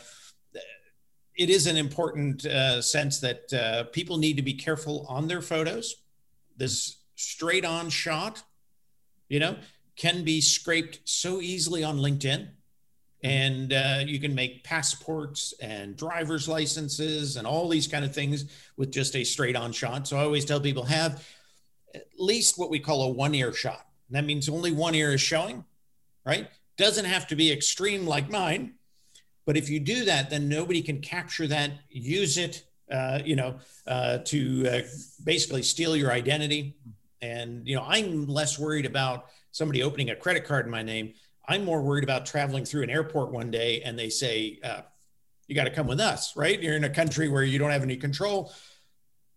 it 1.37 1.51
is 1.51 1.67
an 1.67 1.77
important 1.77 2.45
uh, 2.45 2.81
sense 2.81 3.19
that 3.19 3.53
uh, 3.53 3.83
people 3.91 4.17
need 4.17 4.37
to 4.37 4.41
be 4.41 4.53
careful 4.53 5.05
on 5.07 5.27
their 5.27 5.41
photos. 5.41 5.95
This 6.57 6.97
straight 7.15 7.63
on 7.63 7.89
shot, 7.89 8.41
you 9.29 9.39
know, 9.39 9.55
can 9.95 10.23
be 10.23 10.41
scraped 10.41 10.99
so 11.05 11.39
easily 11.39 11.83
on 11.83 11.97
LinkedIn. 11.97 12.49
And 13.23 13.73
uh, 13.73 13.99
you 14.05 14.19
can 14.19 14.33
make 14.35 14.63
passports 14.63 15.53
and 15.59 15.95
driver's 15.95 16.47
licenses 16.47 17.37
and 17.37 17.47
all 17.47 17.67
these 17.67 17.87
kind 17.87 18.05
of 18.05 18.13
things 18.13 18.45
with 18.77 18.91
just 18.91 19.15
a 19.15 19.23
straight 19.23 19.55
on 19.55 19.71
shot. 19.71 20.07
So 20.07 20.17
I 20.17 20.23
always 20.23 20.45
tell 20.45 20.59
people 20.59 20.83
have 20.83 21.27
at 21.95 22.05
least 22.17 22.59
what 22.59 22.69
we 22.69 22.79
call 22.79 23.03
a 23.03 23.09
one 23.09 23.33
ear 23.33 23.53
shot. 23.53 23.87
That 24.09 24.25
means 24.25 24.47
only 24.47 24.71
one 24.71 24.95
ear 24.95 25.13
is 25.13 25.21
showing, 25.21 25.65
right? 26.25 26.49
Doesn't 26.77 27.05
have 27.05 27.27
to 27.27 27.35
be 27.35 27.51
extreme 27.51 28.05
like 28.05 28.29
mine 28.29 28.75
but 29.47 29.55
if 29.55 29.69
you 29.69 29.79
do 29.79 30.03
that, 30.05 30.29
then 30.29 30.49
nobody 30.49 30.81
can 30.81 30.99
capture 30.99 31.47
that, 31.47 31.71
use 31.89 32.37
it, 32.37 32.65
uh, 32.91 33.19
you 33.23 33.37
know, 33.37 33.55
uh, 33.87 34.17
to 34.25 34.67
uh, 34.67 34.81
basically 35.23 35.63
steal 35.63 35.95
your 35.95 36.11
identity. 36.11 36.75
And 37.21 37.65
you 37.65 37.77
know, 37.77 37.83
I'm 37.83 38.27
less 38.27 38.59
worried 38.59 38.85
about 38.85 39.27
somebody 39.51 39.81
opening 39.81 40.09
a 40.09 40.15
credit 40.17 40.43
card 40.43 40.65
in 40.65 40.71
my 40.71 40.83
name. 40.83 41.13
I'm 41.47 41.63
more 41.63 41.81
worried 41.81 42.03
about 42.03 42.25
traveling 42.25 42.65
through 42.65 42.83
an 42.83 42.89
airport 42.89 43.31
one 43.31 43.49
day 43.49 43.81
and 43.83 43.97
they 43.97 44.09
say, 44.09 44.59
uh, 44.65 44.81
"You 45.47 45.55
got 45.55 45.63
to 45.63 45.71
come 45.71 45.87
with 45.87 46.01
us," 46.01 46.35
right? 46.35 46.61
You're 46.61 46.75
in 46.75 46.83
a 46.83 46.89
country 46.89 47.29
where 47.29 47.43
you 47.43 47.57
don't 47.57 47.71
have 47.71 47.83
any 47.83 47.95
control. 47.95 48.51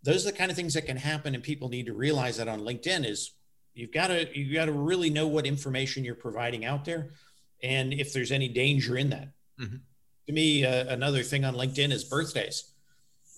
Those 0.02 0.26
are 0.26 0.32
the 0.32 0.36
kind 0.36 0.50
of 0.50 0.56
things 0.56 0.74
that 0.74 0.86
can 0.86 0.96
happen, 0.96 1.36
and 1.36 1.44
people 1.44 1.68
need 1.68 1.86
to 1.86 1.94
realize 1.94 2.38
that 2.38 2.48
on 2.48 2.62
LinkedIn 2.62 3.06
is 3.06 3.30
you've 3.74 3.92
got 3.92 4.08
to 4.08 4.38
you 4.38 4.54
got 4.54 4.66
to 4.66 4.72
really 4.72 5.10
know 5.10 5.26
what 5.26 5.46
information 5.46 6.04
you're 6.04 6.14
providing 6.14 6.64
out 6.64 6.84
there, 6.84 7.10
and 7.62 7.92
if 7.92 8.12
there's 8.12 8.32
any 8.32 8.48
danger 8.48 8.96
in 8.96 9.10
that. 9.10 9.28
Mm-hmm 9.60 9.76
to 10.30 10.34
me, 10.34 10.64
uh, 10.64 10.84
another 10.88 11.22
thing 11.22 11.44
on 11.44 11.54
LinkedIn 11.54 11.90
is 11.90 12.04
birthdays. 12.04 12.72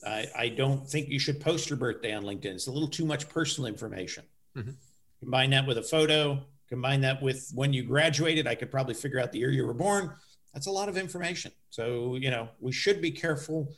I, 0.06 0.26
I, 0.36 0.48
don't 0.48 0.86
think 0.88 1.08
you 1.08 1.18
should 1.18 1.40
post 1.40 1.70
your 1.70 1.78
birthday 1.78 2.12
on 2.12 2.24
LinkedIn. 2.24 2.46
It's 2.46 2.66
a 2.66 2.72
little 2.72 2.88
too 2.88 3.06
much 3.06 3.28
personal 3.28 3.68
information. 3.68 4.24
Mm-hmm. 4.56 4.72
Combine 5.20 5.50
that 5.50 5.66
with 5.66 5.78
a 5.78 5.82
photo, 5.82 6.44
combine 6.68 7.00
that 7.02 7.22
with 7.22 7.50
when 7.54 7.72
you 7.72 7.84
graduated. 7.84 8.46
I 8.46 8.56
could 8.56 8.70
probably 8.70 8.94
figure 8.94 9.20
out 9.20 9.32
the 9.32 9.38
year 9.38 9.50
you 9.50 9.64
were 9.64 9.74
born. 9.74 10.12
That's 10.52 10.66
a 10.66 10.70
lot 10.70 10.88
of 10.88 10.98
information. 10.98 11.52
So, 11.70 12.16
you 12.16 12.30
know, 12.30 12.48
we 12.60 12.72
should 12.72 13.00
be 13.00 13.10
careful 13.10 13.72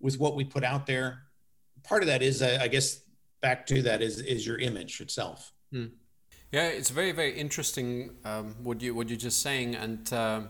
with 0.00 0.18
what 0.18 0.36
we 0.36 0.44
put 0.44 0.64
out 0.64 0.86
there. 0.86 1.24
Part 1.82 2.02
of 2.02 2.06
that 2.06 2.22
is, 2.22 2.40
uh, 2.40 2.58
I 2.62 2.68
guess, 2.68 3.00
back 3.42 3.66
to 3.66 3.82
that 3.82 4.00
is 4.00 4.20
is 4.20 4.46
your 4.46 4.58
image 4.58 5.00
itself. 5.00 5.52
Mm. 5.74 5.90
Yeah, 6.52 6.68
it's 6.68 6.90
very 6.90 7.12
very 7.12 7.32
interesting 7.32 8.10
um, 8.24 8.54
what 8.62 8.80
you 8.80 8.94
what 8.94 9.08
you're 9.08 9.18
just 9.18 9.42
saying, 9.42 9.74
and 9.74 10.12
uh, 10.12 10.40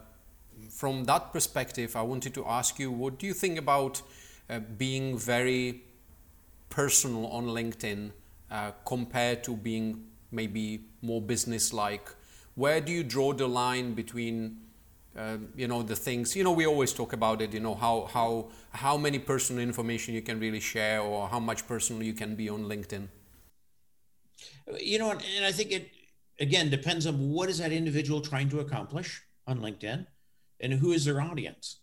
from 0.71 1.05
that 1.05 1.33
perspective, 1.33 1.97
I 1.97 2.03
wanted 2.03 2.35
to 2.35 2.47
ask 2.47 2.79
you 2.79 2.91
what 2.91 3.19
do 3.19 3.27
you 3.27 3.33
think 3.35 3.59
about 3.59 4.03
uh, 4.51 4.59
being 4.59 5.17
very 5.19 5.83
personal 6.69 7.27
on 7.29 7.47
LinkedIn 7.47 8.11
uh, 8.51 8.73
compared 8.85 9.45
to 9.45 9.57
being 9.57 10.05
maybe 10.31 10.85
more 11.01 11.23
business 11.23 11.73
like? 11.73 12.09
Where 12.55 12.81
do 12.81 12.93
you 12.93 13.03
draw 13.03 13.33
the 13.33 13.49
line 13.49 13.95
between 13.95 14.59
uh, 15.17 15.39
you 15.57 15.69
know 15.69 15.83
the 15.83 15.97
things 15.97 16.37
you 16.37 16.45
know 16.45 16.53
we 16.53 16.67
always 16.67 16.93
talk 16.93 17.13
about 17.13 17.41
it 17.41 17.55
you 17.55 17.61
know 17.61 17.75
how 17.75 18.09
how 18.13 18.49
how 18.73 18.97
many 18.97 19.19
personal 19.19 19.63
information 19.63 20.13
you 20.13 20.23
can 20.23 20.41
really 20.41 20.61
share 20.61 21.01
or 21.01 21.29
how 21.29 21.39
much 21.39 21.67
personal 21.69 22.03
you 22.03 22.13
can 22.13 22.35
be 22.35 22.49
on 22.49 22.65
linkedin 22.65 23.07
you 24.81 24.99
know 24.99 25.11
and 25.11 25.45
i 25.45 25.53
think 25.53 25.71
it 25.73 25.91
again 26.41 26.71
depends 26.71 27.07
on 27.07 27.31
what 27.31 27.49
is 27.49 27.59
that 27.59 27.73
individual 27.73 28.21
trying 28.21 28.49
to 28.49 28.61
accomplish 28.61 29.23
on 29.47 29.61
linkedin 29.61 30.07
and 30.61 30.73
who 30.73 30.93
is 30.93 31.05
their 31.05 31.21
audience. 31.21 31.81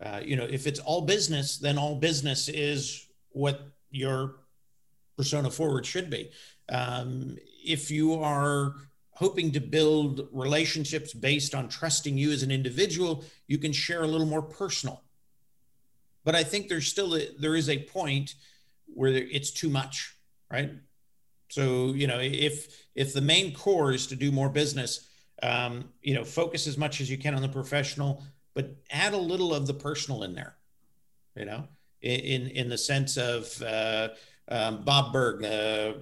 Uh, 0.00 0.20
you 0.24 0.36
know, 0.36 0.44
if 0.44 0.66
it's 0.66 0.80
all 0.80 1.02
business, 1.02 1.58
then 1.58 1.78
all 1.78 1.96
business 1.96 2.48
is 2.48 3.06
what 3.30 3.60
your 3.90 4.36
persona 5.16 5.50
forward 5.50 5.84
should 5.84 6.08
be. 6.08 6.30
Um, 6.68 7.36
if 7.64 7.90
you 7.90 8.14
are 8.14 8.74
hoping 9.10 9.50
to 9.52 9.60
build 9.60 10.28
relationships 10.32 11.12
based 11.12 11.54
on 11.54 11.68
trusting 11.68 12.16
you 12.16 12.30
as 12.30 12.42
an 12.42 12.52
individual, 12.52 13.24
you 13.48 13.58
can 13.58 13.72
share 13.72 14.02
a 14.02 14.06
little 14.06 14.26
more 14.26 14.42
personal. 14.42 15.02
But 16.24 16.36
I 16.36 16.44
think 16.44 16.68
there's 16.68 16.86
still 16.86 17.16
a, 17.16 17.28
there 17.38 17.56
is 17.56 17.68
a 17.68 17.82
point 17.82 18.34
where 18.86 19.12
it's 19.12 19.50
too 19.50 19.68
much, 19.68 20.16
right? 20.50 20.70
So 21.48 21.92
you 21.92 22.06
know, 22.06 22.18
if 22.20 22.86
if 22.94 23.12
the 23.12 23.20
main 23.20 23.54
core 23.54 23.92
is 23.92 24.06
to 24.08 24.16
do 24.16 24.30
more 24.30 24.48
business, 24.48 25.08
um, 25.42 25.90
you 26.02 26.14
know, 26.14 26.24
focus 26.24 26.66
as 26.66 26.76
much 26.76 27.00
as 27.00 27.10
you 27.10 27.18
can 27.18 27.34
on 27.34 27.42
the 27.42 27.48
professional, 27.48 28.22
but 28.54 28.76
add 28.90 29.14
a 29.14 29.18
little 29.18 29.54
of 29.54 29.66
the 29.66 29.74
personal 29.74 30.22
in 30.22 30.34
there. 30.34 30.56
You 31.36 31.44
know, 31.44 31.68
in 32.02 32.48
in 32.48 32.68
the 32.68 32.78
sense 32.78 33.16
of 33.16 33.62
uh, 33.62 34.08
um, 34.48 34.84
Bob 34.84 35.12
Burg, 35.12 35.44
uh, 35.44 35.94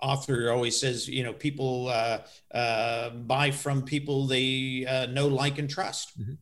author, 0.00 0.50
always 0.50 0.78
says, 0.78 1.08
you 1.08 1.22
know, 1.22 1.32
people 1.32 1.88
uh, 1.88 2.18
uh 2.52 3.10
buy 3.10 3.50
from 3.50 3.82
people 3.82 4.26
they 4.26 4.86
uh, 4.86 5.06
know, 5.06 5.28
like, 5.28 5.58
and 5.58 5.68
trust. 5.68 6.18
Mm-hmm. 6.20 6.34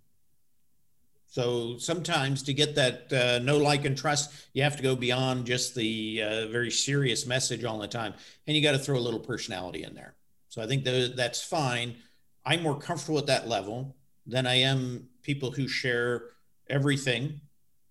So 1.33 1.79
sometimes 1.79 2.42
to 2.42 2.53
get 2.53 2.75
that 2.75 3.11
uh, 3.11 3.38
know, 3.38 3.57
like, 3.57 3.87
and 3.87 3.97
trust, 3.97 4.35
you 4.53 4.62
have 4.64 4.77
to 4.77 4.83
go 4.83 4.95
beyond 4.95 5.47
just 5.47 5.75
the 5.75 6.23
uh, 6.23 6.49
very 6.49 6.71
serious 6.71 7.25
message 7.27 7.64
all 7.64 7.79
the 7.79 7.88
time, 7.88 8.12
and 8.47 8.55
you 8.55 8.62
got 8.62 8.73
to 8.73 8.79
throw 8.79 8.99
a 8.99 9.01
little 9.01 9.18
personality 9.18 9.83
in 9.83 9.95
there. 9.95 10.14
So 10.51 10.61
I 10.61 10.66
think 10.66 10.85
that 10.85 11.14
that's 11.16 11.42
fine. 11.42 11.97
I'm 12.45 12.62
more 12.62 12.79
comfortable 12.79 13.16
at 13.16 13.29
that 13.29 13.49
level 13.49 13.97
than 14.27 14.47
I 14.47 14.57
am 14.57 15.09
people 15.23 15.51
who 15.51 15.68
share 15.68 16.25
everything, 16.68 17.40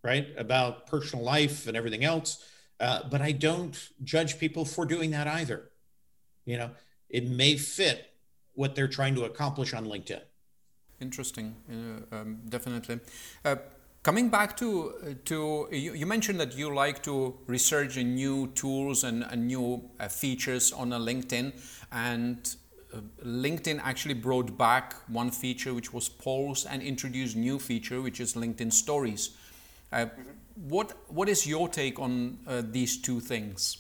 right, 0.04 0.28
about 0.38 0.86
personal 0.86 1.26
life 1.26 1.66
and 1.66 1.76
everything 1.76 2.04
else. 2.04 2.46
Uh, 2.80 3.00
but 3.10 3.24
I 3.24 3.32
don't 3.32 3.76
judge 4.04 4.38
people 4.38 4.66
for 4.66 4.86
doing 4.86 5.10
that 5.12 5.26
either. 5.26 5.72
You 6.46 6.58
know, 6.58 6.70
it 7.10 7.28
may 7.28 7.58
fit 7.58 8.06
what 8.54 8.76
they're 8.76 8.88
trying 8.88 9.16
to 9.16 9.24
accomplish 9.24 9.74
on 9.74 9.86
LinkedIn. 9.86 10.22
Interesting, 11.02 11.56
uh, 11.68 12.16
um, 12.16 12.40
definitely. 12.48 13.00
Uh, 13.44 13.56
coming 14.04 14.30
back 14.30 14.56
to 14.58 14.94
uh, 15.04 15.14
to 15.26 15.68
you, 15.72 15.94
you, 15.94 16.06
mentioned 16.06 16.40
that 16.40 16.56
you 16.56 16.74
like 16.74 17.02
to 17.04 17.40
research 17.48 17.98
new 17.98 18.48
tools 18.54 19.04
and, 19.04 19.24
and 19.24 19.48
new 19.48 19.90
uh, 20.00 20.08
features 20.08 20.72
on 20.72 20.90
LinkedIn, 20.90 21.54
and 21.92 22.56
LinkedIn 23.26 23.80
actually 23.84 24.14
brought 24.14 24.58
back 24.58 24.94
one 25.08 25.32
feature 25.32 25.74
which 25.74 25.94
was 25.94 26.10
polls 26.10 26.66
and 26.66 26.82
introduced 26.82 27.36
new 27.36 27.58
feature 27.60 28.02
which 28.02 28.20
is 28.20 28.34
LinkedIn 28.36 28.72
Stories. 28.72 29.36
Uh, 29.92 30.06
what 30.56 30.94
what 31.08 31.30
is 31.30 31.48
your 31.48 31.68
take 31.68 32.00
on 32.00 32.38
uh, 32.48 32.62
these 32.64 33.02
two 33.02 33.20
things? 33.20 33.78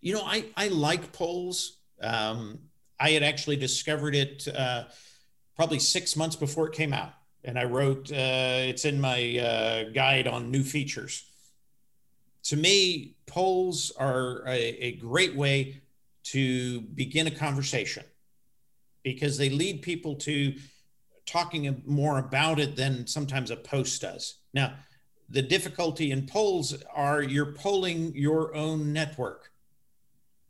You 0.00 0.14
know, 0.14 0.22
I 0.24 0.46
I 0.56 0.68
like 0.68 1.12
polls. 1.12 1.78
Um, 2.02 2.58
I 3.00 3.10
had 3.10 3.22
actually 3.22 3.56
discovered 3.56 4.16
it 4.16 4.48
uh, 4.48 4.84
probably 5.58 5.80
six 5.80 6.14
months 6.14 6.36
before 6.36 6.68
it 6.68 6.72
came 6.72 6.92
out, 6.92 7.12
and 7.42 7.58
I 7.58 7.64
wrote 7.64 8.12
uh, 8.12 8.62
it's 8.70 8.84
in 8.84 9.00
my 9.00 9.38
uh, 9.38 9.90
guide 9.90 10.28
on 10.28 10.52
new 10.52 10.62
features. 10.62 11.24
To 12.44 12.56
me, 12.56 13.16
polls 13.26 13.92
are 13.98 14.44
a, 14.46 14.84
a 14.84 14.92
great 14.92 15.34
way 15.34 15.82
to 16.26 16.80
begin 16.80 17.26
a 17.26 17.32
conversation 17.32 18.04
because 19.02 19.36
they 19.36 19.50
lead 19.50 19.82
people 19.82 20.14
to 20.14 20.54
talking 21.26 21.82
more 21.84 22.18
about 22.20 22.60
it 22.60 22.76
than 22.76 23.08
sometimes 23.08 23.50
a 23.50 23.56
post 23.56 24.00
does. 24.00 24.36
Now, 24.54 24.74
the 25.28 25.42
difficulty 25.42 26.12
in 26.12 26.26
polls 26.26 26.72
are 26.94 27.20
you're 27.20 27.52
polling 27.52 28.14
your 28.14 28.54
own 28.54 28.92
network, 28.92 29.50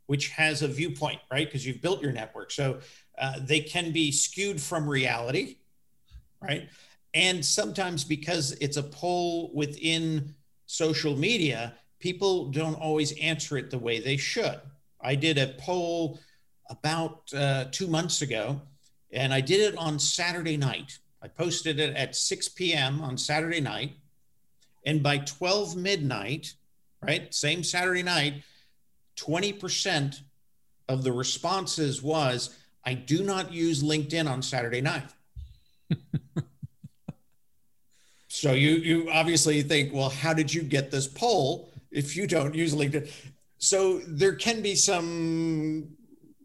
which 0.05 0.29
has 0.29 0.61
a 0.61 0.67
viewpoint, 0.67 1.19
right? 1.31 1.47
Because 1.47 1.65
you've 1.65 1.81
built 1.81 2.01
your 2.01 2.11
network. 2.11 2.51
So 2.51 2.79
uh, 3.19 3.39
they 3.41 3.59
can 3.59 3.91
be 3.91 4.11
skewed 4.11 4.61
from 4.61 4.87
reality, 4.87 5.57
right? 6.41 6.69
And 7.13 7.43
sometimes 7.43 8.03
because 8.03 8.51
it's 8.61 8.77
a 8.77 8.83
poll 8.83 9.51
within 9.53 10.35
social 10.65 11.15
media, 11.15 11.73
people 11.99 12.45
don't 12.51 12.75
always 12.75 13.17
answer 13.19 13.57
it 13.57 13.71
the 13.71 13.79
way 13.79 13.99
they 13.99 14.17
should. 14.17 14.59
I 15.01 15.15
did 15.15 15.37
a 15.37 15.55
poll 15.57 16.19
about 16.69 17.33
uh, 17.33 17.65
two 17.71 17.87
months 17.87 18.21
ago, 18.21 18.61
and 19.11 19.33
I 19.33 19.41
did 19.41 19.61
it 19.61 19.77
on 19.77 19.97
Saturday 19.97 20.57
night. 20.57 20.99
I 21.21 21.27
posted 21.27 21.79
it 21.79 21.95
at 21.95 22.15
6 22.15 22.49
p.m. 22.49 23.01
on 23.01 23.17
Saturday 23.17 23.59
night. 23.59 23.93
And 24.85 25.03
by 25.03 25.17
12 25.17 25.75
midnight, 25.75 26.53
right? 27.01 27.33
Same 27.33 27.63
Saturday 27.63 28.03
night, 28.03 28.43
20% 29.17 30.21
of 30.87 31.03
the 31.03 31.11
responses 31.11 32.01
was, 32.01 32.57
I 32.89 32.95
do 32.95 33.23
not 33.23 33.53
use 33.53 33.83
LinkedIn 33.83 34.27
on 34.27 34.41
Saturday 34.41 34.81
night. 34.81 35.13
so 38.27 38.53
you 38.53 38.71
you 38.71 39.11
obviously 39.11 39.61
think, 39.61 39.93
well, 39.93 40.09
how 40.09 40.33
did 40.33 40.51
you 40.51 40.63
get 40.63 40.89
this 40.89 41.05
poll 41.05 41.71
if 41.91 42.17
you 42.17 42.25
don't 42.25 42.55
use 42.55 42.73
LinkedIn? 42.73 43.07
So 43.59 43.99
there 44.07 44.33
can 44.33 44.63
be 44.63 44.73
some, 44.73 45.89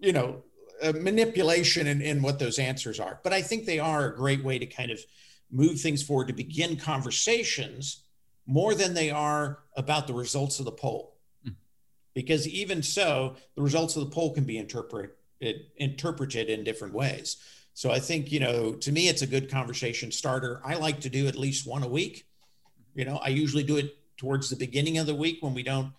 you 0.01 0.13
know, 0.13 0.43
uh, 0.83 0.93
manipulation 0.93 1.87
in, 1.87 2.03
in 2.03 2.21
what 2.21 2.39
those 2.39 2.59
answers 2.59 3.01
are. 3.01 3.21
But 3.23 3.33
I 3.33 3.41
think 3.41 3.65
they 3.65 3.79
are 3.79 4.05
a 4.05 4.15
great 4.15 4.45
way 4.45 4.59
to 4.59 4.67
kind 4.67 4.91
of 4.91 5.01
move 5.51 5.81
things 5.81 6.03
forward 6.03 6.29
to 6.29 6.35
begin 6.35 6.77
conversations 6.77 8.03
more 8.47 8.75
than 8.75 8.93
they 8.93 9.11
are 9.11 9.61
about 9.79 10.07
the 10.07 10.13
results 10.13 10.59
of 10.59 10.67
the 10.67 10.73
poll. 10.73 11.17
Mm. 11.49 11.55
Because 12.13 12.47
even 12.47 12.83
so, 12.83 13.37
the 13.57 13.63
results 13.63 13.97
of 13.97 14.05
the 14.05 14.11
poll 14.11 14.35
can 14.35 14.45
be 14.45 14.59
interpreted 14.59 15.13
interpreted 15.77 16.49
in 16.49 16.65
different 16.65 16.95
ways. 16.95 17.37
So 17.75 17.91
I 17.91 17.99
think, 17.99 18.31
you 18.31 18.41
know, 18.41 18.73
to 18.75 18.93
me, 18.93 19.09
it's 19.09 19.23
a 19.23 19.27
good 19.27 19.51
conversation 19.51 20.13
starter. 20.13 20.61
I 20.65 20.75
like 20.77 21.01
to 21.01 21.11
do 21.11 21.27
at 21.27 21.37
least 21.37 21.67
one 21.67 21.83
a 21.83 21.89
week. 21.89 22.25
You 22.95 23.05
know, 23.05 23.17
I 23.17 23.29
usually 23.29 23.65
do 23.65 23.77
it 23.77 23.97
towards 24.17 24.49
the 24.49 24.57
beginning 24.57 24.99
of 24.99 25.07
the 25.07 25.15
week 25.15 25.39
when 25.41 25.55
we 25.55 25.65
don't 25.65 25.93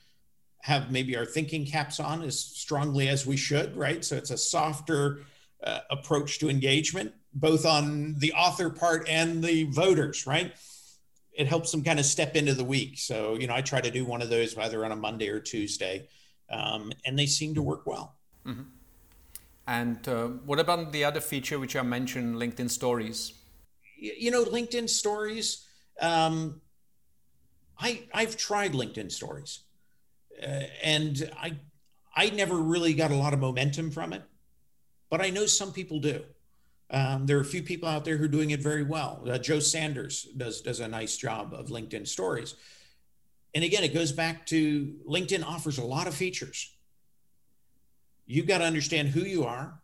have 0.61 0.89
maybe 0.89 1.15
our 1.17 1.25
thinking 1.25 1.65
caps 1.65 1.99
on 1.99 2.23
as 2.23 2.39
strongly 2.39 3.09
as 3.09 3.25
we 3.25 3.37
should, 3.37 3.75
right? 3.75 4.03
So 4.03 4.15
it's 4.15 4.31
a 4.31 4.37
softer 4.37 5.19
uh, 5.63 5.79
approach 5.91 6.39
to 6.39 6.49
engagement, 6.49 7.13
both 7.33 7.65
on 7.65 8.15
the 8.19 8.33
author 8.33 8.69
part 8.69 9.07
and 9.09 9.43
the 9.43 9.65
voters, 9.65 10.25
right? 10.25 10.53
It 11.33 11.47
helps 11.47 11.71
them 11.71 11.83
kind 11.83 11.99
of 11.99 12.05
step 12.05 12.35
into 12.35 12.53
the 12.53 12.63
week. 12.63 12.97
So, 12.97 13.35
you 13.35 13.47
know, 13.47 13.53
I 13.53 13.61
try 13.61 13.81
to 13.81 13.91
do 13.91 14.05
one 14.05 14.21
of 14.21 14.29
those 14.29 14.57
either 14.57 14.85
on 14.85 14.91
a 14.93 14.95
Monday 14.95 15.27
or 15.27 15.41
Tuesday, 15.41 16.07
um, 16.49 16.93
and 17.05 17.19
they 17.19 17.25
seem 17.25 17.53
to 17.55 17.61
work 17.61 17.85
well. 17.85 18.15
Mm-hmm. 18.47 18.63
And 19.67 20.07
uh, 20.07 20.27
what 20.45 20.59
about 20.59 20.91
the 20.91 21.03
other 21.03 21.21
feature 21.21 21.57
which 21.57 21.75
I 21.75 21.81
mentioned, 21.81 22.35
LinkedIn 22.35 22.69
Stories? 22.69 23.33
You 23.97 24.29
know, 24.29 24.45
LinkedIn 24.45 24.89
Stories. 24.89 25.65
Um, 25.99 26.61
I 27.79 28.03
I've 28.13 28.37
tried 28.37 28.73
LinkedIn 28.73 29.11
Stories, 29.11 29.61
uh, 30.41 30.63
and 30.83 31.29
I 31.37 31.57
I 32.15 32.29
never 32.29 32.55
really 32.55 32.93
got 32.93 33.11
a 33.11 33.15
lot 33.15 33.33
of 33.33 33.39
momentum 33.39 33.91
from 33.91 34.13
it, 34.13 34.21
but 35.09 35.21
I 35.21 35.29
know 35.29 35.45
some 35.45 35.71
people 35.71 35.99
do. 35.99 36.23
Um, 36.91 37.25
there 37.25 37.37
are 37.37 37.41
a 37.41 37.45
few 37.45 37.63
people 37.63 37.89
out 37.89 38.05
there 38.05 38.17
who 38.17 38.25
are 38.25 38.29
doing 38.29 38.51
it 38.51 38.61
very 38.61 38.83
well. 38.83 39.23
Uh, 39.27 39.39
Jo 39.39 39.59
Saunders 39.59 40.27
does 40.37 40.61
does 40.61 40.79
a 40.79 40.87
nice 40.87 41.17
job 41.17 41.53
of 41.53 41.67
LinkedIn 41.67 42.07
Stories, 42.07 42.55
and 43.55 43.63
again, 43.63 43.83
it 43.83 43.93
goes 43.93 44.11
back 44.11 44.45
to 44.47 44.93
LinkedIn 45.09 45.43
offers 45.43 45.79
a 45.79 45.85
lot 45.85 46.07
of 46.07 46.13
features 46.13 46.74
you've 48.25 48.47
got 48.47 48.59
to 48.59 48.65
understand 48.65 49.09
who 49.09 49.21
you 49.21 49.43
are, 49.43 49.79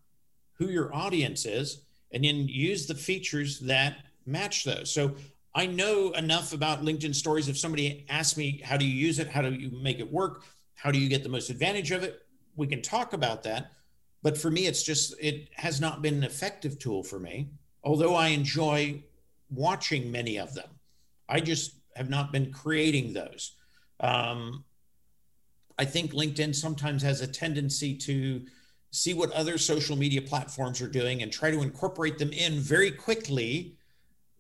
who 0.54 0.68
your 0.68 0.94
audience 0.94 1.46
is, 1.46 1.84
and 2.12 2.24
then 2.24 2.48
use 2.48 2.86
the 2.88 2.96
features 2.96 3.60
that 3.62 3.98
match 4.26 4.64
those. 4.64 4.92
So 4.92 5.16
I 5.54 5.66
know 5.66 6.12
enough 6.12 6.54
about 6.54 6.84
LinkedIn 6.84 7.16
stories. 7.16 7.48
If 7.48 7.58
somebody 7.58 8.06
asks 8.10 8.38
me, 8.38 8.62
how 8.64 8.78
do 8.78 8.86
you 8.86 8.94
use 8.94 9.20
it? 9.20 9.28
How 9.28 9.42
do 9.42 9.52
you 9.54 9.72
make 9.72 10.00
it 10.00 10.12
work? 10.12 10.44
How 10.76 10.92
do 10.92 11.00
you 11.00 11.10
get 11.10 11.24
the 11.24 11.30
most 11.30 11.50
advantage 11.50 11.92
of 11.92 12.04
it? 12.04 12.22
We 12.56 12.68
can 12.68 12.82
talk 12.82 13.14
about 13.14 13.44
that. 13.44 13.72
But 14.24 14.38
for 14.38 14.52
me, 14.52 14.68
it's 14.68 14.84
just, 14.84 15.16
it 15.20 15.50
has 15.56 15.82
not 15.82 16.02
been 16.02 16.16
an 16.16 16.24
effective 16.24 16.80
tool 16.80 17.04
for 17.04 17.20
me, 17.20 17.50
although 17.84 18.16
I 18.16 18.28
enjoy 18.28 19.04
watching 19.50 20.12
many 20.12 20.38
of 20.38 20.54
them. 20.54 20.70
I 21.28 21.40
just 21.40 21.76
have 21.96 22.10
not 22.10 22.32
been 22.32 22.52
creating 22.52 23.14
those. 23.14 23.56
Um, 24.00 24.64
I 25.82 25.86
think 25.86 26.14
LinkedIn 26.14 26.54
sometimes 26.54 27.02
has 27.02 27.22
a 27.22 27.28
tendency 27.28 27.96
to 27.96 28.46
see 28.92 29.16
what 29.16 29.32
other 29.32 29.58
social 29.58 29.96
media 29.96 30.22
platforms 30.22 30.80
are 30.80 30.88
doing 30.88 31.24
and 31.24 31.32
try 31.32 31.50
to 31.50 31.64
incorporate 31.64 32.20
them 32.20 32.32
in 32.32 32.60
very 32.60 32.92
quickly 32.92 33.78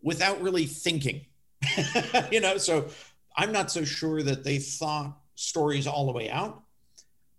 without 0.03 0.39
really 0.39 0.67
thinking. 0.67 1.25
you 2.31 2.41
know, 2.41 2.57
so 2.57 2.89
I'm 3.35 3.51
not 3.51 3.71
so 3.71 3.83
sure 3.83 4.21
that 4.21 4.43
they 4.43 4.59
thought 4.59 5.17
stories 5.33 5.87
all 5.87 6.05
the 6.05 6.11
way 6.11 6.29
out. 6.29 6.61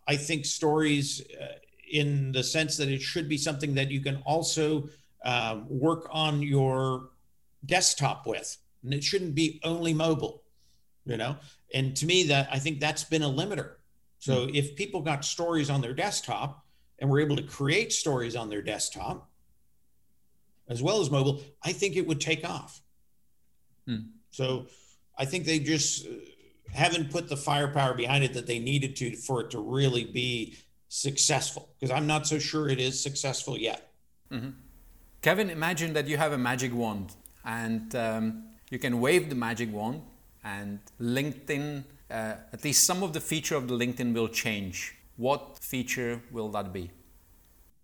I 0.09 0.17
think 0.17 0.47
stories, 0.47 1.23
uh, 1.41 1.59
in 1.89 2.33
the 2.33 2.43
sense 2.43 2.77
that 2.79 2.89
it 2.89 3.03
should 3.03 3.29
be 3.29 3.39
something 3.39 3.73
that 3.77 3.93
you 3.93 4.01
can 4.01 4.17
also 4.27 4.89
um, 5.25 5.67
work 5.69 6.09
on 6.11 6.43
your 6.43 7.11
desktop 7.67 8.27
with, 8.27 8.57
and 8.83 8.93
it 8.93 9.05
shouldn't 9.05 9.37
be 9.37 9.61
only 9.63 9.95
mobile. 9.95 10.43
You 11.05 11.19
know, 11.19 11.37
and 11.73 11.97
to 11.97 12.07
me, 12.07 12.25
that 12.25 12.49
I 12.51 12.59
think 12.59 12.81
that's 12.81 13.05
been 13.05 13.23
a 13.23 13.31
limiter 13.31 13.75
so 14.23 14.47
mm 14.47 14.55
if 14.55 14.77
people 14.77 15.01
got 15.01 15.25
stories 15.25 15.68
on 15.68 15.81
their 15.81 15.95
desktop 15.95 16.64
and 17.01 17.11
were 17.11 17.18
able 17.18 17.35
to 17.35 17.43
create 17.43 17.93
stories 17.93 18.37
on 18.37 18.49
their 18.49 18.62
desktop 18.62 19.29
as 20.68 20.81
well 20.81 21.01
as 21.01 21.11
mobile, 21.11 21.43
I 21.62 21.73
think 21.73 21.97
it 21.97 22.07
would 22.07 22.20
take 22.20 22.49
off. 22.49 22.81
mm 23.89 24.05
So 24.31 24.66
I 25.18 25.25
think 25.25 25.45
they 25.45 25.59
just 25.59 26.07
uh, 26.07 26.11
haven't 26.73 27.11
put 27.11 27.29
the 27.29 27.37
firepower 27.37 27.95
behind 27.95 28.23
it 28.23 28.33
that 28.35 28.47
they 28.47 28.61
needed 28.61 28.95
to 29.01 29.16
for 29.16 29.41
it 29.43 29.51
to 29.55 29.59
really 29.59 30.05
be 30.05 30.57
successful 30.89 31.64
because 31.75 31.93
I'm 31.97 32.07
not 32.07 32.23
so 32.33 32.39
sure 32.39 32.68
it 32.68 32.81
is 32.89 32.95
successful 33.09 33.59
yet. 33.59 33.81
Mm-hmm. 34.31 34.51
Kevin, 35.20 35.51
imagine 35.51 35.95
that 35.95 36.07
you 36.07 36.16
have 36.16 36.33
a 36.33 36.39
magic 36.39 36.73
wand 36.73 37.09
and 37.45 37.87
um, 37.97 38.25
you 38.70 38.79
can 38.79 39.01
wave 39.01 39.29
the 39.33 39.39
magic 39.49 39.73
wand 39.73 40.03
and 40.45 40.79
LinkedIn 41.01 41.85
uh, 42.13 42.37
at 42.53 42.63
least 42.65 42.85
some 42.85 43.03
of 43.03 43.13
the 43.13 43.21
feature 43.21 43.57
of 43.57 43.69
the 43.69 43.75
LinkedIn 43.75 44.15
will 44.15 44.29
change. 44.29 44.95
What 45.17 45.59
feature 45.61 46.23
will 46.31 46.51
that 46.51 46.73
be? 46.73 46.91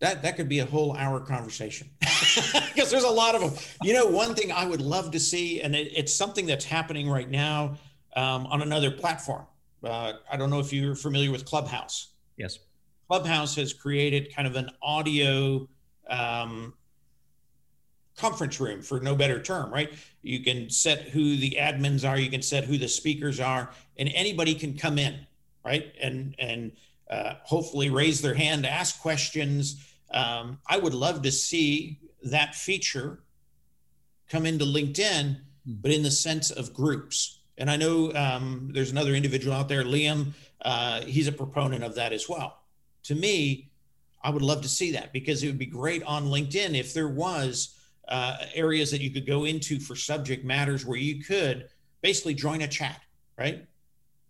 That 0.00 0.22
that 0.22 0.36
could 0.36 0.48
be 0.48 0.60
a 0.60 0.66
whole 0.66 0.96
hour 0.96 1.18
conversation 1.18 1.90
because 2.00 2.90
there's 2.90 3.04
a 3.04 3.10
lot 3.10 3.34
of 3.34 3.40
them. 3.40 3.52
You 3.82 3.94
know, 3.94 4.06
one 4.06 4.34
thing 4.34 4.52
I 4.52 4.64
would 4.64 4.80
love 4.80 5.10
to 5.10 5.18
see, 5.20 5.60
and 5.60 5.74
it, 5.74 5.92
it's 5.96 6.14
something 6.14 6.46
that's 6.46 6.64
happening 6.64 7.08
right 7.10 7.28
now 7.28 7.76
um, 8.14 8.46
on 8.46 8.62
another 8.62 8.90
platform. 8.92 9.44
Uh, 9.82 10.14
I 10.30 10.36
don't 10.36 10.50
know 10.50 10.60
if 10.60 10.72
you're 10.72 10.94
familiar 10.94 11.32
with 11.32 11.44
Clubhouse. 11.44 12.12
Yes. 12.36 12.60
Clubhouse 13.08 13.56
has 13.56 13.72
created 13.72 14.34
kind 14.34 14.46
of 14.46 14.54
an 14.54 14.70
audio 14.82 15.68
um, 16.08 16.74
conference 18.18 18.60
room 18.60 18.82
for 18.82 19.00
no 19.00 19.14
better 19.14 19.40
term, 19.40 19.72
right? 19.72 19.92
You 20.22 20.42
can 20.42 20.70
set 20.70 21.02
who 21.02 21.36
the 21.36 21.56
admins 21.58 22.08
are, 22.08 22.18
you 22.18 22.30
can 22.30 22.42
set 22.42 22.64
who 22.64 22.78
the 22.78 22.88
speakers 22.88 23.40
are, 23.40 23.70
and 23.96 24.10
anybody 24.14 24.54
can 24.54 24.76
come 24.76 24.98
in, 24.98 25.26
right? 25.64 25.92
And 26.00 26.34
and 26.38 26.72
uh, 27.10 27.34
hopefully 27.42 27.90
raise 27.90 28.20
their 28.20 28.34
hand, 28.34 28.66
ask 28.66 29.00
questions. 29.00 29.84
Um, 30.10 30.58
I 30.66 30.78
would 30.78 30.94
love 30.94 31.22
to 31.22 31.32
see 31.32 31.98
that 32.24 32.54
feature 32.54 33.20
come 34.28 34.44
into 34.44 34.64
LinkedIn, 34.64 35.36
hmm. 35.64 35.72
but 35.80 35.90
in 35.90 36.02
the 36.02 36.10
sense 36.10 36.50
of 36.50 36.74
groups. 36.74 37.38
And 37.56 37.70
I 37.70 37.76
know 37.76 38.12
um, 38.14 38.70
there's 38.72 38.92
another 38.92 39.14
individual 39.14 39.56
out 39.56 39.68
there, 39.68 39.84
Liam. 39.84 40.32
Uh, 40.62 41.00
he's 41.02 41.28
a 41.28 41.32
proponent 41.32 41.82
of 41.82 41.94
that 41.96 42.12
as 42.12 42.28
well. 42.28 42.58
To 43.04 43.14
me, 43.14 43.70
I 44.22 44.30
would 44.30 44.42
love 44.42 44.62
to 44.62 44.68
see 44.68 44.92
that 44.92 45.12
because 45.12 45.42
it 45.42 45.46
would 45.46 45.58
be 45.58 45.66
great 45.66 46.02
on 46.02 46.26
LinkedIn 46.26 46.78
if 46.78 46.92
there 46.92 47.08
was 47.08 47.77
uh, 48.08 48.36
areas 48.54 48.90
that 48.90 49.00
you 49.00 49.10
could 49.10 49.26
go 49.26 49.44
into 49.44 49.78
for 49.78 49.94
subject 49.94 50.44
matters 50.44 50.84
where 50.84 50.98
you 50.98 51.22
could 51.22 51.68
basically 52.02 52.34
join 52.34 52.62
a 52.62 52.68
chat, 52.68 53.00
right? 53.38 53.66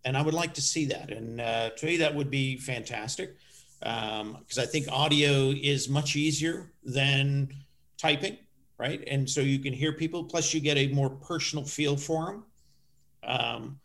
And 0.05 0.17
I 0.17 0.21
would 0.21 0.33
like 0.33 0.53
to 0.55 0.61
see 0.61 0.85
that. 0.87 1.11
And 1.11 1.41
uh, 1.41 1.69
to 1.71 1.85
me, 1.85 1.97
that 1.97 2.13
would 2.13 2.29
be 2.29 2.57
fantastic 2.57 3.35
because 3.79 4.21
um, 4.21 4.61
I 4.61 4.65
think 4.65 4.87
audio 4.91 5.51
is 5.51 5.87
much 5.87 6.15
easier 6.15 6.71
than 6.83 7.49
typing, 7.97 8.37
right? 8.77 9.03
And 9.07 9.29
so 9.29 9.41
you 9.41 9.59
can 9.59 9.73
hear 9.73 9.93
people, 9.93 10.23
plus 10.25 10.53
you 10.53 10.59
get 10.59 10.77
a 10.77 10.87
more 10.89 11.09
personal 11.09 11.63
feel 11.63 11.95
for 11.95 12.25
them. 12.25 12.43
Um, 13.23 13.79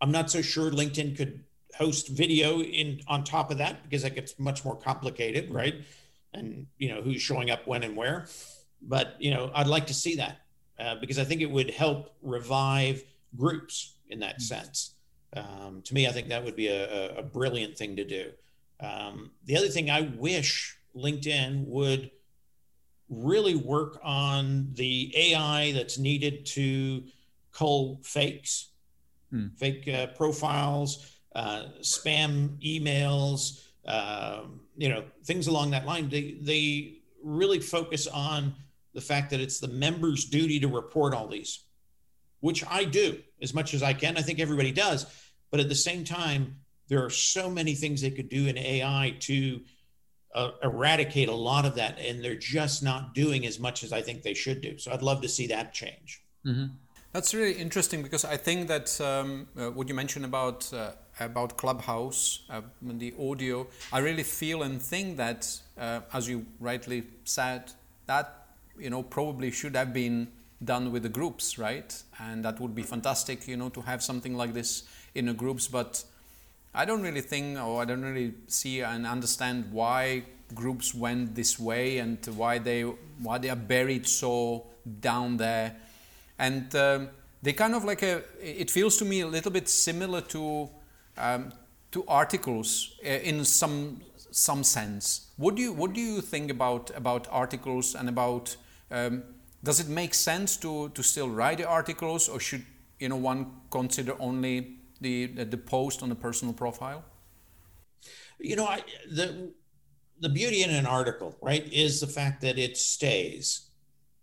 I'm 0.00 0.10
not 0.10 0.30
so 0.30 0.42
sure 0.42 0.70
LinkedIn 0.70 1.16
could 1.16 1.44
host 1.76 2.08
video 2.08 2.60
in 2.60 3.00
on 3.06 3.22
top 3.22 3.50
of 3.50 3.58
that 3.58 3.82
because 3.84 4.02
that 4.02 4.14
gets 4.14 4.38
much 4.38 4.64
more 4.64 4.76
complicated, 4.76 5.50
right? 5.50 5.74
And 6.32 6.66
you 6.78 6.88
know 6.88 7.02
who's 7.02 7.20
showing 7.20 7.50
up 7.50 7.66
when 7.66 7.82
and 7.82 7.96
where. 7.96 8.26
But 8.82 9.16
you 9.18 9.30
know, 9.30 9.50
I'd 9.54 9.66
like 9.66 9.86
to 9.88 9.94
see 9.94 10.16
that 10.16 10.38
uh, 10.78 10.96
because 11.00 11.18
I 11.18 11.24
think 11.24 11.40
it 11.40 11.50
would 11.50 11.70
help 11.70 12.14
revive 12.22 13.02
groups 13.36 13.94
in 14.08 14.20
that 14.20 14.36
mm-hmm. 14.36 14.42
sense. 14.42 14.94
Um, 15.36 15.82
to 15.84 15.94
me, 15.94 16.08
I 16.08 16.12
think 16.12 16.28
that 16.28 16.44
would 16.44 16.56
be 16.56 16.68
a, 16.68 17.18
a 17.18 17.22
brilliant 17.22 17.78
thing 17.78 17.96
to 17.96 18.04
do. 18.04 18.30
Um, 18.80 19.30
the 19.44 19.56
other 19.56 19.68
thing 19.68 19.90
I 19.90 20.02
wish 20.16 20.76
LinkedIn 20.96 21.66
would 21.66 22.10
really 23.08 23.56
work 23.56 24.00
on 24.02 24.70
the 24.74 25.12
AI 25.16 25.72
that's 25.72 25.98
needed 25.98 26.46
to 26.46 27.04
cull 27.52 28.00
fakes, 28.02 28.70
hmm. 29.30 29.48
fake 29.56 29.88
uh, 29.88 30.06
profiles, 30.08 31.18
uh, 31.34 31.64
spam 31.80 32.58
emails, 32.64 33.66
uh, 33.86 34.42
you 34.76 34.88
know, 34.88 35.04
things 35.24 35.46
along 35.46 35.70
that 35.72 35.86
line. 35.86 36.08
They 36.08 36.38
they 36.40 36.98
really 37.22 37.60
focus 37.60 38.06
on 38.06 38.54
the 38.94 39.00
fact 39.00 39.30
that 39.30 39.40
it's 39.40 39.60
the 39.60 39.68
members' 39.68 40.24
duty 40.24 40.60
to 40.60 40.68
report 40.68 41.14
all 41.14 41.28
these, 41.28 41.64
which 42.40 42.64
I 42.68 42.84
do 42.84 43.20
as 43.40 43.54
much 43.54 43.74
as 43.74 43.82
I 43.82 43.92
can. 43.92 44.16
I 44.16 44.22
think 44.22 44.40
everybody 44.40 44.72
does. 44.72 45.06
But 45.50 45.60
at 45.60 45.68
the 45.68 45.74
same 45.74 46.04
time, 46.04 46.56
there 46.88 47.04
are 47.04 47.10
so 47.10 47.48
many 47.48 47.74
things 47.74 48.00
they 48.00 48.10
could 48.10 48.28
do 48.28 48.46
in 48.46 48.58
AI 48.58 49.16
to 49.20 49.60
uh, 50.34 50.50
eradicate 50.62 51.28
a 51.28 51.34
lot 51.34 51.64
of 51.64 51.74
that, 51.76 51.98
and 51.98 52.22
they're 52.22 52.34
just 52.34 52.82
not 52.82 53.14
doing 53.14 53.46
as 53.46 53.58
much 53.58 53.82
as 53.82 53.92
I 53.92 54.02
think 54.02 54.22
they 54.22 54.34
should 54.34 54.60
do. 54.60 54.78
So 54.78 54.92
I'd 54.92 55.02
love 55.02 55.22
to 55.22 55.28
see 55.28 55.46
that 55.48 55.72
change. 55.72 56.22
Mm-hmm. 56.46 56.66
That's 57.12 57.34
really 57.34 57.54
interesting 57.54 58.02
because 58.02 58.24
I 58.24 58.36
think 58.36 58.68
that 58.68 59.00
um, 59.00 59.48
uh, 59.58 59.70
what 59.70 59.88
you 59.88 59.94
mentioned 59.94 60.24
about 60.24 60.72
uh, 60.72 60.92
about 61.18 61.56
Clubhouse, 61.56 62.44
uh, 62.48 62.62
the 62.80 63.12
audio, 63.20 63.66
I 63.92 63.98
really 63.98 64.22
feel 64.22 64.62
and 64.62 64.80
think 64.80 65.16
that, 65.16 65.60
uh, 65.76 66.00
as 66.12 66.28
you 66.28 66.46
rightly 66.60 67.02
said, 67.24 67.72
that 68.06 68.39
you 68.80 68.90
know 68.90 69.02
probably 69.02 69.50
should 69.50 69.76
have 69.76 69.92
been 69.92 70.28
done 70.62 70.92
with 70.92 71.02
the 71.02 71.08
groups, 71.08 71.58
right? 71.58 72.02
And 72.18 72.44
that 72.44 72.60
would 72.60 72.74
be 72.74 72.82
fantastic, 72.82 73.48
you 73.48 73.56
know, 73.56 73.68
to 73.70 73.80
have 73.82 74.02
something 74.02 74.34
like 74.34 74.52
this 74.52 74.84
in 75.14 75.26
the 75.26 75.32
groups. 75.32 75.68
But 75.68 76.04
I 76.74 76.84
don't 76.84 77.02
really 77.02 77.22
think, 77.22 77.58
or 77.58 77.82
I 77.82 77.84
don't 77.84 78.02
really 78.02 78.34
see 78.46 78.80
and 78.80 79.06
understand 79.06 79.72
why 79.72 80.24
groups 80.54 80.94
went 80.94 81.34
this 81.34 81.58
way 81.58 81.98
and 81.98 82.18
why 82.36 82.58
they 82.58 82.82
why 82.82 83.38
they 83.38 83.50
are 83.50 83.56
buried 83.56 84.06
so 84.06 84.66
down 85.00 85.36
there. 85.36 85.76
And 86.38 86.74
um, 86.74 87.08
they 87.42 87.52
kind 87.52 87.74
of 87.74 87.84
like 87.84 88.02
a. 88.02 88.22
It 88.40 88.70
feels 88.70 88.96
to 88.98 89.04
me 89.04 89.20
a 89.20 89.26
little 89.26 89.50
bit 89.50 89.68
similar 89.68 90.20
to 90.22 90.68
um, 91.16 91.52
to 91.92 92.04
articles 92.06 92.98
uh, 93.04 93.08
in 93.08 93.44
some 93.44 94.00
some 94.30 94.62
sense. 94.62 95.28
What 95.36 95.54
do 95.54 95.62
you 95.62 95.72
what 95.72 95.92
do 95.92 96.00
you 96.00 96.20
think 96.20 96.50
about 96.50 96.90
about 96.94 97.26
articles 97.30 97.94
and 97.94 98.08
about 98.08 98.56
um, 98.90 99.22
does 99.62 99.80
it 99.80 99.88
make 99.88 100.14
sense 100.14 100.56
to 100.58 100.88
to 100.90 101.02
still 101.02 101.28
write 101.28 101.58
the 101.58 101.68
articles 101.68 102.28
or 102.28 102.40
should 102.40 102.64
you 102.98 103.08
know 103.08 103.16
one 103.16 103.46
consider 103.70 104.14
only 104.20 104.78
the 105.00 105.26
the 105.26 105.56
post 105.56 106.02
on 106.02 106.08
the 106.08 106.14
personal 106.14 106.54
profile? 106.54 107.04
You 108.38 108.56
know, 108.56 108.66
I, 108.66 108.82
the 109.10 109.52
the 110.20 110.28
beauty 110.28 110.62
in 110.62 110.70
an 110.70 110.86
article, 110.86 111.36
right, 111.40 111.66
is 111.72 112.00
the 112.00 112.06
fact 112.06 112.42
that 112.42 112.58
it 112.58 112.76
stays, 112.76 113.70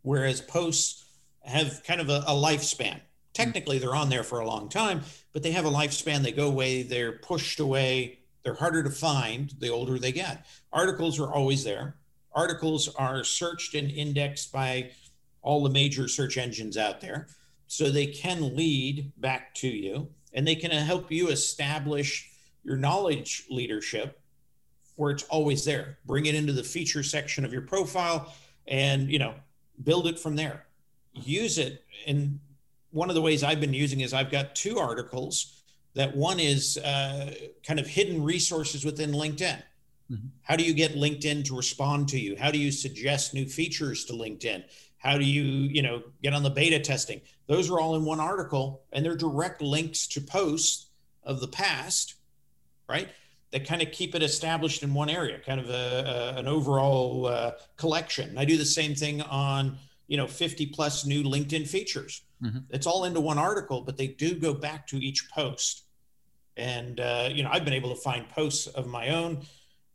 whereas 0.02 0.42
posts 0.42 1.06
have 1.44 1.82
kind 1.86 2.02
of 2.02 2.10
a, 2.10 2.24
a 2.28 2.34
lifespan. 2.34 3.02
Technically, 3.34 3.78
they're 3.78 3.96
on 3.96 4.10
there 4.10 4.24
for 4.24 4.40
a 4.40 4.48
long 4.48 4.70
time, 4.70 5.02
but 5.34 5.44
they 5.44 5.52
have 5.52 5.66
a 5.66 5.70
lifespan. 5.70 6.24
They 6.24 6.32
go 6.32 6.48
away. 6.48 6.82
They're 6.84 7.14
pushed 7.14 7.60
away. 7.60 8.20
They're 8.44 8.56
harder 8.56 8.82
to 8.84 8.90
find 8.90 9.54
the 9.60 9.70
older 9.70 10.00
they 10.00 10.12
get. 10.12 10.46
Articles 10.74 11.20
are 11.20 11.32
always 11.32 11.64
there. 11.64 11.96
Articles 12.38 12.88
are 12.96 13.24
searched 13.24 13.74
and 13.74 13.90
indexed 13.90 14.52
by 14.52 14.92
all 15.42 15.64
the 15.64 15.72
major 15.72 16.08
search 16.08 16.38
engines 16.38 16.78
out 16.78 17.02
there. 17.02 17.30
So 17.66 17.90
they 17.90 18.06
can 18.06 18.56
lead 18.56 19.12
back 19.18 19.56
to 19.56 19.68
you 19.68 20.10
and 20.34 20.48
they 20.48 20.54
can 20.54 20.70
help 20.70 21.12
you 21.12 21.30
establish 21.30 22.30
your 22.64 22.78
knowledge 22.78 23.46
leadership 23.50 24.22
where 24.98 25.10
it's 25.12 25.24
always 25.24 25.66
there. 25.66 25.98
Bring 26.06 26.28
it 26.28 26.36
into 26.36 26.54
the 26.54 26.64
feature 26.64 27.02
section 27.02 27.44
of 27.44 27.52
your 27.52 27.64
profile 27.64 28.32
and, 28.68 29.12
you 29.12 29.18
know, 29.18 29.34
build 29.84 30.06
it 30.06 30.20
from 30.20 30.36
there. 30.36 30.68
Use 31.14 31.58
it. 31.58 31.84
And 32.06 32.40
one 32.92 33.10
of 33.10 33.16
the 33.16 33.22
ways 33.22 33.44
I've 33.44 33.60
been 33.60 33.74
using 33.74 34.02
is 34.02 34.14
I've 34.14 34.30
got 34.30 34.56
two 34.56 34.78
articles 34.78 35.64
that 35.96 36.16
one 36.16 36.40
is 36.40 36.78
uh, 36.78 37.34
kind 37.66 37.80
of 37.80 37.88
hidden 37.88 38.24
resources 38.24 38.86
within 38.86 39.12
LinkedIn. 39.12 39.60
Mm-hmm. 40.12 40.28
How 40.42 40.56
do 40.56 40.64
you 40.64 40.74
get 40.74 40.96
LinkedIn 40.96 41.46
to 41.46 41.58
respond 41.58 42.08
to 42.10 42.20
you? 42.20 42.36
How 42.38 42.52
do 42.52 42.58
you 42.58 42.72
suggest 42.72 43.34
new 43.34 43.46
features 43.46 44.06
to 44.06 44.14
LinkedIn? 44.14 44.64
How 44.98 45.18
do 45.18 45.26
you, 45.26 45.44
you 45.44 45.82
know, 45.82 46.04
get 46.24 46.34
on 46.34 46.44
the 46.44 46.50
beta 46.50 46.80
testing? 46.80 47.22
Those 47.48 47.70
are 47.70 47.80
all 47.80 47.96
in 47.96 48.06
one 48.06 48.20
article 48.20 48.84
and 48.92 49.06
they're 49.06 49.16
direct 49.16 49.62
links 49.62 50.08
to 50.08 50.22
posts 50.22 50.88
of 51.24 51.40
the 51.40 51.48
past, 51.48 52.16
right? 52.90 53.10
That 53.52 53.68
kind 53.68 53.82
of 53.82 53.92
keep 53.92 54.16
it 54.16 54.24
established 54.24 54.84
in 54.84 54.94
one 54.94 55.10
area, 55.10 55.40
kind 55.40 55.60
of 55.60 55.70
a, 55.70 56.34
a 56.36 56.40
an 56.40 56.48
overall 56.48 57.28
uh, 57.28 57.52
collection. 57.78 58.38
I 58.38 58.46
do 58.46 58.58
the 58.58 58.66
same 58.66 58.96
thing 58.96 59.22
on, 59.22 59.78
you 60.08 60.18
know, 60.18 60.28
50 60.28 60.68
plus 60.68 61.06
new 61.06 61.24
LinkedIn 61.24 61.68
features. 61.68 62.24
Mm-hmm. 62.42 62.60
It's 62.70 62.88
all 62.88 63.06
into 63.06 63.22
one 63.22 63.38
article, 63.38 63.82
but 63.82 63.98
they 63.98 64.08
do 64.08 64.36
go 64.36 64.54
back 64.54 64.88
to 64.88 64.98
each 64.98 65.30
post. 65.32 65.84
And 66.58 67.00
uh, 67.00 67.30
you 67.32 67.44
know, 67.44 67.50
I've 67.52 67.64
been 67.64 67.74
able 67.74 67.94
to 67.96 68.02
find 68.02 68.28
posts 68.30 68.68
of 68.68 68.88
my 68.88 69.10
own 69.10 69.44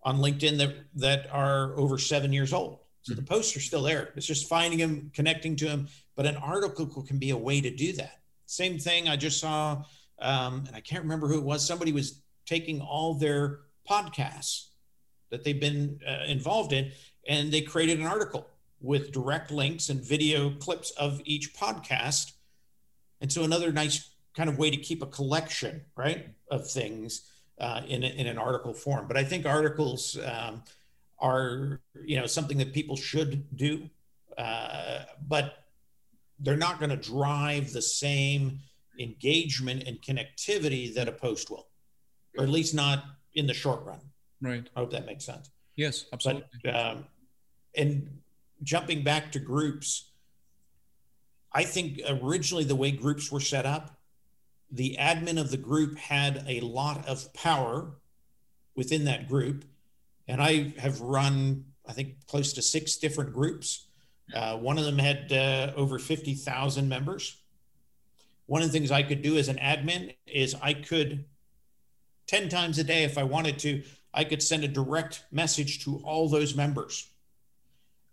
on 0.03 0.19
LinkedIn 0.19 0.59
that 0.59 0.75
that 0.97 1.29
are 1.33 1.77
over 1.77 1.99
seven 1.99 2.33
years 2.33 2.53
old 2.53 2.83
so 3.03 3.15
the 3.15 3.23
posts 3.23 3.57
are 3.57 3.61
still 3.61 3.83
there. 3.83 4.11
It's 4.15 4.27
just 4.27 4.49
finding 4.49 4.79
them, 4.79 5.11
connecting 5.13 5.57
to 5.57 5.65
them. 5.67 5.89
But 6.17 6.27
an 6.27 6.37
article 6.37 6.87
can 6.87 7.19
be 7.19 7.31
a 7.31 7.37
way 7.37 7.61
to 7.61 7.71
do 7.71 7.93
that. 7.95 8.21
Same 8.47 8.79
thing 8.79 9.09
I 9.09 9.17
just 9.17 9.41
saw, 9.41 9.85
um, 10.21 10.65
and 10.67 10.77
I 10.77 10.81
can't 10.81 11.03
remember 11.03 11.27
who 11.27 11.39
it 11.39 11.45
was. 11.45 11.67
Somebody 11.67 11.93
was 11.93 12.23
taking 12.47 12.81
all 12.81 13.15
their 13.15 13.61
podcasts 13.91 14.69
that 15.31 15.43
they've 15.43 15.61
been 15.61 15.99
uh, 16.07 16.25
involved 16.27 16.73
in, 16.73 16.93
and 17.27 17.51
they 17.51 17.63
created 17.63 17.99
an 17.99 18.07
article 18.07 18.47
with 18.81 19.11
direct 19.11 19.51
links 19.51 19.89
and 19.89 20.01
video 20.01 20.51
clips 20.51 20.91
of 20.93 21.21
each 21.25 21.55
podcast. 21.55 22.33
And 23.21 23.33
so 23.33 23.43
another 23.43 23.73
nice 23.73 24.11
kind 24.37 24.49
of 24.49 24.59
way 24.59 24.71
to 24.71 24.77
keep 24.77 25.03
a 25.03 25.07
collection, 25.07 25.83
right, 25.97 26.29
of 26.51 26.71
things 26.71 27.32
uh, 27.61 27.83
in, 27.87 28.03
in 28.03 28.27
an 28.27 28.39
article 28.39 28.75
form. 28.75 29.07
But 29.07 29.17
I 29.17 29.25
think 29.25 29.47
articles, 29.47 30.19
um, 30.25 30.63
are 31.23 31.81
you 32.05 32.19
know 32.19 32.27
something 32.27 32.59
that 32.59 32.75
people 32.75 32.97
should 32.97 33.57
do, 33.57 33.89
uh, 34.37 35.05
but 35.27 35.65
they're 36.41 36.57
not 36.57 36.79
going 36.79 36.91
to 36.91 36.97
drive 36.97 37.73
the 37.73 37.81
same 37.81 38.59
engagement 38.99 39.85
and 39.87 40.03
connectivity 40.03 40.93
that 40.95 41.09
a 41.09 41.13
post 41.13 41.49
will, 41.49 41.69
or 42.37 42.45
at 42.45 42.51
least 42.51 42.75
not 42.75 43.05
in 43.35 43.47
the 43.47 43.55
short 43.55 43.85
run. 43.85 44.01
Right. 44.43 44.69
I 44.77 44.81
hope 44.81 44.91
that 44.91 45.07
makes 45.07 45.25
sense. 45.25 45.51
Yes, 45.77 46.07
absolutely. 46.13 46.45
But, 46.65 46.75
um, 46.75 47.07
and 47.77 48.19
jumping 48.63 49.03
back 49.03 49.33
to 49.33 49.39
groups, 49.39 50.11
I 51.53 51.63
think 51.63 52.01
originally 52.07 52.65
the 52.65 52.75
way 52.75 52.91
groups 52.91 53.31
were 53.31 53.41
set 53.41 53.65
up, 53.65 53.97
the 54.73 54.97
admin 54.99 55.39
of 55.39 55.51
the 55.51 55.57
group 55.57 55.99
had 55.99 56.45
a 56.49 56.61
lot 56.61 57.07
of 57.07 57.33
power 57.35 57.93
within 58.75 59.05
that 59.05 59.29
group 59.29 59.65
and 60.29 60.41
I 60.41 60.73
have 60.79 61.01
run, 61.01 61.65
I 61.87 61.93
think, 61.93 62.27
close 62.27 62.53
to 62.55 62.63
six 62.63 62.97
different 62.97 63.33
groups. 63.33 63.87
Uh, 64.35 64.57
one 64.57 64.79
of 64.79 64.85
them 64.85 64.99
had 64.99 65.33
uh, 65.33 65.73
over 65.77 65.99
50,000 65.99 66.89
members. 66.89 67.37
One 68.47 68.63
of 68.63 68.69
the 68.69 68.73
things 68.73 68.91
I 68.91 69.03
could 69.03 69.23
do 69.23 69.37
as 69.37 69.49
an 69.49 69.57
admin 69.57 70.15
is 70.27 70.55
I 70.63 70.75
could, 70.75 71.25
10 72.29 72.49
times 72.49 72.79
a 72.79 72.85
day, 72.85 73.05
if 73.05 73.19
I 73.19 73.25
wanted 73.25 73.59
to, 73.61 73.83
I 74.15 74.25
could 74.25 74.43
send 74.43 74.65
a 74.65 74.69
direct 74.69 75.25
message 75.31 75.85
to 75.85 76.01
all 76.05 76.29
those 76.29 76.55
members. 76.55 77.09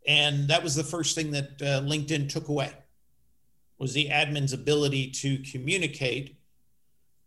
And 0.08 0.48
that 0.48 0.64
was 0.64 0.76
the 0.76 0.84
first 0.84 1.14
thing 1.16 1.32
that 1.32 1.62
uh, 1.62 1.82
LinkedIn 1.82 2.30
took 2.30 2.48
away 2.48 2.72
was 3.78 3.94
the 3.94 4.10
admin's 4.10 4.54
ability 4.54 5.12
to 5.12 5.38
communicate 5.40 6.39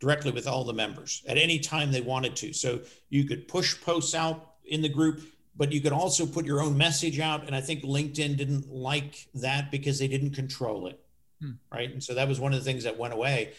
directly 0.03 0.32
with 0.32 0.48
all 0.48 0.64
the 0.64 0.72
members 0.72 1.22
at 1.28 1.38
any 1.38 1.61
time 1.61 1.92
they 1.92 2.00
wanted 2.00 2.34
to. 2.34 2.53
So 2.53 2.80
you 3.09 3.22
could 3.22 3.46
push 3.46 3.80
posts 3.80 4.16
out 4.16 4.55
in 4.64 4.82
the 4.82 4.88
group, 4.88 5.20
but 5.57 5.70
you 5.70 5.80
could 5.80 5.92
also 5.92 6.26
put 6.26 6.44
your 6.44 6.61
own 6.61 6.76
message 6.76 7.20
out. 7.20 7.46
And 7.46 7.55
I 7.55 7.61
think 7.61 7.84
LinkedIn 7.84 8.36
didn't 8.36 8.68
like 8.68 9.28
that 9.34 9.70
because 9.70 10.00
they 10.00 10.09
didn't 10.09 10.32
control 10.32 10.88
it. 10.88 10.98
Hmm. 11.40 11.53
Right. 11.72 11.88
And 11.88 12.03
so 12.03 12.14
that 12.14 12.26
was 12.26 12.40
one 12.40 12.53
of 12.53 12.59
the 12.59 12.64
things 12.64 12.82
that 12.82 12.98
went 12.98 13.14
away. 13.14 13.53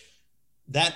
That 0.67 0.93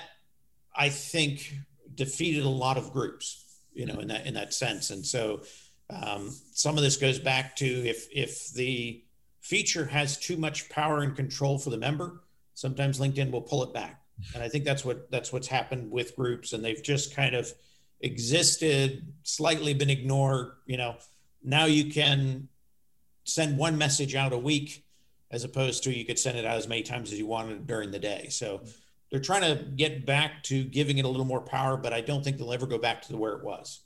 I 0.76 0.90
think 0.90 1.54
defeated 1.94 2.44
a 2.44 2.50
lot 2.50 2.76
of 2.76 2.92
groups, 2.92 3.42
you 3.72 3.86
know, 3.86 4.00
in 4.00 4.08
that 4.08 4.26
in 4.26 4.34
that 4.34 4.52
sense. 4.52 4.90
And 4.90 5.04
so 5.04 5.40
um, 5.88 6.30
some 6.52 6.76
of 6.76 6.82
this 6.82 6.98
goes 6.98 7.18
back 7.18 7.56
to 7.56 7.66
if 7.66 8.06
if 8.12 8.52
the 8.52 9.02
feature 9.40 9.86
has 9.86 10.18
too 10.18 10.36
much 10.36 10.68
power 10.68 11.00
and 11.00 11.16
control 11.16 11.58
for 11.58 11.70
the 11.70 11.78
member, 11.78 12.20
sometimes 12.52 13.00
LinkedIn 13.00 13.30
will 13.30 13.40
pull 13.40 13.62
it 13.62 13.72
back. 13.72 14.02
And 14.34 14.42
I 14.42 14.48
think 14.48 14.64
that's 14.64 14.84
what 14.84 15.10
that's 15.10 15.32
what's 15.32 15.48
happened 15.48 15.90
with 15.90 16.16
groups, 16.16 16.52
and 16.52 16.64
they've 16.64 16.82
just 16.82 17.14
kind 17.14 17.34
of 17.34 17.52
existed, 18.00 19.12
slightly 19.22 19.74
been 19.74 19.90
ignored. 19.90 20.52
You 20.66 20.76
know, 20.76 20.96
now 21.42 21.66
you 21.66 21.90
can 21.92 22.48
send 23.24 23.58
one 23.58 23.78
message 23.78 24.14
out 24.14 24.32
a 24.32 24.38
week 24.38 24.84
as 25.30 25.44
opposed 25.44 25.82
to 25.84 25.92
you 25.92 26.04
could 26.04 26.18
send 26.18 26.38
it 26.38 26.44
out 26.44 26.56
as 26.56 26.66
many 26.66 26.82
times 26.82 27.12
as 27.12 27.18
you 27.18 27.26
wanted 27.26 27.66
during 27.66 27.90
the 27.90 27.98
day. 27.98 28.28
So 28.30 28.62
they're 29.10 29.20
trying 29.20 29.42
to 29.42 29.62
get 29.62 30.06
back 30.06 30.42
to 30.44 30.64
giving 30.64 30.98
it 30.98 31.04
a 31.04 31.08
little 31.08 31.26
more 31.26 31.40
power, 31.40 31.76
but 31.76 31.92
I 31.92 32.00
don't 32.00 32.24
think 32.24 32.38
they'll 32.38 32.52
ever 32.52 32.66
go 32.66 32.78
back 32.78 33.02
to 33.02 33.16
where 33.16 33.34
it 33.34 33.44
was. 33.44 33.80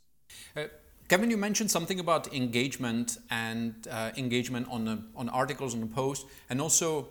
Uh, 0.57 0.65
Kevin, 1.09 1.31
you 1.31 1.37
mentioned 1.37 1.71
something 1.71 2.01
about 2.01 2.33
engagement 2.33 3.19
and 3.31 3.87
uh, 3.91 4.13
engagement 4.17 4.69
on 4.71 4.85
the, 4.85 5.03
on 5.15 5.29
articles 5.29 5.75
on 5.75 5.81
the 5.81 5.87
post, 5.87 6.27
and 6.49 6.61
also 6.61 7.09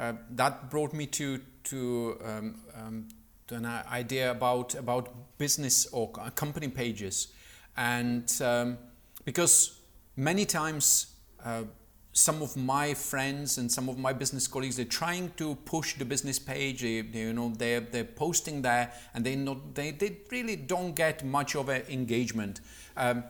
uh, 0.00 0.14
that 0.30 0.70
brought 0.70 0.94
me 0.94 1.06
to 1.06 1.40
to 1.62 2.18
um, 2.24 2.54
um, 2.74 3.08
an 3.50 3.66
idea 3.66 4.30
about 4.30 4.74
about 4.74 5.08
business 5.36 5.86
or 5.92 6.10
company 6.34 6.68
pages, 6.68 7.28
and 7.76 8.32
um, 8.42 8.78
because 9.24 9.80
many 10.16 10.46
times 10.46 11.14
uh, 11.44 11.64
some 12.12 12.40
of 12.40 12.56
my 12.56 12.94
friends 12.94 13.58
and 13.58 13.70
some 13.70 13.88
of 13.90 13.98
my 13.98 14.12
business 14.12 14.48
colleagues 14.48 14.76
they're 14.76 14.84
trying 14.86 15.30
to 15.36 15.54
push 15.66 15.94
the 15.94 16.04
business 16.04 16.38
page. 16.38 16.80
They, 16.80 17.02
they, 17.02 17.20
you 17.20 17.32
know 17.34 17.52
they're, 17.56 17.80
they're 17.80 18.04
posting 18.04 18.62
there 18.62 18.92
and 19.14 19.24
they 19.24 19.36
not 19.36 19.74
they, 19.74 19.90
they 19.90 20.16
really 20.30 20.56
don't 20.56 20.94
get 20.94 21.24
much 21.24 21.54
of 21.54 21.68
an 21.68 21.82
engagement. 21.90 22.60
Um, 22.96 23.24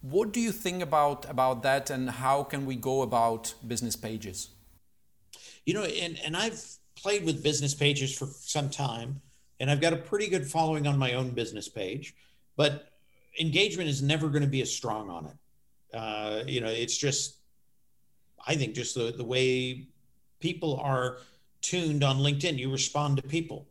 what 0.00 0.32
do 0.32 0.40
you 0.40 0.50
think 0.50 0.82
about 0.82 1.30
about 1.30 1.62
that 1.62 1.90
and 1.90 2.10
how 2.10 2.42
can 2.42 2.66
we 2.66 2.74
go 2.74 3.02
about 3.02 3.54
business 3.66 3.94
pages 3.94 4.50
you 5.68 5.74
know 5.74 5.84
and, 5.84 6.18
and 6.24 6.36
i've 6.36 6.60
played 6.96 7.24
with 7.24 7.42
business 7.42 7.74
pages 7.74 8.16
for 8.18 8.26
some 8.26 8.68
time 8.68 9.20
and 9.60 9.70
i've 9.70 9.80
got 9.80 9.92
a 9.92 10.02
pretty 10.10 10.28
good 10.28 10.46
following 10.46 10.86
on 10.86 10.98
my 10.98 11.14
own 11.14 11.30
business 11.30 11.68
page 11.68 12.14
but 12.56 12.72
engagement 13.40 13.88
is 13.88 14.02
never 14.02 14.28
going 14.28 14.42
to 14.42 14.48
be 14.48 14.62
as 14.62 14.72
strong 14.80 15.10
on 15.10 15.26
it 15.26 15.96
uh, 15.96 16.42
you 16.46 16.60
know 16.60 16.68
it's 16.84 16.96
just 16.96 17.38
I 18.46 18.54
think 18.56 18.74
just 18.74 18.94
the, 18.94 19.12
the 19.16 19.24
way 19.24 19.86
people 20.40 20.80
are 20.82 21.18
tuned 21.60 22.02
on 22.04 22.18
LinkedIn, 22.18 22.58
you 22.58 22.70
respond 22.70 23.16
to 23.16 23.22
people. 23.22 23.66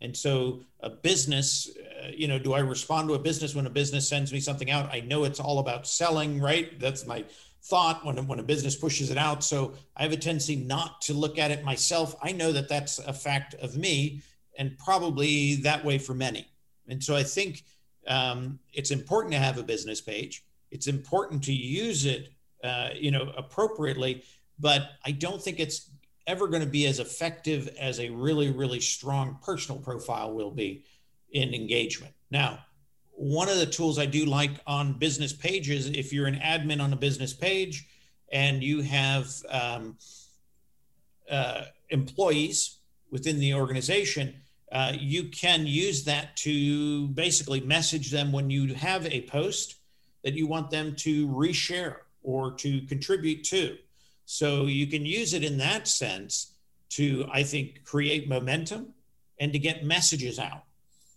And 0.00 0.16
so 0.16 0.62
a 0.80 0.90
business, 0.90 1.70
uh, 2.02 2.08
you 2.14 2.28
know, 2.28 2.38
do 2.38 2.52
I 2.54 2.60
respond 2.60 3.08
to 3.08 3.14
a 3.14 3.18
business 3.18 3.54
when 3.54 3.66
a 3.66 3.70
business 3.70 4.08
sends 4.08 4.32
me 4.32 4.40
something 4.40 4.70
out? 4.70 4.92
I 4.92 5.00
know 5.00 5.24
it's 5.24 5.40
all 5.40 5.58
about 5.58 5.86
selling, 5.86 6.40
right? 6.40 6.78
That's 6.78 7.06
my 7.06 7.24
thought 7.68 8.04
when, 8.04 8.26
when 8.26 8.38
a 8.38 8.42
business 8.42 8.76
pushes 8.76 9.10
it 9.10 9.18
out. 9.18 9.42
So 9.42 9.74
I 9.96 10.02
have 10.02 10.12
a 10.12 10.16
tendency 10.16 10.56
not 10.56 11.00
to 11.02 11.12
look 11.12 11.38
at 11.38 11.50
it 11.50 11.64
myself. 11.64 12.14
I 12.22 12.32
know 12.32 12.52
that 12.52 12.68
that's 12.68 12.98
a 12.98 13.12
fact 13.12 13.54
of 13.54 13.76
me 13.76 14.22
and 14.58 14.76
probably 14.78 15.56
that 15.56 15.84
way 15.84 15.98
for 15.98 16.14
many. 16.14 16.46
And 16.88 17.02
so 17.02 17.16
I 17.16 17.22
think 17.22 17.64
um, 18.06 18.58
it's 18.72 18.90
important 18.90 19.32
to 19.32 19.38
have 19.38 19.58
a 19.58 19.62
business 19.62 20.00
page. 20.00 20.44
It's 20.70 20.86
important 20.86 21.42
to 21.44 21.52
use 21.52 22.06
it 22.06 22.32
uh, 22.66 22.90
you 22.94 23.10
know, 23.10 23.32
appropriately. 23.36 24.24
But 24.58 24.92
I 25.04 25.12
don't 25.12 25.40
think 25.40 25.60
it's 25.60 25.90
ever 26.26 26.48
going 26.48 26.62
to 26.62 26.68
be 26.68 26.86
as 26.86 26.98
effective 26.98 27.68
as 27.78 28.00
a 28.00 28.08
really, 28.10 28.50
really 28.50 28.80
strong 28.80 29.38
personal 29.44 29.80
profile 29.80 30.32
will 30.32 30.50
be 30.50 30.82
in 31.30 31.54
engagement. 31.54 32.14
Now, 32.30 32.58
one 33.16 33.48
of 33.48 33.56
the 33.56 33.66
tools 33.66 33.98
I 33.98 34.06
do 34.06 34.26
like 34.26 34.52
on 34.66 34.92
business 34.92 35.32
pages, 35.32 35.86
if 35.88 36.12
you're 36.12 36.26
an 36.26 36.36
admin 36.36 36.82
on 36.82 36.92
a 36.92 36.96
business 36.96 37.32
page 37.32 37.86
and 38.30 38.62
you 38.62 38.82
have 38.82 39.28
um, 39.48 39.96
uh, 41.30 41.62
employees 41.88 42.76
within 43.10 43.38
the 43.38 43.54
organization, 43.54 44.34
uh, 44.70 44.92
you 44.98 45.24
can 45.24 45.66
use 45.66 46.04
that 46.04 46.36
to 46.36 47.08
basically 47.08 47.60
message 47.60 48.10
them 48.10 48.32
when 48.32 48.50
you 48.50 48.74
have 48.74 49.06
a 49.06 49.22
post 49.22 49.76
that 50.22 50.34
you 50.34 50.46
want 50.46 50.70
them 50.70 50.94
to 50.96 51.26
reshare 51.28 51.96
or 52.22 52.52
to 52.52 52.82
contribute 52.82 53.44
to. 53.44 53.78
So 54.26 54.66
you 54.66 54.86
can 54.88 55.06
use 55.06 55.32
it 55.32 55.44
in 55.44 55.56
that 55.58 55.88
sense 55.88 56.52
to, 56.90 57.26
I 57.32 57.44
think, 57.44 57.84
create 57.84 58.28
momentum 58.28 58.92
and 59.40 59.52
to 59.52 59.58
get 59.58 59.84
messages 59.84 60.38
out. 60.38 60.65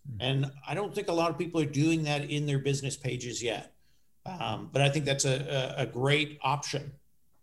Mm-hmm. 0.10 0.22
And 0.22 0.52
I 0.68 0.74
don't 0.74 0.94
think 0.94 1.08
a 1.08 1.14
lot 1.14 1.30
of 1.30 1.38
people 1.38 1.62
are 1.62 1.66
doing 1.66 2.04
that 2.04 2.30
in 2.30 2.46
their 2.46 2.60
business 2.60 2.98
pages 2.98 3.44
yet. 3.44 3.74
Um, 4.26 4.70
but 4.72 4.82
I 4.82 4.90
think 4.90 5.06
that's 5.06 5.26
a, 5.26 5.76
a, 5.78 5.84
a 5.84 5.86
great 5.86 6.40
option, 6.42 6.92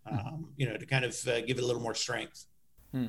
hmm. 0.06 0.18
um, 0.18 0.48
you 0.56 0.68
know, 0.68 0.76
to 0.76 0.86
kind 0.86 1.04
of 1.04 1.16
uh, 1.26 1.40
give 1.40 1.58
it 1.58 1.64
a 1.64 1.66
little 1.66 1.82
more 1.82 1.94
strength. 1.94 2.44
Hmm. 2.92 3.06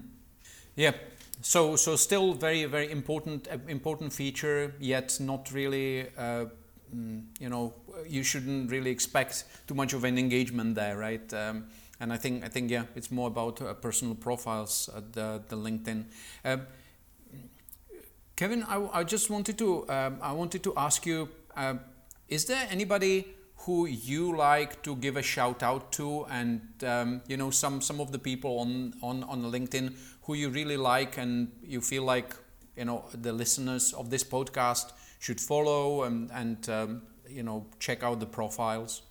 Yeah. 0.76 0.94
So, 1.42 1.76
so 1.76 1.96
still 1.96 2.34
very, 2.34 2.66
very 2.66 2.92
important, 2.92 3.48
uh, 3.52 3.58
important 3.68 4.14
feature, 4.14 4.74
yet 4.80 5.18
not 5.20 5.52
really, 5.52 6.08
uh, 6.18 6.46
mm, 6.96 7.26
you 7.40 7.50
know, 7.50 7.74
you 8.08 8.24
shouldn't 8.24 8.72
really 8.72 8.90
expect 8.90 9.44
too 9.68 9.76
much 9.76 9.94
of 9.94 10.04
an 10.04 10.18
engagement 10.18 10.76
there, 10.76 10.98
right? 10.98 11.32
Um, 11.34 11.66
and 12.00 12.14
I 12.14 12.18
think 12.18 12.44
I 12.44 12.48
think 12.48 12.70
yeah, 12.70 12.84
it's 12.96 13.12
more 13.12 13.28
about 13.28 13.62
uh, 13.62 13.74
personal 13.74 14.16
profiles 14.16 14.90
at 14.96 15.14
the, 15.14 15.42
the 15.48 15.56
LinkedIn. 15.56 16.06
Uh, 18.38 18.40
Kevin, 18.40 18.64
I, 18.64 19.00
I, 19.00 19.04
just 19.04 19.30
wanted 19.30 19.58
to 19.58 19.90
um, 19.90 20.18
I 20.22 20.32
wanted 20.32 20.64
to 20.64 20.74
ask 20.76 21.06
you: 21.06 21.30
uh, 21.56 21.76
Is 22.28 22.46
there 22.46 22.68
anybody 22.70 23.26
who 23.66 23.88
you 23.88 24.36
like 24.36 24.82
to 24.84 24.96
give 24.96 25.18
a 25.18 25.24
shout 25.24 25.64
out 25.64 25.92
to, 25.94 26.26
and 26.30 26.62
um, 26.84 27.22
you 27.28 27.38
know 27.38 27.52
some 27.52 27.82
some 27.82 28.00
of 28.00 28.12
the 28.12 28.20
people 28.20 28.60
on 28.60 28.94
on 29.02 29.24
on 29.24 29.44
LinkedIn 29.52 29.94
who 30.24 30.36
you 30.36 30.50
really 30.50 30.78
like, 30.78 31.18
and 31.18 31.52
you 31.64 31.82
feel 31.82 32.04
like 32.04 32.36
you 32.76 32.86
know 32.86 33.06
the 33.14 33.34
listeners 33.34 33.94
of 33.94 34.10
this 34.10 34.24
podcast 34.24 34.92
should 35.20 35.42
follow 35.42 36.04
and 36.04 36.32
and 36.32 36.70
um, 36.70 37.02
you 37.28 37.44
know 37.44 37.66
check 37.80 38.04
out 38.04 38.20
the 38.20 38.26
profiles? 38.26 39.02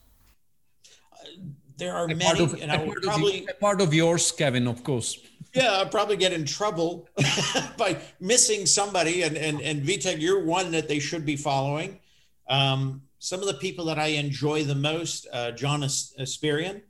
there 1.79 1.95
are 1.95 2.07
a 2.07 2.14
many, 2.14 2.43
of, 2.43 2.55
and 2.55 2.72
I 2.72 2.83
will 2.83 2.95
probably 3.03 3.47
of, 3.47 3.61
part 3.61 3.81
of 3.81 3.93
yours, 3.93 4.33
Kevin, 4.33 4.66
of 4.66 4.83
course. 4.83 5.18
Yeah, 5.57 5.73
I'll 5.73 5.89
probably 5.89 6.19
get 6.19 6.35
in 6.35 6.45
trouble 6.45 7.09
by 7.79 7.97
missing 8.21 8.67
somebody, 8.67 9.23
and 9.23 9.39
and 9.39 9.63
and 9.63 9.83
Vitek, 9.83 10.21
you're 10.21 10.45
one 10.45 10.71
that 10.73 10.87
they 10.87 10.99
should 10.99 11.25
be 11.25 11.35
following. 11.35 11.99
Um, 12.47 13.01
some 13.21 13.41
of 13.41 13.47
the 13.47 13.55
people 13.55 13.87
that 13.87 13.99
I 13.99 14.09
enjoy 14.09 14.65
the 14.65 14.75
most, 14.75 15.27
uh, 15.33 15.53
John 15.53 15.81
Espirian, 15.81 16.83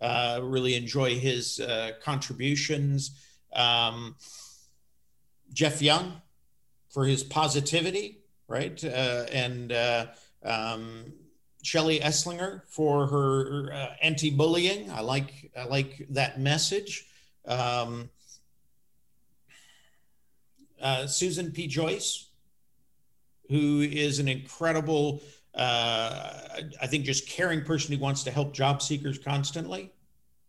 uh, 0.00 0.40
really 0.42 0.74
enjoy 0.74 1.18
his 1.18 1.60
uh, 1.60 1.90
contributions. 2.02 3.10
Um, 3.52 4.16
Jeff 5.52 5.82
Young 5.82 6.22
for 6.88 7.04
his 7.04 7.22
positivity, 7.22 8.20
right? 8.48 8.82
Uh, 8.82 9.26
and 9.32 9.70
uh, 9.70 10.06
um, 10.42 11.12
Shelley 11.62 12.00
Esslinger 12.00 12.62
for 12.68 13.06
her 13.06 13.70
uh, 13.70 13.94
anti-bullying. 14.00 14.90
I 14.90 15.02
like 15.02 15.52
I 15.54 15.64
like 15.64 16.06
that 16.08 16.40
message. 16.40 17.04
Um, 17.46 18.08
uh, 20.84 21.06
Susan 21.06 21.50
P. 21.50 21.66
Joyce, 21.66 22.26
who 23.48 23.80
is 23.80 24.18
an 24.18 24.28
incredible, 24.28 25.22
uh, 25.54 26.38
I 26.80 26.86
think, 26.86 27.06
just 27.06 27.26
caring 27.26 27.64
person 27.64 27.94
who 27.94 28.00
wants 28.00 28.22
to 28.24 28.30
help 28.30 28.52
job 28.52 28.82
seekers 28.82 29.18
constantly. 29.18 29.90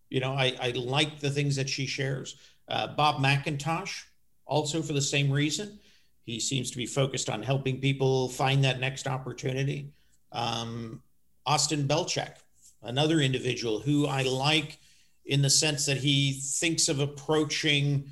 You 0.09 0.19
know, 0.19 0.33
I, 0.33 0.55
I 0.61 0.71
like 0.71 1.19
the 1.19 1.29
things 1.29 1.55
that 1.55 1.69
she 1.69 1.87
shares. 1.87 2.35
Uh, 2.67 2.87
Bob 2.87 3.23
McIntosh, 3.23 4.03
also 4.45 4.81
for 4.81 4.93
the 4.93 5.01
same 5.01 5.31
reason. 5.31 5.79
He 6.25 6.39
seems 6.39 6.69
to 6.71 6.77
be 6.77 6.85
focused 6.85 7.29
on 7.29 7.41
helping 7.41 7.79
people 7.79 8.29
find 8.29 8.63
that 8.65 8.79
next 8.79 9.07
opportunity. 9.07 9.93
Um, 10.31 11.01
Austin 11.45 11.87
Belcak, 11.87 12.37
another 12.83 13.21
individual 13.21 13.79
who 13.79 14.05
I 14.07 14.23
like 14.23 14.79
in 15.25 15.41
the 15.41 15.49
sense 15.49 15.85
that 15.85 15.97
he 15.97 16.33
thinks 16.33 16.89
of 16.89 16.99
approaching 16.99 18.09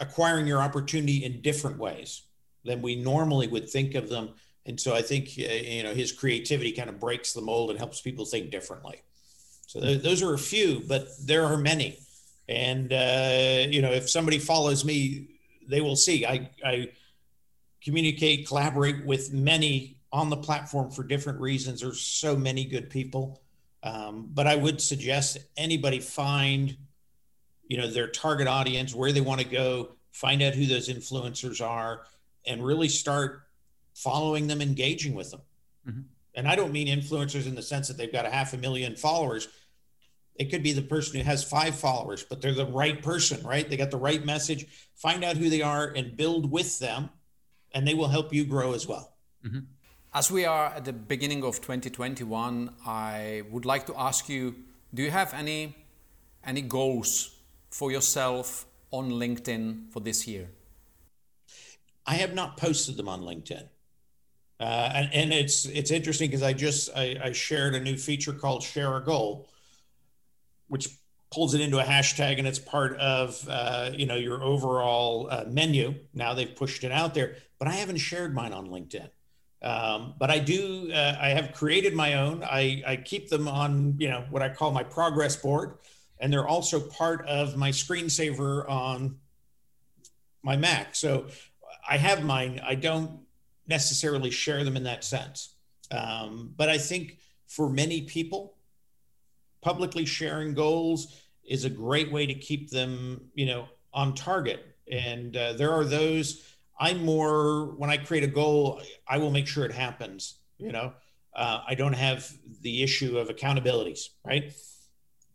acquiring 0.00 0.46
your 0.46 0.60
opportunity 0.60 1.24
in 1.24 1.40
different 1.40 1.78
ways 1.78 2.22
than 2.64 2.82
we 2.82 2.96
normally 2.96 3.46
would 3.48 3.68
think 3.68 3.94
of 3.94 4.08
them. 4.08 4.30
And 4.66 4.78
so 4.78 4.94
I 4.94 5.02
think 5.02 5.28
uh, 5.38 5.52
you 5.52 5.82
know 5.82 5.94
his 5.94 6.12
creativity 6.12 6.72
kind 6.72 6.88
of 6.88 7.00
breaks 7.00 7.32
the 7.32 7.40
mold 7.40 7.70
and 7.70 7.78
helps 7.78 8.00
people 8.00 8.24
think 8.24 8.50
differently. 8.50 9.00
So 9.66 9.80
th- 9.80 10.02
those 10.02 10.22
are 10.22 10.34
a 10.34 10.38
few, 10.38 10.82
but 10.86 11.08
there 11.24 11.44
are 11.44 11.56
many. 11.56 11.98
And 12.48 12.92
uh, 12.92 13.66
you 13.68 13.82
know, 13.82 13.92
if 13.92 14.08
somebody 14.08 14.38
follows 14.38 14.84
me 14.84 15.28
they 15.68 15.80
will 15.80 15.96
see 15.96 16.26
I, 16.26 16.50
I 16.64 16.90
communicate, 17.82 18.48
collaborate 18.48 19.04
with 19.04 19.32
many 19.32 19.96
on 20.12 20.30
the 20.30 20.36
platform 20.36 20.90
for 20.90 21.02
different 21.02 21.40
reasons. 21.40 21.82
There's 21.82 22.00
so 22.00 22.34
many 22.34 22.64
good 22.64 22.90
people. 22.90 23.40
Um, 23.82 24.28
but 24.32 24.46
I 24.46 24.56
would 24.56 24.80
suggest 24.80 25.38
anybody 25.56 26.00
find, 26.00 26.76
you 27.68 27.76
know, 27.76 27.86
their 27.86 28.08
target 28.08 28.48
audience, 28.48 28.94
where 28.94 29.12
they 29.12 29.20
want 29.20 29.40
to 29.40 29.46
go, 29.46 29.90
find 30.10 30.42
out 30.42 30.54
who 30.54 30.66
those 30.66 30.88
influencers 30.88 31.64
are, 31.64 32.02
and 32.46 32.64
really 32.64 32.88
start 32.88 33.42
following 33.94 34.46
them, 34.46 34.60
engaging 34.60 35.14
with 35.14 35.30
them. 35.30 35.40
Mm-hmm. 35.86 36.00
And 36.34 36.48
I 36.48 36.56
don't 36.56 36.72
mean 36.72 36.88
influencers 36.88 37.46
in 37.46 37.54
the 37.54 37.62
sense 37.62 37.88
that 37.88 37.96
they've 37.96 38.12
got 38.12 38.24
a 38.24 38.30
half 38.30 38.52
a 38.52 38.56
million 38.56 38.96
followers. 38.96 39.48
It 40.36 40.50
could 40.50 40.62
be 40.62 40.72
the 40.72 40.82
person 40.82 41.18
who 41.18 41.24
has 41.24 41.42
five 41.44 41.74
followers, 41.74 42.24
but 42.24 42.40
they're 42.40 42.54
the 42.54 42.66
right 42.66 43.02
person, 43.02 43.44
right? 43.46 43.68
They 43.68 43.76
got 43.76 43.90
the 43.90 43.96
right 43.96 44.24
message. 44.24 44.66
Find 44.94 45.24
out 45.24 45.36
who 45.36 45.50
they 45.50 45.62
are 45.62 45.88
and 45.88 46.16
build 46.16 46.50
with 46.50 46.78
them, 46.78 47.10
and 47.72 47.86
they 47.86 47.94
will 47.94 48.08
help 48.08 48.32
you 48.32 48.44
grow 48.44 48.72
as 48.72 48.86
well. 48.86 49.14
Mm-hmm. 49.44 49.60
As 50.14 50.30
we 50.30 50.46
are 50.46 50.66
at 50.66 50.84
the 50.84 50.92
beginning 50.92 51.44
of 51.44 51.56
2021, 51.60 52.70
I 52.86 53.42
would 53.50 53.66
like 53.66 53.86
to 53.86 53.94
ask 53.98 54.28
you 54.28 54.54
do 54.94 55.02
you 55.02 55.10
have 55.10 55.34
any, 55.34 55.76
any 56.46 56.62
goals 56.62 57.37
for 57.70 57.90
yourself 57.90 58.66
on 58.90 59.10
LinkedIn 59.10 59.92
for 59.92 60.00
this 60.00 60.26
year? 60.26 60.50
I 62.06 62.14
have 62.14 62.34
not 62.34 62.56
posted 62.56 62.96
them 62.96 63.08
on 63.08 63.22
LinkedIn. 63.22 63.68
Uh, 64.60 64.90
and, 64.92 65.14
and 65.14 65.32
it's 65.32 65.66
it's 65.66 65.92
interesting 65.92 66.28
because 66.28 66.42
I 66.42 66.52
just 66.52 66.90
I, 66.96 67.16
I 67.22 67.32
shared 67.32 67.74
a 67.76 67.80
new 67.80 67.96
feature 67.96 68.32
called 68.32 68.62
Share 68.62 68.96
a 68.96 69.04
Goal, 69.04 69.48
which 70.66 70.88
pulls 71.30 71.54
it 71.54 71.60
into 71.60 71.78
a 71.78 71.84
hashtag 71.84 72.38
and 72.38 72.48
it's 72.48 72.58
part 72.58 72.96
of 72.98 73.46
uh, 73.48 73.90
you 73.94 74.06
know 74.06 74.16
your 74.16 74.42
overall 74.42 75.28
uh, 75.30 75.44
menu. 75.46 75.94
Now 76.12 76.34
they've 76.34 76.56
pushed 76.56 76.82
it 76.82 76.90
out 76.90 77.14
there, 77.14 77.36
but 77.60 77.68
I 77.68 77.72
haven't 77.72 77.98
shared 77.98 78.34
mine 78.34 78.52
on 78.52 78.68
LinkedIn. 78.68 79.10
Um, 79.60 80.14
but 80.18 80.30
I 80.30 80.38
do, 80.38 80.90
uh, 80.92 81.16
I 81.20 81.30
have 81.30 81.52
created 81.52 81.94
my 81.94 82.14
own. 82.14 82.44
I, 82.44 82.82
I 82.86 82.96
keep 82.96 83.28
them 83.28 83.48
on, 83.48 83.96
you 83.98 84.08
know, 84.08 84.24
what 84.30 84.40
I 84.42 84.48
call 84.50 84.70
my 84.70 84.84
progress 84.84 85.34
board. 85.34 85.78
And 86.20 86.32
they're 86.32 86.46
also 86.46 86.80
part 86.80 87.26
of 87.26 87.56
my 87.56 87.70
screensaver 87.70 88.68
on 88.68 89.16
my 90.42 90.56
Mac. 90.56 90.94
So 90.94 91.26
I 91.88 91.96
have 91.96 92.24
mine. 92.24 92.60
I 92.64 92.74
don't 92.74 93.20
necessarily 93.66 94.30
share 94.30 94.64
them 94.64 94.76
in 94.76 94.84
that 94.84 95.04
sense. 95.04 95.54
Um, 95.90 96.52
but 96.56 96.68
I 96.68 96.78
think 96.78 97.18
for 97.46 97.68
many 97.68 98.02
people, 98.02 98.54
publicly 99.60 100.04
sharing 100.04 100.54
goals 100.54 101.20
is 101.44 101.64
a 101.64 101.70
great 101.70 102.12
way 102.12 102.26
to 102.26 102.34
keep 102.34 102.70
them, 102.70 103.30
you 103.34 103.46
know, 103.46 103.68
on 103.92 104.14
target. 104.14 104.64
And 104.90 105.36
uh, 105.36 105.54
there 105.54 105.72
are 105.72 105.84
those 105.84 106.44
I'm 106.78 107.04
more 107.04 107.74
when 107.76 107.90
I 107.90 107.96
create 107.96 108.24
a 108.24 108.28
goal, 108.28 108.80
I 109.06 109.18
will 109.18 109.30
make 109.30 109.46
sure 109.46 109.64
it 109.64 109.72
happens. 109.72 110.38
You 110.58 110.72
know, 110.72 110.92
uh, 111.34 111.60
I 111.66 111.74
don't 111.74 111.94
have 111.94 112.30
the 112.62 112.82
issue 112.82 113.18
of 113.18 113.28
accountabilities, 113.28 114.08
right? 114.24 114.52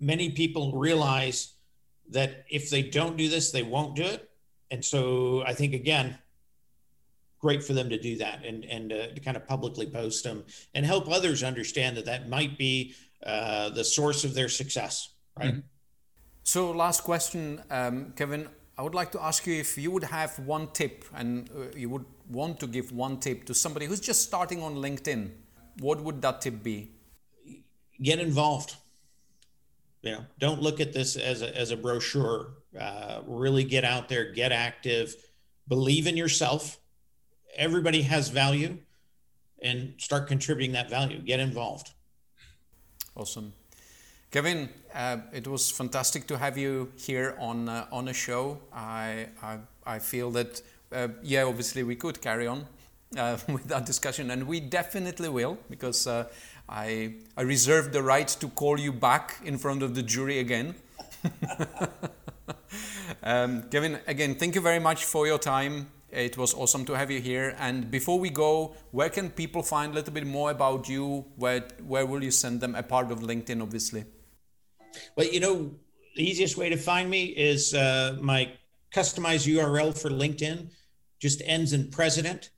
Many 0.04 0.32
people 0.32 0.74
realize 0.74 1.54
that 2.10 2.45
if 2.49 2.70
they 2.70 2.84
don't 2.84 3.18
do 3.18 3.30
this, 3.30 3.51
they 3.51 3.64
won't 3.64 3.95
do 3.95 4.04
it, 4.04 4.30
and 4.72 4.84
so 4.84 5.43
I 5.45 5.54
think 5.54 5.74
again, 5.74 6.18
great 7.39 7.64
for 7.64 7.74
them 7.74 7.89
to 7.89 7.99
do 7.99 8.18
that 8.18 8.45
and 8.45 8.66
and 8.66 8.91
uh, 8.91 9.08
to 9.16 9.20
kind 9.20 9.38
of 9.38 9.47
publicly 9.47 9.88
post 9.88 10.24
them 10.24 10.43
and 10.74 10.86
help 10.86 11.10
others 11.10 11.43
understand 11.43 11.97
that 11.97 12.06
that 12.06 12.30
might 12.30 12.58
be 12.58 12.95
uh, 13.26 13.70
the 13.70 13.84
source 13.84 14.24
of 14.24 14.34
their 14.34 14.49
success, 14.49 15.14
right? 15.39 15.51
Mm-hmm. 15.51 15.68
So, 16.43 16.72
last 16.72 17.04
question, 17.06 17.64
um, 17.72 18.14
Kevin 18.18 18.49
I 18.78 18.82
would 18.82 18.95
like 18.95 19.12
to 19.12 19.24
ask 19.24 19.45
you 19.45 19.54
if 19.60 19.78
you 19.78 19.91
would 19.91 20.04
have 20.04 20.39
one 20.39 20.68
tip 20.74 21.06
and 21.14 21.49
uh, 21.51 21.66
you 21.76 21.89
would 21.89 22.06
want 22.30 22.60
to 22.62 22.68
give 22.68 22.91
one 22.91 23.20
tip 23.20 23.45
to 23.45 23.54
somebody 23.54 23.86
who's 23.86 23.99
just 23.99 24.24
starting 24.24 24.64
on 24.64 24.76
LinkedIn. 24.76 25.30
What 25.80 26.01
would 26.01 26.22
that 26.24 26.41
tip 26.41 26.64
be? 26.64 26.91
Get 28.01 28.20
involved. 28.20 28.76
You 30.04 30.12
know, 30.12 30.26
don't 30.38 30.62
look 30.62 30.80
at 30.82 30.91
this 30.93 31.16
as 31.16 31.41
a, 31.41 31.58
as 31.58 31.72
a 31.72 31.78
brochure. 31.78 32.51
Uh, 32.80 33.22
really 33.26 33.64
get 33.64 33.86
out 33.86 34.10
there, 34.10 34.32
get 34.34 34.51
active, 34.51 35.16
believe 35.68 36.08
in 36.08 36.18
yourself. 36.18 36.78
Everybody 37.56 38.01
has 38.04 38.30
value 38.30 38.80
and 39.62 39.93
start 39.97 40.28
contributing 40.28 40.74
that 40.74 40.89
value. 40.89 41.20
Get 41.20 41.39
involved. 41.39 41.91
Awesome. 43.16 43.54
Kevin, 44.30 44.70
uh, 44.93 45.18
it 45.32 45.47
was 45.47 45.72
fantastic 45.72 46.28
to 46.28 46.38
have 46.38 46.58
you 46.58 46.91
here 46.97 47.36
on 47.39 47.70
uh, 47.70 47.86
on 47.91 48.08
a 48.08 48.14
show. 48.14 48.60
I 48.74 49.28
I, 49.41 49.60
I 49.86 49.99
feel 49.99 50.32
that 50.32 50.62
uh, 50.91 51.10
yeah, 51.22 51.43
obviously 51.43 51.84
we 51.84 51.95
could 51.95 52.20
carry 52.22 52.47
on 52.47 52.66
uh, 53.18 53.38
with 53.47 53.68
that 53.68 53.86
discussion, 53.86 54.32
and 54.32 54.47
we 54.47 54.60
definitely 54.60 55.30
will 55.30 55.58
because 55.70 56.08
uh, 56.08 56.26
I 56.74 57.13
I 57.38 57.43
reserve 57.43 57.93
the 57.93 58.01
right 58.01 58.28
to 58.28 58.47
call 58.47 58.80
you 58.80 58.91
back 58.91 59.39
in 59.45 59.59
front 59.59 59.84
of 59.84 59.93
the 59.93 60.01
jury 60.01 60.39
again. 60.39 60.74
um, 63.24 63.63
Kevin, 63.69 63.99
again, 64.07 64.36
thank 64.36 64.55
you 64.55 64.61
very 64.61 64.80
much 64.80 65.05
for 65.05 65.28
your 65.28 65.38
time. 65.38 65.91
It 66.09 66.36
was 66.36 66.53
awesome 66.53 66.84
to 66.86 66.93
have 66.93 67.11
you 67.11 67.21
here. 67.21 67.55
And 67.59 67.91
before 67.91 68.19
we 68.19 68.32
go, 68.32 68.76
where 68.91 69.09
can 69.09 69.30
people 69.30 69.61
find 69.61 69.91
a 69.91 69.95
little 69.95 70.13
bit 70.13 70.26
more 70.26 70.49
about 70.49 70.89
you? 70.89 71.26
Where 71.36 71.61
where 71.86 72.07
will 72.07 72.24
you 72.24 72.32
send 72.32 72.59
them? 72.59 72.74
A 72.74 72.82
part 72.82 73.11
of 73.11 73.19
LinkedIn, 73.19 73.61
obviously. 73.61 74.05
Well, 75.15 75.28
you 75.28 75.39
know, 75.39 75.71
the 76.15 76.24
easiest 76.24 76.57
way 76.57 76.69
to 76.69 76.78
find 76.78 77.09
me 77.09 77.26
is 77.26 77.76
uh, 77.76 78.17
my 78.19 78.51
customized 78.91 79.47
URL 79.47 79.97
for 79.97 80.09
LinkedIn 80.09 80.69
just 81.19 81.41
ends 81.45 81.74
in 81.74 81.91
president. 81.91 82.49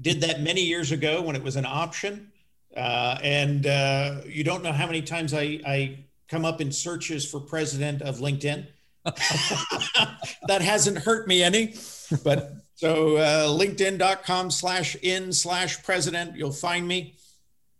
Did 0.00 0.20
that 0.22 0.40
many 0.40 0.62
years 0.62 0.92
ago 0.92 1.22
when 1.22 1.36
it 1.36 1.42
was 1.42 1.56
an 1.56 1.66
option. 1.66 2.30
Uh, 2.76 3.18
and 3.22 3.66
uh, 3.66 4.20
you 4.26 4.44
don't 4.44 4.62
know 4.62 4.72
how 4.72 4.86
many 4.86 5.02
times 5.02 5.32
I, 5.32 5.60
I 5.66 6.04
come 6.28 6.44
up 6.44 6.60
in 6.60 6.72
searches 6.72 7.28
for 7.28 7.40
president 7.40 8.02
of 8.02 8.18
LinkedIn. 8.18 8.66
that 9.04 10.60
hasn't 10.60 10.98
hurt 10.98 11.28
me 11.28 11.42
any. 11.42 11.74
But 12.22 12.52
so 12.74 13.16
uh, 13.16 13.48
linkedin.com 13.48 14.50
slash 14.50 14.96
in 14.96 15.32
slash 15.32 15.82
president, 15.82 16.36
you'll 16.36 16.52
find 16.52 16.86
me 16.86 17.16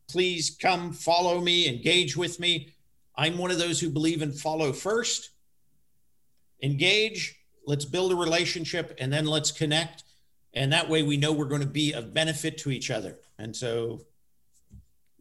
please 0.09 0.57
come 0.61 0.93
follow 0.93 1.41
me, 1.41 1.69
engage 1.69 2.17
with 2.17 2.39
me. 2.41 2.75
I'm 3.17 3.39
one 3.39 3.51
of 3.51 3.59
those 3.59 3.81
who 3.81 3.91
believe 3.91 4.23
in 4.23 4.33
follow 4.33 4.73
first, 4.73 5.31
engage, 6.63 7.37
let's 7.67 7.85
build 7.85 8.13
a 8.13 8.17
relationship, 8.17 8.95
and 8.99 9.13
then 9.13 9.27
let's 9.27 9.53
connect. 9.53 10.05
And 10.55 10.73
that 10.73 10.89
way 10.89 11.03
we 11.03 11.17
know 11.17 11.33
we're 11.33 11.47
going 11.47 11.61
to 11.61 11.67
be 11.67 11.93
of 11.93 12.15
benefit 12.15 12.59
to 12.59 12.71
each 12.71 12.91
other. 12.91 13.19
And 13.39 13.57
so, 13.57 14.03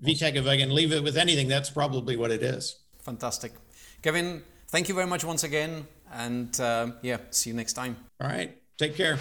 Vitek, 0.03 0.35
if 0.35 0.45
I 0.45 0.57
can 0.57 0.73
leave 0.73 0.91
it 0.91 1.03
with 1.03 1.17
anything, 1.17 1.47
that's 1.47 1.69
probably 1.69 2.15
what 2.15 2.31
it 2.31 2.43
is. 2.43 2.77
Fantastic. 3.01 3.53
Kevin, 4.01 4.43
thank 4.67 4.87
you 4.89 4.95
very 4.95 5.07
much 5.07 5.23
once 5.23 5.43
again. 5.43 5.87
And 6.13 6.59
uh, 6.59 6.91
yeah, 7.01 7.17
see 7.31 7.49
you 7.49 7.55
next 7.55 7.73
time. 7.73 7.97
All 8.21 8.27
right. 8.27 8.55
Take 8.77 8.95
care. 8.95 9.17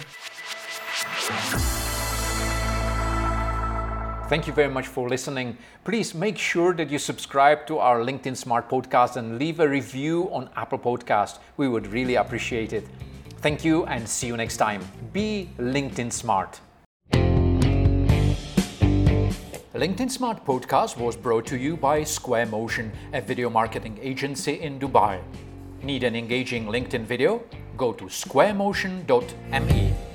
Thank 4.29 4.47
you 4.47 4.53
very 4.53 4.71
much 4.71 4.87
for 4.87 5.09
listening. 5.09 5.57
Please 5.83 6.15
make 6.15 6.37
sure 6.37 6.73
that 6.73 6.89
you 6.89 6.97
subscribe 6.97 7.67
to 7.67 7.77
our 7.77 7.99
LinkedIn 7.99 8.35
Smart 8.37 8.69
podcast 8.69 9.15
and 9.15 9.37
leave 9.37 9.59
a 9.59 9.67
review 9.67 10.29
on 10.31 10.49
Apple 10.55 10.79
Podcast. 10.79 11.39
We 11.57 11.67
would 11.67 11.87
really 11.87 12.15
appreciate 12.15 12.73
it. 12.73 12.87
Thank 13.43 13.65
you 13.65 13.85
and 13.87 14.07
see 14.07 14.27
you 14.27 14.37
next 14.37 14.55
time. 14.55 14.81
Be 15.11 15.49
LinkedIn 15.59 16.13
Smart. 16.13 16.61
LinkedIn 19.75 20.09
Smart 20.09 20.45
podcast 20.45 20.95
was 20.95 21.17
brought 21.17 21.45
to 21.47 21.57
you 21.57 21.75
by 21.75 22.05
Square 22.05 22.45
Motion, 22.45 22.93
a 23.11 23.19
video 23.19 23.49
marketing 23.49 23.99
agency 24.01 24.61
in 24.61 24.79
Dubai. 24.79 25.19
Need 25.81 26.05
an 26.05 26.15
engaging 26.15 26.67
LinkedIn 26.67 27.03
video? 27.03 27.43
Go 27.75 27.91
to 27.91 28.05
squaremotion.me. 28.05 30.12